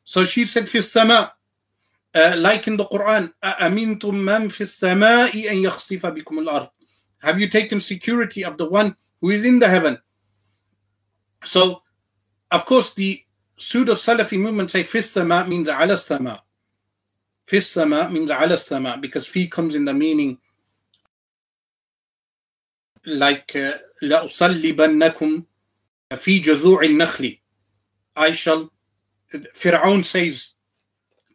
[0.04, 1.34] So she said fi sama,
[2.16, 6.70] uh, like in the Quran, أَأَمِنْتُم مَّن فِي السَّمَاءِ أَن يَخْسِفَ بِكُمُ الْأَرْضِ
[7.22, 9.98] Have you taken security of the one who is in the heaven?
[11.44, 11.82] So,
[12.52, 13.22] of course, the
[13.56, 16.44] pseudo Salafi movement say fi sama means ala sama.
[17.46, 20.38] Fi sama means ala sama because fi comes in the meaning
[23.06, 25.44] like uh, لأصلبنكم
[26.16, 27.38] في جذوع النخل
[28.16, 28.72] I shall
[29.34, 30.50] Fir'aun says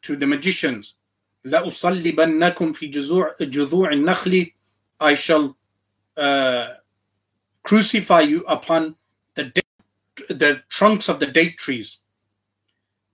[0.03, 0.95] to the magicians
[1.45, 4.53] لأصلبنكم في جذوع جذوع النخل
[5.01, 5.57] I shall
[6.17, 6.75] uh,
[7.63, 8.97] crucify you upon
[9.35, 9.65] the date,
[10.29, 11.99] the trunks of the date trees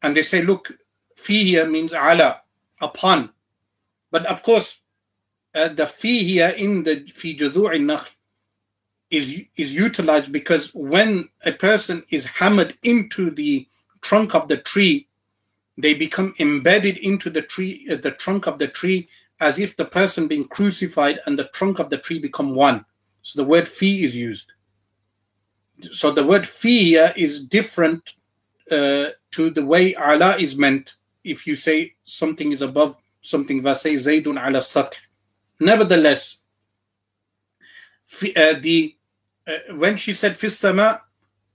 [0.03, 0.79] and they say look
[1.15, 2.41] fi here means ala
[2.81, 3.31] upon
[4.11, 4.81] but of course
[5.55, 8.11] uh, the fi here in the fi جذوع النخل
[9.11, 13.67] is is utilized because when a person is hammered into the
[14.01, 15.08] trunk of the tree,
[15.80, 19.08] they become embedded into the tree, uh, the trunk of the tree,
[19.40, 22.86] as if the person being crucified and the trunk of the tree become one.
[23.22, 24.52] So the word fi is used.
[25.92, 28.14] So the word fi is different
[28.70, 33.96] uh, to the way Allah is meant if you say something is above something, say
[33.96, 35.00] zaydun ala sath.
[35.60, 36.38] Nevertheless,
[38.36, 38.96] uh, the
[39.48, 41.02] uh, when she said fis sama,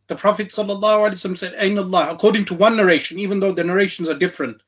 [0.08, 2.10] the Prophet ﷺ said, Ain Allah.
[2.12, 4.62] According to one narration, even though the narrations are different,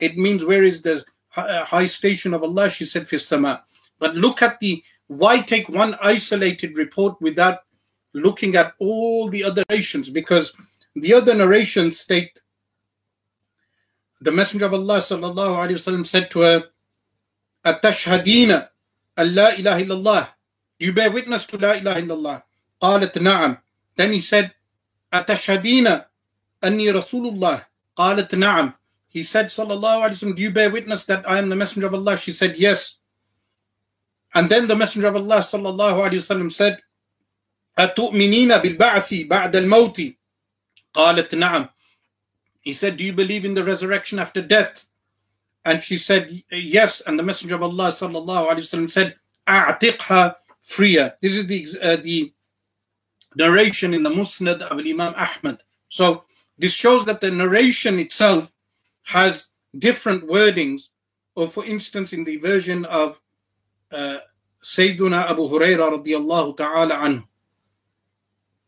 [0.00, 1.04] it means where is the
[1.36, 2.70] uh, high station of Allah?
[2.70, 3.62] She said fis sama.
[3.98, 7.60] But look at the why take one isolated report without
[8.12, 10.10] looking at all the other narrations?
[10.10, 10.52] Because
[10.94, 12.40] the other narrations state
[14.20, 16.64] the Messenger of Allah sallallahu alaihi wasallam said to her,
[17.64, 18.68] "Atashhadina
[19.18, 20.28] Allah ilaha illallah."
[20.78, 22.42] You bear witness to La ilaha illallah.
[22.82, 23.58] قالت نعم.
[23.96, 24.54] Then he said,
[25.12, 26.00] أتشهدين
[26.64, 27.66] أني رسول الله
[27.96, 28.72] قالت نعم
[29.08, 31.94] he said sallallahu alaihi wasallam do you bear witness that I am the messenger of
[31.94, 32.98] Allah she said yes
[34.34, 36.78] and then the messenger of Allah sallallahu alaihi wasallam said
[37.78, 40.00] أتؤمنين بالبعث بعد الموت
[40.94, 41.68] قالت نعم
[42.60, 44.86] he said do you believe in the resurrection after death
[45.64, 49.14] and she said yes and the messenger of Allah sallallahu alaihi wasallam said
[49.48, 52.32] أعتقها freer this is the uh, the
[53.34, 55.62] narration in the Musnad of Imam Ahmad.
[55.88, 56.24] So
[56.58, 58.52] this shows that the narration itself
[59.04, 60.88] has different wordings,
[61.34, 63.20] or for instance, in the version of
[63.92, 64.18] uh,
[64.62, 67.24] Sayyiduna Abu Huraira radiallahu ta'ala anhu,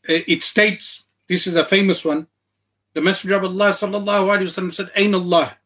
[0.05, 2.29] it states, this is a famous one,
[2.95, 5.57] the Messenger of Allah sallallahu alayhi wa sallam said, Ain Allah.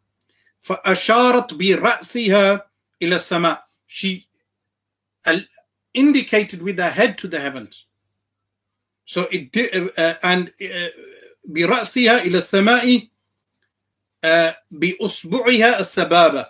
[0.62, 2.62] فأشارت برأسها
[3.02, 3.62] إلى السماء.
[3.86, 4.28] She
[5.92, 7.85] indicated with her head to the heavens.
[9.06, 10.52] So it did, uh, and
[11.48, 13.08] برأسها إلى السماء
[14.70, 16.46] بأصبعها السبابة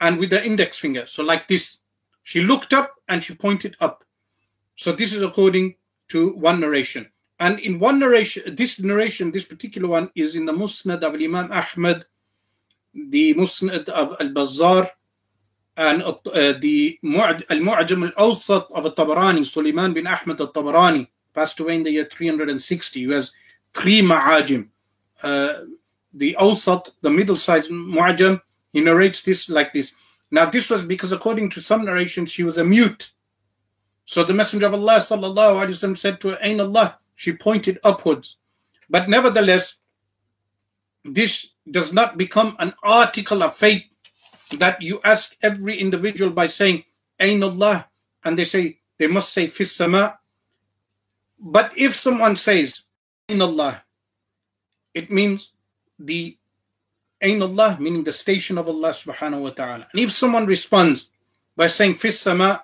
[0.00, 1.06] and with the index finger.
[1.06, 1.78] So like this.
[2.22, 4.04] She looked up and she pointed up.
[4.76, 5.76] So this is according
[6.08, 7.10] to one narration.
[7.38, 11.52] And in one narration, this narration, this particular one is in the Musnad of Imam
[11.52, 12.06] Ahmad,
[12.94, 14.88] the Musnad of Al-Bazzar,
[15.76, 16.14] and uh,
[16.60, 21.08] the Al-Mu'jam al-Awsat of Al-Tabarani, Sulaiman bin Ahmad al-Tabarani,
[21.39, 23.31] passed away in the year 360, who has
[23.73, 24.67] three ma'ajim.
[25.23, 25.53] Uh,
[26.13, 28.41] the Awsat, the middle sized mu'ajam,
[28.73, 29.93] he narrates this like this.
[30.29, 33.11] Now, this was because, according to some narrations, she was a mute.
[34.03, 36.99] So the Messenger of Allah sallallahu alaihi wasallam said to her, Ain Allah.
[37.15, 38.37] She pointed upwards.
[38.89, 39.75] But nevertheless,
[41.05, 43.83] this does not become an article of faith
[44.57, 46.83] that you ask every individual by saying,
[47.19, 47.87] Ain Allah.
[48.25, 50.18] And they say, they must say, Fis sama.
[51.39, 52.83] But if someone says,
[53.27, 53.83] in Allah,
[54.93, 55.51] it means
[55.97, 56.35] the
[57.21, 59.87] Ain Allah, meaning the station of Allah subhanahu wa ta'ala.
[59.91, 61.09] And if someone responds
[61.55, 62.63] by saying Fis Sama,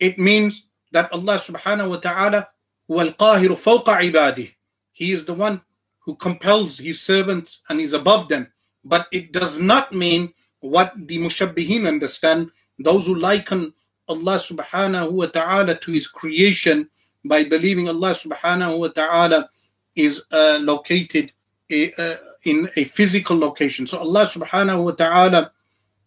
[0.00, 2.48] it means that Allah subhanahu wa ta'ala
[2.88, 4.54] wal qahiru fawqa ibadih.
[4.92, 5.60] He is the one
[6.00, 8.48] who compels his servants and is above them.
[8.82, 13.74] But it does not mean what the mushabbihin understand, those who liken
[14.08, 16.88] Allah subhanahu wa ta'ala to his creation
[17.24, 19.50] by believing Allah subhanahu wa ta'ala
[19.94, 21.32] is uh, located
[21.70, 23.86] uh, in a physical location.
[23.86, 25.52] So Allah subhanahu wa ta'ala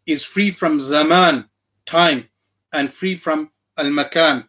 [0.05, 1.45] is free from zaman,
[1.85, 2.29] time,
[2.71, 4.47] and free from al makan.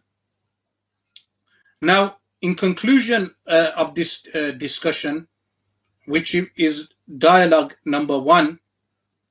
[1.81, 5.27] Now, in conclusion uh, of this uh, discussion,
[6.05, 8.59] which is dialogue number one,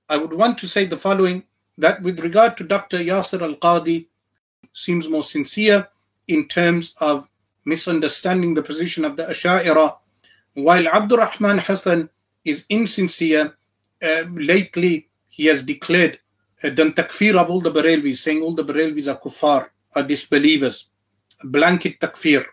[0.09, 1.44] I would want to say the following
[1.78, 2.98] that with regard to Dr.
[2.98, 4.06] Yasir Al Qadi,
[4.73, 5.89] seems more sincere
[6.29, 7.29] in terms of
[7.65, 9.97] misunderstanding the position of the Asha'ira,
[10.55, 12.11] while Abdurrahman Hassan
[12.45, 13.57] is insincere,
[14.03, 16.19] uh, lately he has declared,
[16.63, 20.87] uh, takfir of all the Barelvis, saying all the Barelvis are kuffar, are disbelievers,
[21.43, 22.45] blanket takfir,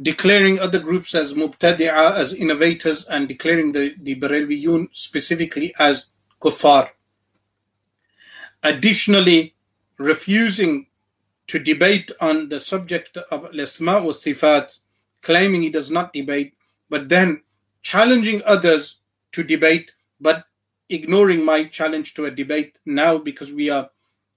[0.00, 6.06] declaring other groups as mubtadi'ah, as innovators, and declaring the, the Barelviyun specifically as
[6.40, 6.90] kuffar.
[8.62, 9.54] Additionally,
[9.98, 10.86] refusing
[11.46, 14.78] to debate on the subject of al-asma wa sifat,
[15.22, 16.54] claiming he does not debate,
[16.88, 17.42] but then
[17.82, 19.00] challenging others
[19.32, 20.44] to debate, but
[20.88, 23.90] ignoring my challenge to a debate now because we are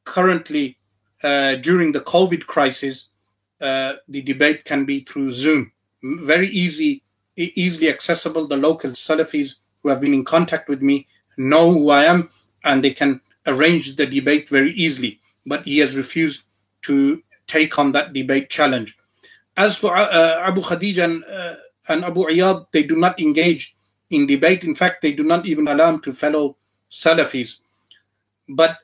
[0.03, 0.77] currently
[1.23, 3.09] uh, during the COVID crisis.
[3.59, 5.71] Uh, the debate can be through Zoom,
[6.03, 7.03] very easy,
[7.35, 8.45] easily accessible.
[8.47, 11.07] The local Salafis who have been in contact with me
[11.37, 12.29] know who I am,
[12.63, 15.19] and they can arrange the debate very easily.
[15.45, 16.43] But he has refused
[16.87, 18.97] to take on that debate challenge.
[19.55, 21.55] As for uh, Abu Khadija and, uh,
[21.89, 23.75] and Abu Iyad, they do not engage
[24.09, 24.63] in debate.
[24.63, 26.57] In fact, they do not even alarm to fellow
[26.91, 27.57] Salafis.
[28.47, 28.77] But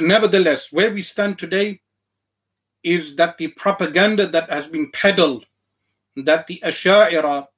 [0.00, 1.80] nevertheless, where we stand today
[2.82, 5.44] is that the propaganda that has been peddled,
[6.16, 7.48] that the Asha'ira,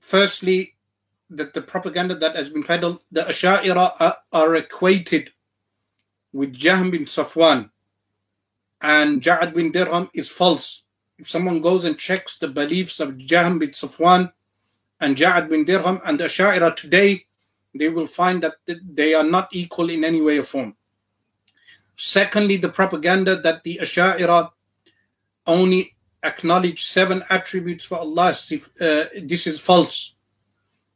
[0.00, 0.74] firstly,
[1.30, 5.30] that the propaganda that has been peddled, the Asha'ira are, are equated
[6.32, 7.70] with Jahm bin Safwan
[8.80, 10.82] and Ja'ad bin Dirham is false.
[11.18, 14.32] If someone goes and checks the beliefs of Jahm bin Safwan
[15.00, 17.26] and Ja'ad bin Dirham and the Asha'ira today,
[17.74, 20.76] they will find that they are not equal in any way or form.
[21.96, 24.50] Secondly, the propaganda that the Asha'ira
[25.46, 30.14] only acknowledge seven attributes for Allah, uh, this is false.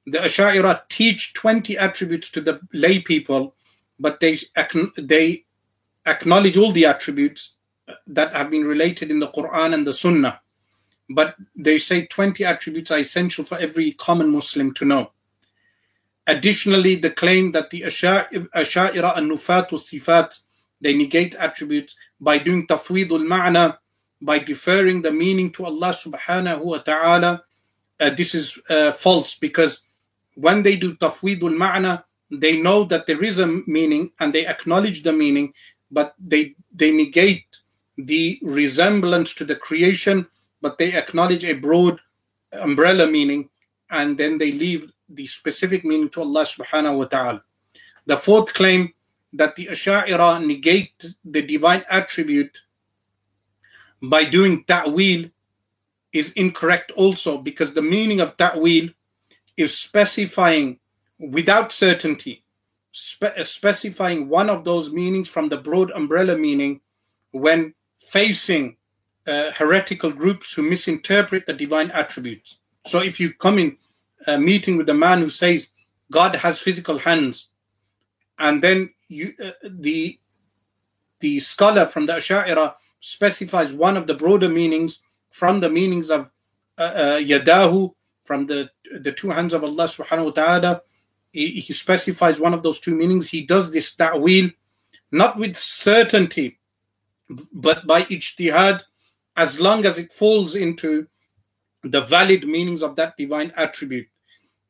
[0.07, 3.55] The Asha'ira teach 20 attributes to the lay people,
[3.99, 4.39] but they,
[4.97, 5.45] they
[6.07, 7.57] acknowledge all the attributes
[8.13, 10.41] that have been related in the Quran and the Sunnah.
[11.09, 15.13] But they say 20 attributes are essential for every common Muslim to know.
[16.27, 20.41] Additionally, the claim that the Asha'ira and Nufat Sifat,
[20.81, 23.79] they negate attributes by doing tafweedul ma'na,
[24.21, 27.43] by deferring the meaning to Allah subhanahu wa ta'ala.
[27.99, 29.81] Uh, this is uh, false because
[30.35, 35.03] when they do tafweedul ma'na, they know that there is a meaning and they acknowledge
[35.03, 35.53] the meaning,
[35.91, 37.62] but they, they negate
[37.99, 40.27] the resemblance to the creation,
[40.61, 42.01] but they acknowledge a broad
[42.53, 43.49] umbrella meaning
[43.91, 47.43] and then they leave the specific meaning to Allah subhanahu wa ta'ala.
[48.07, 48.95] The fourth claim
[49.33, 52.63] that the Asha'ira negate the divine attribute
[54.03, 55.31] by doing ta'wil
[56.13, 58.89] is incorrect also because the meaning of ta'wil
[59.57, 60.79] is specifying
[61.19, 62.45] without certainty,
[62.91, 66.81] spe- specifying one of those meanings from the broad umbrella meaning
[67.31, 67.75] when
[68.09, 68.77] facing
[69.27, 72.59] uh, heretical groups who misinterpret the divine attributes.
[72.87, 73.77] So if you come in
[74.27, 75.69] a meeting with a man who says
[76.11, 77.49] God has physical hands,
[78.39, 80.19] and then you, uh, the
[81.21, 85.01] the scholar from the Asha'ira specifies one of the broader meanings
[85.31, 86.31] from the meanings of
[86.79, 88.71] uh, uh, Yadahu, from the
[89.01, 90.83] the two hands of Allah subhanahu wa ta'ala.
[91.33, 93.29] He, he specifies one of those two meanings.
[93.29, 94.51] He does this ta'wil,
[95.11, 96.59] not with certainty,
[97.53, 98.83] but by ijtihad,
[99.37, 101.07] as long as it falls into
[101.83, 104.09] the valid meanings of that divine attribute.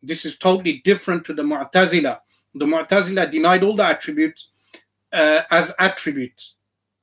[0.02, 2.20] This is totally different to the Mu'tazila.
[2.54, 4.48] The Mu'tazila denied all the attributes
[5.12, 6.56] uh, as attributes.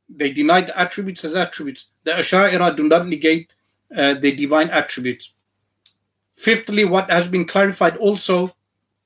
[0.10, 1.88] They denied the attributes as attributes.
[2.04, 3.54] The Asha'ira do not negate
[3.96, 5.34] uh, the divine attributes.
[6.34, 8.56] Fifthly, what has been clarified also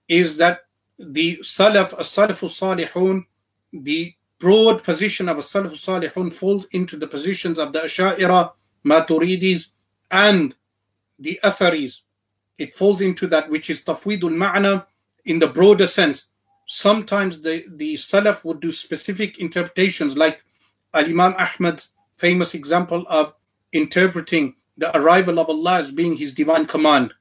[0.07, 0.61] is that
[0.97, 3.25] the Salaf, As-Salafu Salihun,
[3.73, 4.13] the
[4.43, 8.51] broad position of Salaf Salihun falls into the positions of the Asha'ira,
[8.85, 9.69] Maturidis,
[10.11, 10.53] and
[11.17, 12.01] the Atharis.
[12.57, 14.85] It falls into that which is Tafweedul Ma'na
[15.23, 16.25] in the broader sense.
[16.67, 20.43] Sometimes the, the Salaf would do specific interpretations, like
[20.93, 23.33] Al Imam Ahmad's famous example of
[23.71, 27.13] interpreting the arrival of Allah as being his divine command,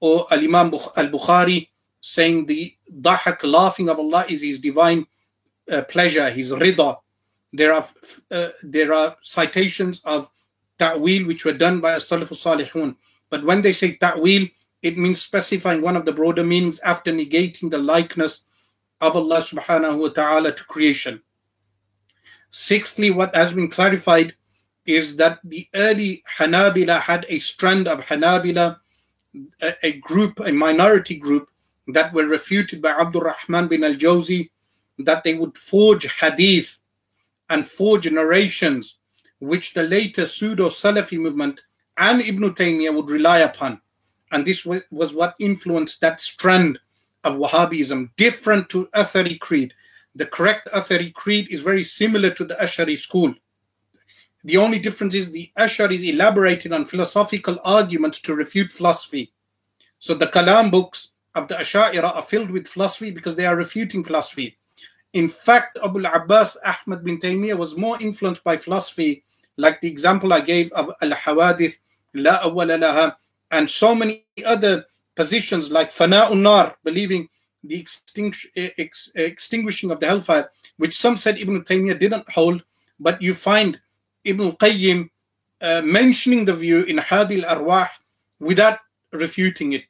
[0.00, 1.68] or Al Imam Al Bukhari
[2.00, 5.06] saying the dahak laughing of Allah is his divine
[5.70, 6.96] uh, pleasure, his rida.
[7.52, 7.86] There are
[8.30, 10.28] uh, there are citations of
[10.78, 12.96] ta'wil which were done by as-salaf salihun.
[13.30, 14.48] But when they say ta'wil,
[14.82, 18.44] it means specifying one of the broader meanings after negating the likeness
[19.00, 21.22] of Allah subhanahu wa ta'ala to creation.
[22.50, 24.34] Sixthly, what has been clarified
[24.86, 28.78] is that the early Hanabila had a strand of Hanabila,
[29.62, 31.48] a, a group, a minority group
[31.88, 34.50] that were refuted by Abdul Rahman bin al Jawzi
[34.98, 36.78] that they would forge hadith
[37.50, 38.98] and forge narrations
[39.40, 41.62] which the later pseudo Salafi movement
[41.96, 43.80] and Ibn Taymiyyah would rely upon.
[44.32, 46.78] And this was what influenced that strand
[47.22, 49.74] of Wahhabism, different to Athari creed.
[50.14, 53.34] The correct Athari creed is very similar to the Ashari school.
[54.44, 59.32] The only difference is the Asharis elaborated on philosophical arguments to refute philosophy.
[59.98, 64.04] So the Kalam books of the Asha'ira are filled with philosophy because they are refuting
[64.04, 64.58] philosophy.
[65.14, 69.22] In fact, Abu al-Abbas Ahmad bin Taymiyyah was more influenced by philosophy,
[69.56, 71.78] like the example I gave of al-Hawadith,
[72.14, 73.14] la awwala
[73.52, 77.28] and so many other positions like fana'un nar, believing
[77.62, 82.64] the extinct, ex, extinguishing of the hellfire, which some said Ibn Taymiyyah didn't hold,
[82.98, 83.80] but you find
[84.24, 85.10] Ibn Qayyim
[85.60, 87.88] uh, mentioning the view in Hadi al-Arwah
[88.40, 88.80] without
[89.12, 89.84] refuting it.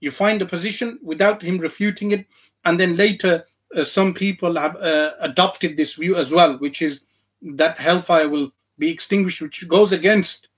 [0.00, 2.26] You find the position without him refuting it,
[2.64, 3.44] and then later
[3.74, 7.00] uh, some people have uh, adopted this view as well, which is
[7.42, 10.48] that hellfire will be extinguished, which goes against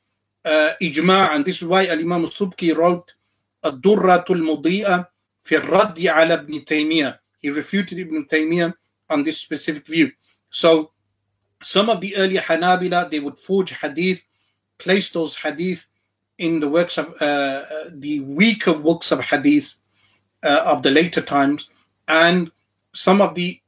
[0.45, 3.15] uh, ijma', and this is why Al Imam Subki wrote
[3.63, 5.07] Ad-Durratul Mudi'a
[5.43, 7.19] fi Raddi ala Ibn Taymiyyah.
[7.39, 8.75] He refuted Ibn Taymiyyah
[9.09, 10.13] on this specific view.
[10.51, 10.91] So,
[11.63, 14.23] some of the early Hanabila they would forge hadith,
[14.79, 15.87] place those hadith
[16.37, 19.75] in the works of uh, the weaker works of hadith
[20.43, 21.69] uh, of the later times,
[22.07, 22.51] and
[22.95, 23.61] some of the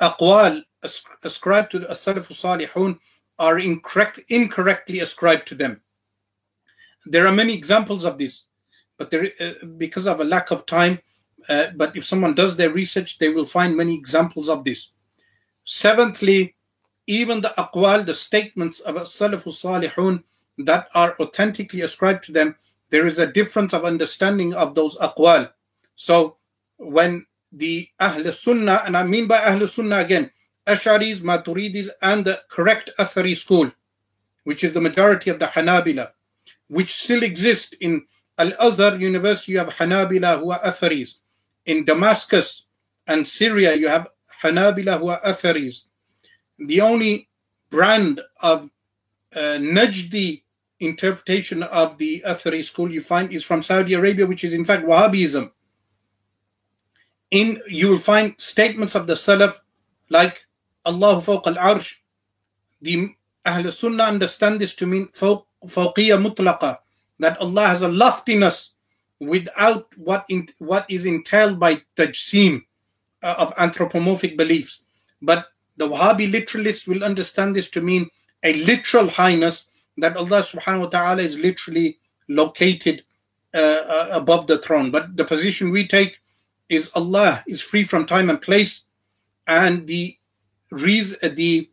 [0.00, 0.62] aqwal
[1.24, 2.98] ascribed to the Salaf Salihun
[3.38, 5.80] are incorrect, incorrectly ascribed to them.
[7.04, 8.44] There are many examples of this,
[8.96, 11.00] but there, uh, because of a lack of time,
[11.48, 14.88] uh, but if someone does their research, they will find many examples of this.
[15.64, 16.56] Seventhly,
[17.06, 20.24] even the aqwal, the statements of Salafu Salihun
[20.58, 22.56] that are authentically ascribed to them,
[22.90, 25.50] there is a difference of understanding of those aqwal.
[25.94, 26.36] So
[26.78, 27.26] when
[27.56, 30.30] the Ahl Sunnah, and I mean by Ahl Sunnah again,
[30.66, 33.72] Ash'aris, Maturidis, and the correct Athari school,
[34.44, 36.10] which is the majority of the Hanabila,
[36.68, 38.04] which still exist in
[38.38, 41.14] Al Azhar University, you have Hanabila who are Atharis.
[41.64, 42.66] In Damascus
[43.06, 44.08] and Syria, you have
[44.42, 45.82] Hanabila who are Atharis.
[46.58, 47.28] The only
[47.70, 48.70] brand of
[49.34, 50.42] uh, Najdi
[50.80, 54.84] interpretation of the Athari school you find is from Saudi Arabia, which is in fact
[54.84, 55.50] Wahhabism.
[57.36, 59.60] In you will find statements of the Salaf
[60.08, 60.46] like
[60.86, 61.96] Allah fawq al-arsh.
[62.80, 63.14] The
[63.44, 66.78] Ahl Sunnah understand this to mean fawqiyya mutlaqa,
[67.18, 68.70] that Allah has a loftiness
[69.20, 72.64] without what in, what is entailed by tajsim
[73.22, 74.82] uh, of anthropomorphic beliefs.
[75.20, 75.46] But
[75.76, 78.08] the Wahhabi literalists will understand this to mean
[78.42, 79.66] a literal highness
[79.98, 81.98] that Allah subhanahu wa ta'ala is literally
[82.28, 83.02] located
[83.52, 84.90] uh, uh, above the throne.
[84.90, 86.18] But the position we take
[86.68, 88.84] is Allah is free from time and place,
[89.46, 90.16] and the
[90.70, 91.70] reason, uh, the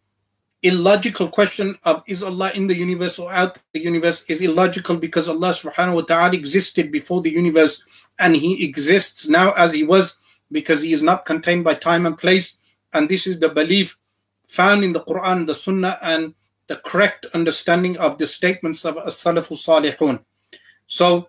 [0.62, 5.28] illogical question of is Allah in the universe or out the universe is illogical because
[5.28, 7.82] Allah subhanahu wa ta'ala existed before the universe
[8.18, 10.18] and he exists now as he was
[10.52, 12.56] because he is not contained by time and place.
[12.94, 13.98] And this is the belief
[14.48, 16.34] found in the Quran the Sunnah and
[16.68, 20.22] the correct understanding of the statements of as-salafu salihun.
[20.88, 21.28] So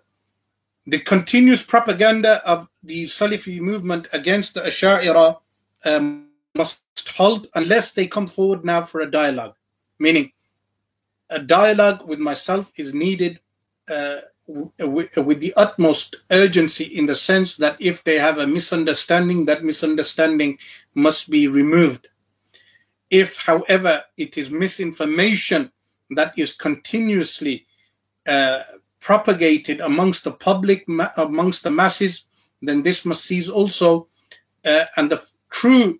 [0.87, 5.37] the continuous propaganda of the Salafi movement against the Ash'ari
[5.85, 6.81] um, must
[7.15, 9.55] halt unless they come forward now for a dialogue.
[9.99, 10.31] Meaning,
[11.29, 13.39] a dialogue with myself is needed
[13.89, 14.17] uh,
[14.47, 19.63] w- with the utmost urgency in the sense that if they have a misunderstanding, that
[19.63, 20.57] misunderstanding
[20.93, 22.07] must be removed.
[23.09, 25.71] If, however, it is misinformation
[26.11, 27.65] that is continuously
[28.27, 28.61] uh,
[28.99, 30.85] propagated amongst the public,
[31.17, 32.23] amongst the masses,
[32.61, 34.07] then this must cease also.
[34.63, 35.99] Uh, and the true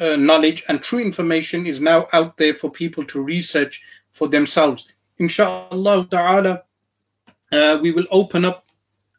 [0.00, 4.86] uh, knowledge and true information is now out there for people to research for themselves.
[5.18, 6.62] Inshallah ta'ala,
[7.52, 8.64] uh, we will open up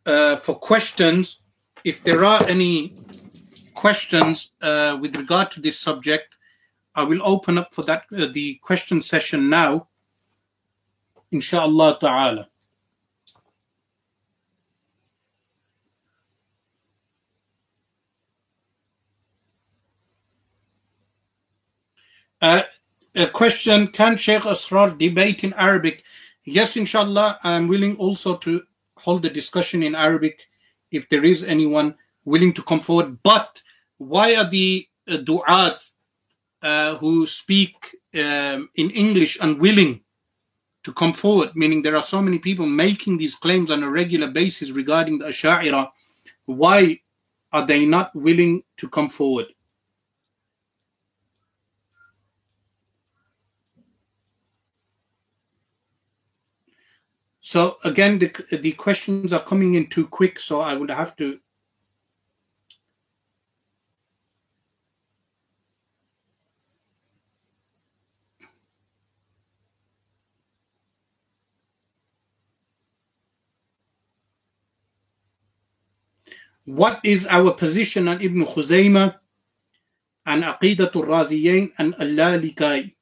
[0.06, 1.38] uh, for questions.
[1.84, 2.94] If there are any
[3.74, 6.36] questions uh, with regard to this subject,
[6.96, 9.88] I will open up for that uh, the question session now.
[11.32, 12.48] Inshallah ta'ala.
[22.44, 22.62] Uh,
[23.16, 26.04] a question Can Sheikh Asrar debate in Arabic?
[26.44, 27.40] Yes, inshallah.
[27.42, 28.64] I'm willing also to
[28.98, 30.48] hold the discussion in Arabic
[30.92, 31.96] if there is anyone
[32.26, 33.24] willing to come forward.
[33.24, 33.64] But
[33.98, 35.92] why are the uh, du'at
[36.62, 37.76] uh, who speak
[38.14, 40.02] um, in English unwilling
[40.84, 41.56] to come forward?
[41.56, 45.28] Meaning there are so many people making these claims on a regular basis regarding the
[45.28, 45.92] Asha'ira.
[46.44, 47.00] Why
[47.54, 49.46] are they not willing to come forward?
[57.46, 61.40] So again, the, the questions are coming in too quick, so I would have to
[76.66, 79.20] What is our position on Ibn Khuzaymah
[80.26, 82.96] and Aqidatul Raziyain and Al-Lalikai?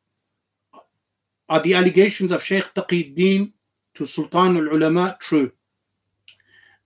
[1.48, 3.52] Are the allegations of Sheikh Taqiyuddin
[3.94, 5.52] to Sultan al Ulama true.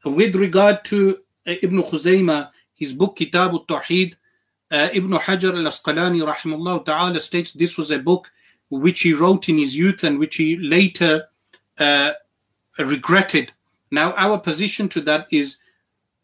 [0.04, 4.16] With regard to uh, Ibn Khuzaymah, his book Kitab al Tawheed,
[4.72, 8.32] uh, Ibn Hajar al Asqalani ta'ala states this was a book
[8.70, 11.28] which he wrote in his youth and which he later
[11.78, 12.14] uh,
[12.80, 13.52] regretted.
[13.92, 15.58] Now, our position to that is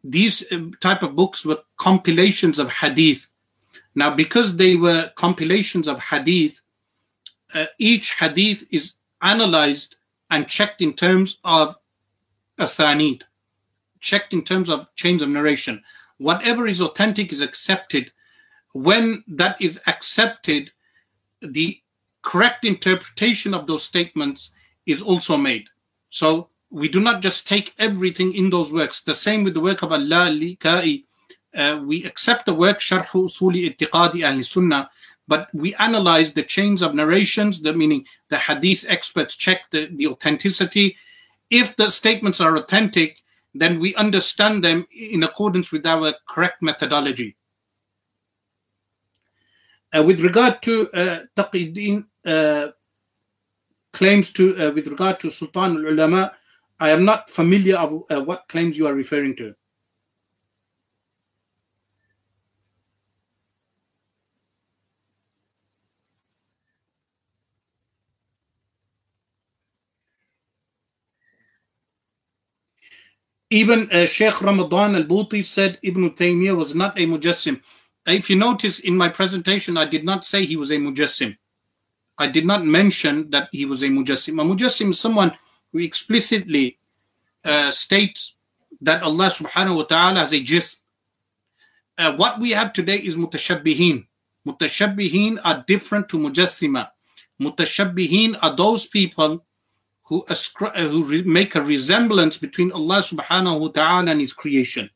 [0.03, 3.27] these uh, type of books were compilations of hadith.
[3.93, 6.61] Now, because they were compilations of hadith,
[7.53, 9.95] uh, each hadith is analyzed
[10.31, 11.75] and checked in terms of
[12.57, 13.23] asanid.
[13.99, 15.83] checked in terms of chains of narration.
[16.17, 18.11] Whatever is authentic is accepted.
[18.73, 20.71] When that is accepted,
[21.39, 21.81] the
[22.23, 24.49] correct interpretation of those statements
[24.87, 25.65] is also made.
[26.09, 29.01] So we do not just take everything in those works.
[29.01, 31.03] The same with the work of Al-Lalikai.
[31.53, 34.89] Uh, we accept the work Sharh Usuli Ittiqadi Ahl Sunnah,
[35.31, 40.07] but we analyze the chains of narrations, the meaning the hadith experts check the, the
[40.07, 40.97] authenticity.
[41.49, 43.21] If the statements are authentic,
[43.55, 47.37] then we understand them in accordance with our correct methodology.
[49.95, 51.19] Uh, with regard to uh,
[52.25, 52.67] uh,
[53.93, 56.33] claims to, uh, with regard to Sultan al-Ulama,
[56.77, 59.55] I am not familiar of uh, what claims you are referring to.
[73.51, 77.61] Even uh, Sheikh Ramadan al Bouti said Ibn Taymiyyah was not a Mujassim.
[78.07, 81.35] If you notice in my presentation, I did not say he was a Mujassim.
[82.17, 84.41] I did not mention that he was a Mujassim.
[84.41, 85.33] A Mujassim is someone
[85.73, 86.79] who explicitly
[87.43, 88.35] uh, states
[88.79, 90.77] that Allah subhanahu wa ta'ala has a jism.
[91.97, 94.07] Uh, what we have today is mutashabbihin.
[94.47, 96.89] Mutashabbihin are different to mujassima.
[97.39, 99.45] Mutashabbihin are those people
[100.11, 104.33] who, ascri- uh, who re- make a resemblance between Allah subhanahu wa ta'ala and His
[104.33, 104.89] creation.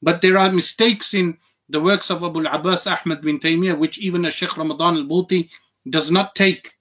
[0.00, 1.38] But there are mistakes in
[1.68, 5.50] the works of Abu al-Abbas Ahmad bin Taymiyyah, which even a Sheikh Ramadan al-Buti
[5.90, 6.74] does not take.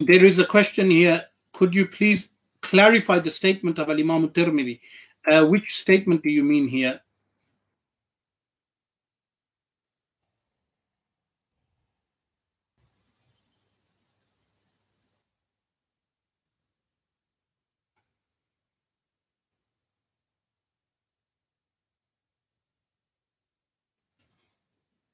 [0.00, 1.24] There is a question here.
[1.54, 2.28] Could you please
[2.60, 4.80] clarify the statement of Al-Imam al-Tirmidhi?
[5.26, 7.00] Uh, which statement do you mean here?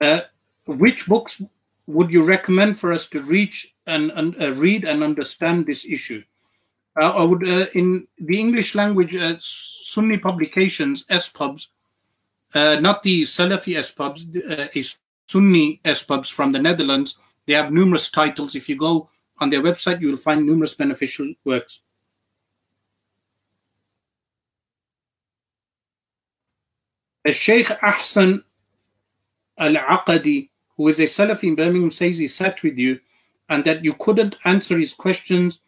[0.01, 0.21] Uh,
[0.67, 1.43] which books
[1.87, 6.23] would you recommend for us to reach and, and uh, read and understand this issue?
[7.01, 11.69] Uh, I would, uh, in the English language, uh, Sunni publications, SPubs,
[12.55, 14.21] uh, not the Salafi SPubs,
[14.75, 14.83] a
[15.27, 17.17] Sunni SPubs from the Netherlands.
[17.47, 18.55] They have numerous titles.
[18.55, 19.09] If you go
[19.39, 21.81] on their website, you will find numerous beneficial works.
[27.27, 28.43] Sheikh Ahsan
[29.59, 33.01] Al-Aqadi, who is a Salafi in Birmingham, says he sat with you
[33.49, 35.61] and that you couldn't answer his questions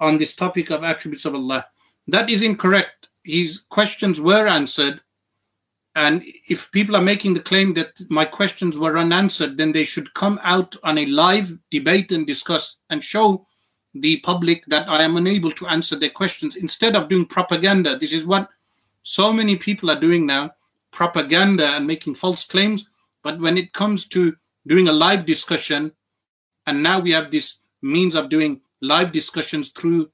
[0.00, 1.66] on this topic of attributes of Allah.
[2.08, 3.08] That is incorrect.
[3.24, 5.00] His questions were answered.
[5.94, 10.14] And if people are making the claim that my questions were unanswered, then they should
[10.14, 13.46] come out on a live debate and discuss and show
[13.94, 17.96] the public that I am unable to answer their questions instead of doing propaganda.
[17.96, 18.50] This is what
[19.02, 20.52] so many people are doing now
[20.90, 22.86] propaganda and making false claims
[23.26, 24.36] but when it comes to
[24.68, 25.90] doing a live discussion,
[26.64, 30.10] and now we have this means of doing live discussions through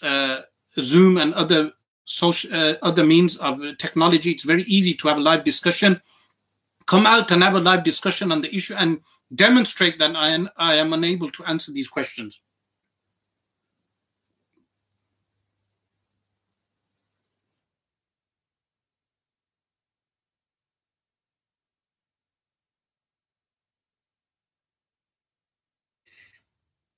[0.00, 0.40] uh,
[0.80, 1.72] Zoom and other
[2.06, 6.00] social uh, other means of technology, it's very easy to have a live discussion.
[6.86, 9.00] Come out and have a live discussion on the issue and
[9.34, 12.40] demonstrate that I am, I am unable to answer these questions.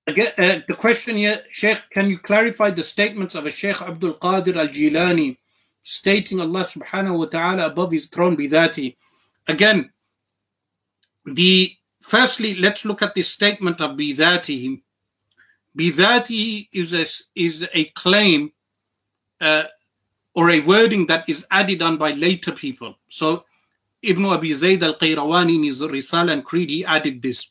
[0.06, 4.14] Again, uh, the question here, Sheikh, can you clarify the statements of a Sheikh Abdul
[4.14, 5.36] Qadir al Jilani
[5.82, 8.94] stating Allah subhanahu wa ta'ala above his throne bidhati?
[9.48, 9.90] Again,
[11.24, 14.80] the firstly, let's look at the statement of bidhati.
[15.76, 17.04] Bidhati is a,
[17.34, 18.52] is a claim
[19.40, 19.64] uh,
[20.36, 22.96] or a wording that is added on by later people.
[23.08, 23.44] So
[24.02, 27.50] Ibn Abi Zayd al Qayrawani in his Risala and Creed, he added this.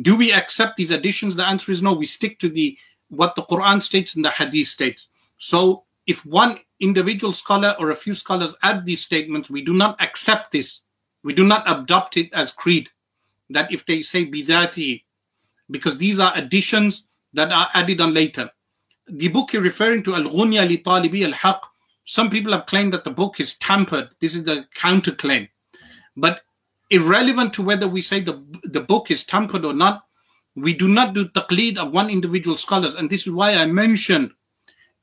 [0.00, 1.36] Do we accept these additions?
[1.36, 1.92] The answer is no.
[1.92, 2.78] We stick to the
[3.08, 5.08] what the Quran states and the Hadith states.
[5.36, 10.00] So if one individual scholar or a few scholars add these statements, we do not
[10.00, 10.80] accept this.
[11.22, 12.88] We do not adopt it as creed.
[13.50, 15.04] That if they say bidati,
[15.70, 17.04] because these are additions
[17.34, 18.50] that are added on later.
[19.06, 21.62] The book you're referring to, Al-Ghunya li Talibi al-Haq,
[22.04, 24.10] some people have claimed that the book is tampered.
[24.20, 25.48] This is the counterclaim.
[26.16, 26.42] But
[26.92, 30.04] irrelevant to whether we say the, the book is tampered or not,
[30.54, 32.94] we do not do taqleed of one individual scholars.
[32.94, 34.32] And this is why I mentioned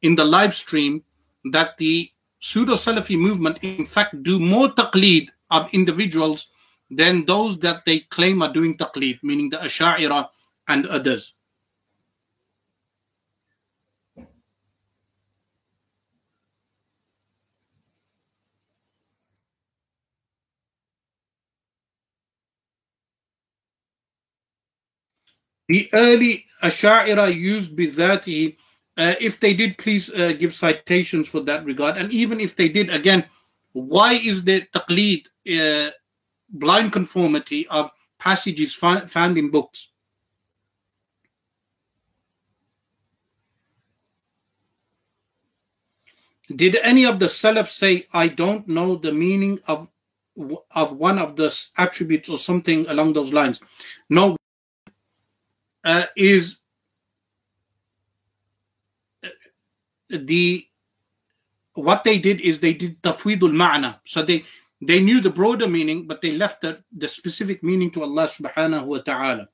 [0.02, 1.04] in the live stream
[1.52, 6.48] that the pseudo Salafi movement, in fact, do more taqleed of individuals
[6.90, 10.28] than those that they claim are doing taqleed, meaning the Asha'ira
[10.68, 11.34] and others.
[25.70, 28.58] The early Ash'ira used bidhati.
[28.98, 31.96] Uh, if they did, please uh, give citations for that regard.
[31.96, 33.26] And even if they did, again,
[33.72, 35.92] why is the taqleed, uh,
[36.50, 39.90] blind conformity of passages fi- found in books?
[46.54, 49.88] Did any of the Salaf say, I don't know the meaning of
[50.74, 53.60] of one of the attributes or something along those lines?
[54.10, 54.39] No,
[55.84, 56.58] uh, is
[59.24, 59.28] uh,
[60.10, 60.66] the
[61.74, 64.00] what they did is they did tafwidul ma'na.
[64.06, 64.44] So they
[64.82, 68.86] they knew the broader meaning, but they left the, the specific meaning to Allah subhanahu
[68.86, 69.50] wa ta'ala.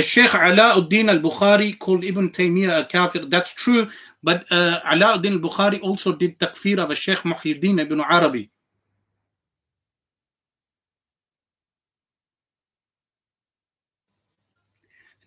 [0.00, 3.26] Sheikh Alauddin al-Bukhari called Ibn Taymiyyah a kafir.
[3.26, 3.88] That's true,
[4.22, 8.50] but uh, Alauddin al-Bukhari also did takfir of a Sheikh Muhyiddin ibn Arabi.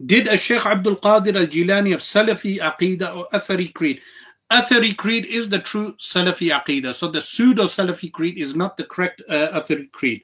[0.05, 4.01] Did a Sheikh Abdul Qadir al Jilani of Salafi Aqidah or Athari Creed?
[4.51, 6.93] Athari Creed is the true Salafi Aqidah.
[6.93, 10.23] So the pseudo Salafi Creed is not the correct uh, Athari Creed.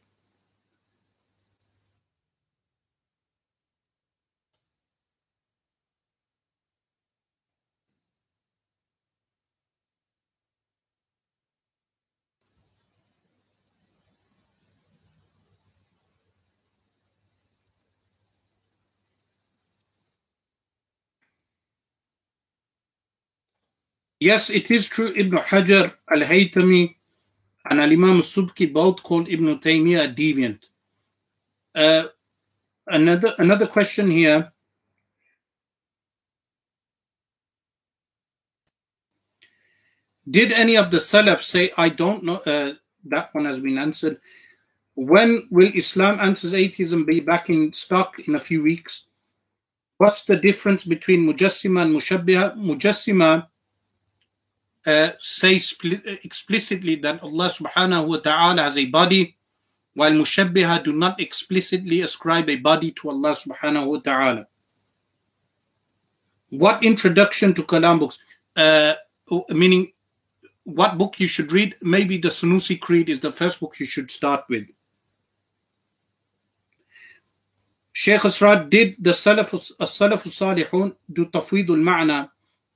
[24.23, 25.11] Yes, it is true.
[25.13, 26.95] Ibn Hajar al Haytami
[27.69, 30.59] and Al Imam Subki both called Ibn Taymiyyah a deviant.
[31.75, 32.07] Uh,
[32.87, 34.53] another another question here.
[40.29, 42.37] Did any of the Salaf say, I don't know?
[42.45, 44.21] Uh, that one has been answered.
[44.95, 49.03] When will Islam answers atheism be back in stock in a few weeks?
[49.97, 52.55] What's the difference between Mujassima and Mushabbiha?
[52.55, 53.47] Mujassima
[54.85, 55.55] uh, say
[56.23, 59.37] explicitly that Allah subhanahu wa ta'ala has a body,
[59.93, 64.47] while Mushabbiha do not explicitly ascribe a body to Allah subhanahu wa ta'ala.
[66.49, 68.19] What introduction to Kalam books?
[68.55, 68.93] Uh,
[69.49, 69.91] meaning,
[70.63, 71.75] what book you should read?
[71.81, 74.67] Maybe the Sunusi Creed is the first book you should start with.
[77.91, 82.29] Sheikh Asrar did the Salafus, Salihun do Tafweedul Ma'na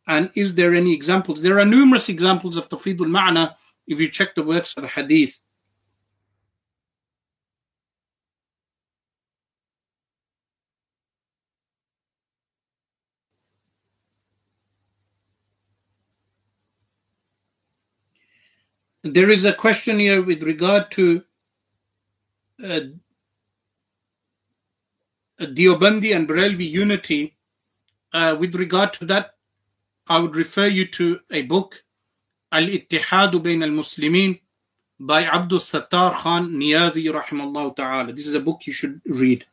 [0.08, 1.42] and is there any examples?
[1.42, 3.56] There are numerous examples of tafidul ma'na
[3.86, 5.40] if you check the works of the hadith.
[19.04, 21.24] There is a question here with regard to
[22.62, 22.80] uh,
[25.40, 27.36] Deobandi and Barelvi unity.
[28.12, 29.37] Uh, with regard to that,
[30.10, 31.84] I would refer you to a book,
[32.52, 34.40] Al-Ittihad Bain al-Muslimin
[35.00, 38.14] by Abdul Sattar Khan Niyazi rahimahullah ta'ala.
[38.14, 39.46] This is a book you should read.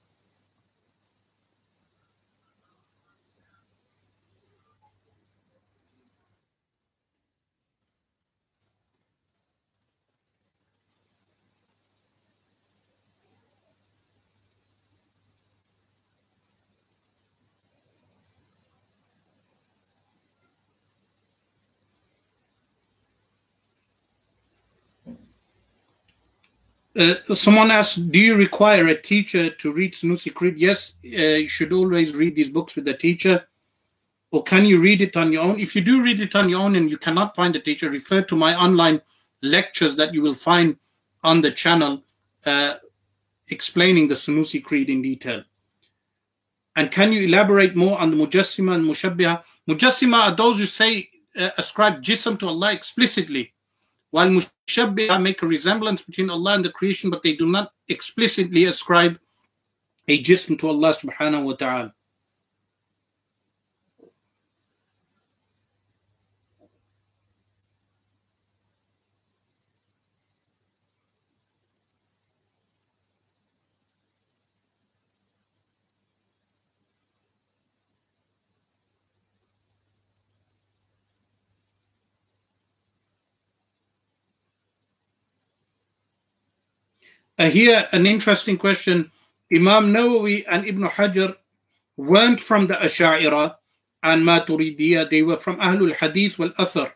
[26.96, 30.56] Uh, someone asked, do you require a teacher to read Sunusi Creed?
[30.58, 33.46] Yes, uh, you should always read these books with a teacher.
[34.30, 35.58] Or can you read it on your own?
[35.58, 38.22] If you do read it on your own and you cannot find a teacher, refer
[38.22, 39.00] to my online
[39.42, 40.76] lectures that you will find
[41.24, 42.02] on the channel
[42.46, 42.74] uh,
[43.48, 45.42] explaining the Sunusi Creed in detail.
[46.76, 49.42] And can you elaborate more on the Mujassima and Mushabbiha?
[49.68, 51.08] Mujassima are those who say,
[51.38, 53.53] uh, ascribe jism to Allah explicitly
[54.14, 58.66] while Mushabbiha make a resemblance between Allah and the creation, but they do not explicitly
[58.66, 59.18] ascribe
[60.06, 61.94] a jism to Allah subhanahu wa ta'ala.
[87.38, 89.10] Uh, here, an interesting question.
[89.52, 91.36] Imam Nawawi and Ibn Hajar
[91.96, 93.56] weren't from the Asha'ira
[94.04, 96.92] and Maturidiyya, they were from Ahlul Hadith wal Athar,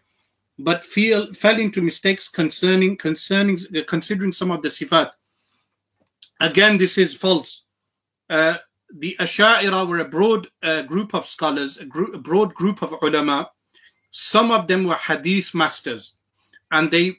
[0.58, 5.10] but feel, fell into mistakes concerning, concerning considering some of the sifat.
[6.38, 7.64] Again, this is false.
[8.28, 8.58] Uh,
[8.94, 12.94] the Asha'ira were a broad uh, group of scholars, a, group, a broad group of
[13.02, 13.50] ulama.
[14.10, 16.14] Some of them were hadith masters,
[16.70, 17.16] and they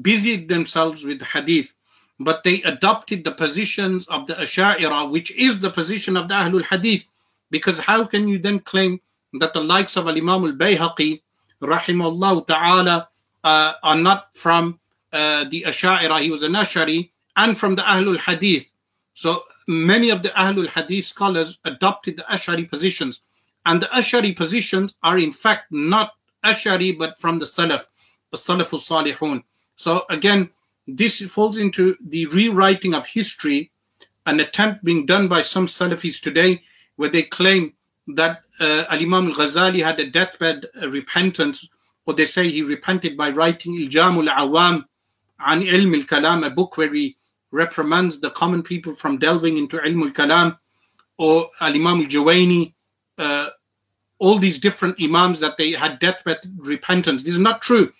[0.00, 1.74] busied themselves with hadith,
[2.18, 6.64] but they adopted the positions of the Asha'ira, which is the position of the Ahlul
[6.64, 7.04] Hadith.
[7.50, 9.00] Because how can you then claim
[9.34, 11.22] that the likes of Imam al Bayhaqi,
[11.60, 13.08] rahimahullah ta'ala,
[13.44, 14.80] uh, are not from
[15.12, 18.72] uh, the Asha'ira, he was an Ashari, and from the Ahlul Hadith.
[19.14, 23.20] So many of the Ahlul Hadith scholars adopted the Ashari positions.
[23.64, 26.12] And the Ashari positions are in fact not
[26.44, 27.86] Ashari but from the Salaf,
[28.30, 29.42] the Salafus Salihun.
[29.74, 30.50] So again,
[30.86, 33.72] this falls into the rewriting of history,
[34.24, 36.62] an attempt being done by some Salafis today,
[36.96, 37.74] where they claim
[38.08, 41.68] that uh, Al Imam Al Ghazali had a deathbed uh, repentance,
[42.06, 44.84] or they say he repented by writing Iljam al Awam
[45.38, 47.16] an Ilm al Kalam, a book where he
[47.50, 50.58] reprimands the common people from delving into Ilm al Kalam,
[51.18, 52.74] or Al Imam al Juwayni,
[53.18, 53.50] uh,
[54.18, 57.22] all these different Imams that they had deathbed repentance.
[57.22, 57.92] This is not true.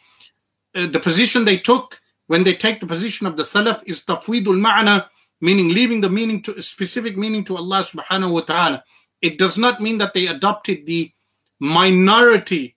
[0.74, 4.60] Uh, the position they took when they take the position of the Salaf is tafwidul
[4.60, 5.06] ma'na,
[5.40, 8.84] meaning leaving the meaning to specific meaning to Allah subhanahu wa ta'ala.
[9.20, 11.12] It does not mean that they adopted the
[11.58, 12.76] minority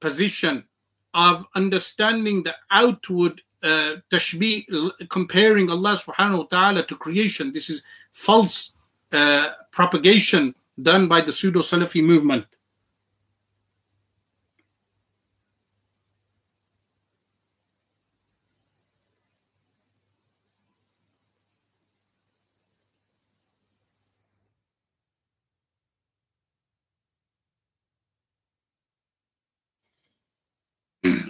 [0.00, 0.64] position
[1.14, 7.52] of understanding the outward uh, tashbih, comparing Allah subhanahu wa ta'ala to creation.
[7.52, 8.72] This is false
[9.12, 12.46] uh, propagation done by the pseudo Salafi movement.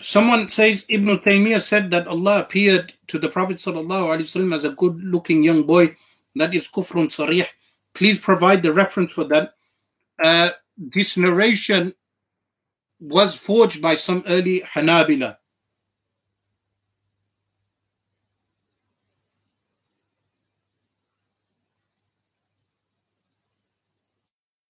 [0.03, 5.03] Someone says Ibn Taymiyyah said that Allah appeared to the Prophet ﷺ as a good
[5.03, 5.95] looking young boy.
[6.35, 7.47] That is kufrun sarih.
[7.95, 9.55] Please provide the reference for that.
[10.23, 11.95] Uh, this narration
[12.99, 15.37] was forged by some early Hanabila.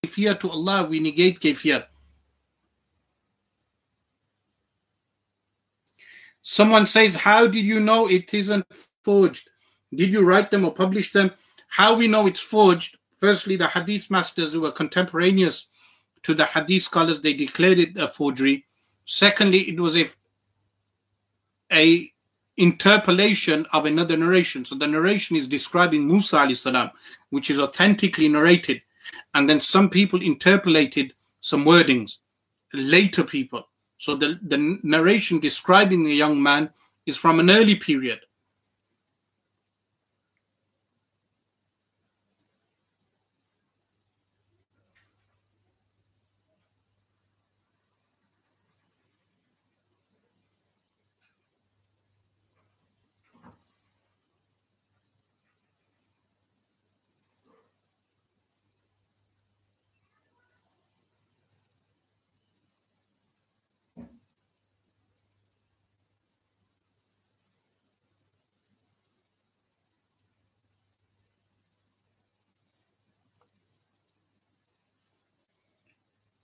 [0.05, 1.86] Kayfiyyah to Allah, we negate kayfiyyah.
[6.42, 8.66] Someone says, How did you know it isn't
[9.04, 9.48] forged?
[9.94, 11.32] Did you write them or publish them?
[11.68, 12.98] How we know it's forged?
[13.18, 15.66] Firstly, the hadith masters who were contemporaneous
[16.22, 18.64] to the hadith scholars, they declared it a forgery.
[19.04, 20.06] Secondly, it was a,
[21.72, 22.10] a
[22.56, 24.64] interpolation of another narration.
[24.64, 26.90] So the narration is describing Musa salam,
[27.30, 28.82] which is authentically narrated.
[29.34, 32.18] And then some people interpolated some wordings,
[32.72, 33.66] later people.
[34.01, 36.70] So the, the narration describing the young man
[37.05, 38.20] is from an early period.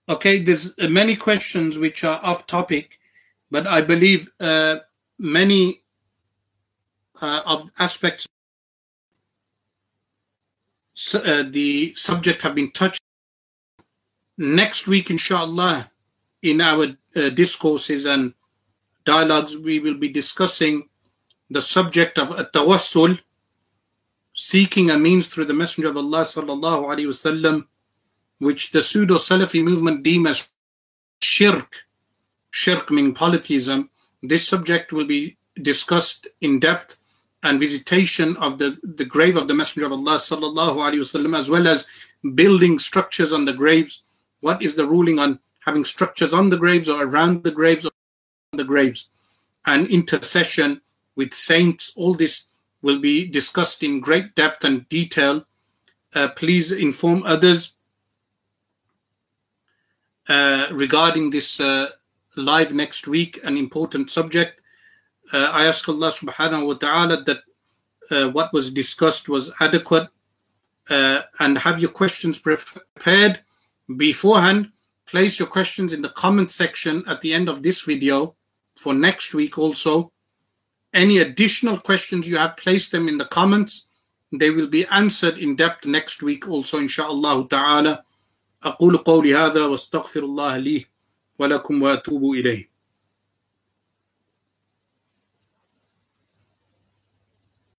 [0.09, 3.01] Okay, there's uh, many questions which are off topic,
[3.51, 4.77] but I believe uh,
[5.19, 5.81] many
[7.20, 8.28] uh, of aspects
[11.12, 13.01] uh, the subject have been touched.
[14.39, 15.91] Next week, inshallah,
[16.43, 18.35] in our uh, discourses and
[19.05, 20.89] dialogues, we will be discussing
[21.51, 23.19] the subject of tawassul,
[24.35, 27.66] seeking a means through the Messenger of Allah sallallahu alaihi wasallam
[28.39, 30.51] which the pseudo Salafi movement deem as
[31.23, 31.85] shirk,
[32.51, 33.91] shirk meaning polytheism.
[34.23, 36.97] This subject will be discussed in depth
[37.43, 41.49] and visitation of the, the grave of the Messenger of Allah sallallahu alaihi wasallam, as
[41.49, 41.87] well as
[42.35, 44.03] building structures on the graves.
[44.41, 47.93] What is the ruling on having structures on the graves or around the graves or
[48.53, 49.09] on the graves?
[49.65, 50.81] And intercession
[51.15, 51.93] with saints.
[51.97, 52.45] All this
[52.83, 55.47] will be discussed in great depth and detail.
[56.15, 57.76] Uh, please inform others
[60.28, 61.89] uh, regarding this uh,
[62.36, 64.61] live next week, an important subject.
[65.32, 67.39] Uh, I ask Allah subhanahu wa ta'ala that
[68.11, 70.09] uh, what was discussed was adequate
[70.90, 73.40] uh, and have your questions prepared
[73.97, 74.70] beforehand.
[75.07, 78.35] Place your questions in the comment section at the end of this video
[78.77, 80.12] for next week also.
[80.93, 83.86] Any additional questions you have, place them in the comments.
[84.32, 88.05] They will be answered in depth next week also inshallah ta'ala.
[88.67, 90.85] أقول قولي هذا واستغفر الله لي
[91.39, 92.76] ولكم وأتوب إليه.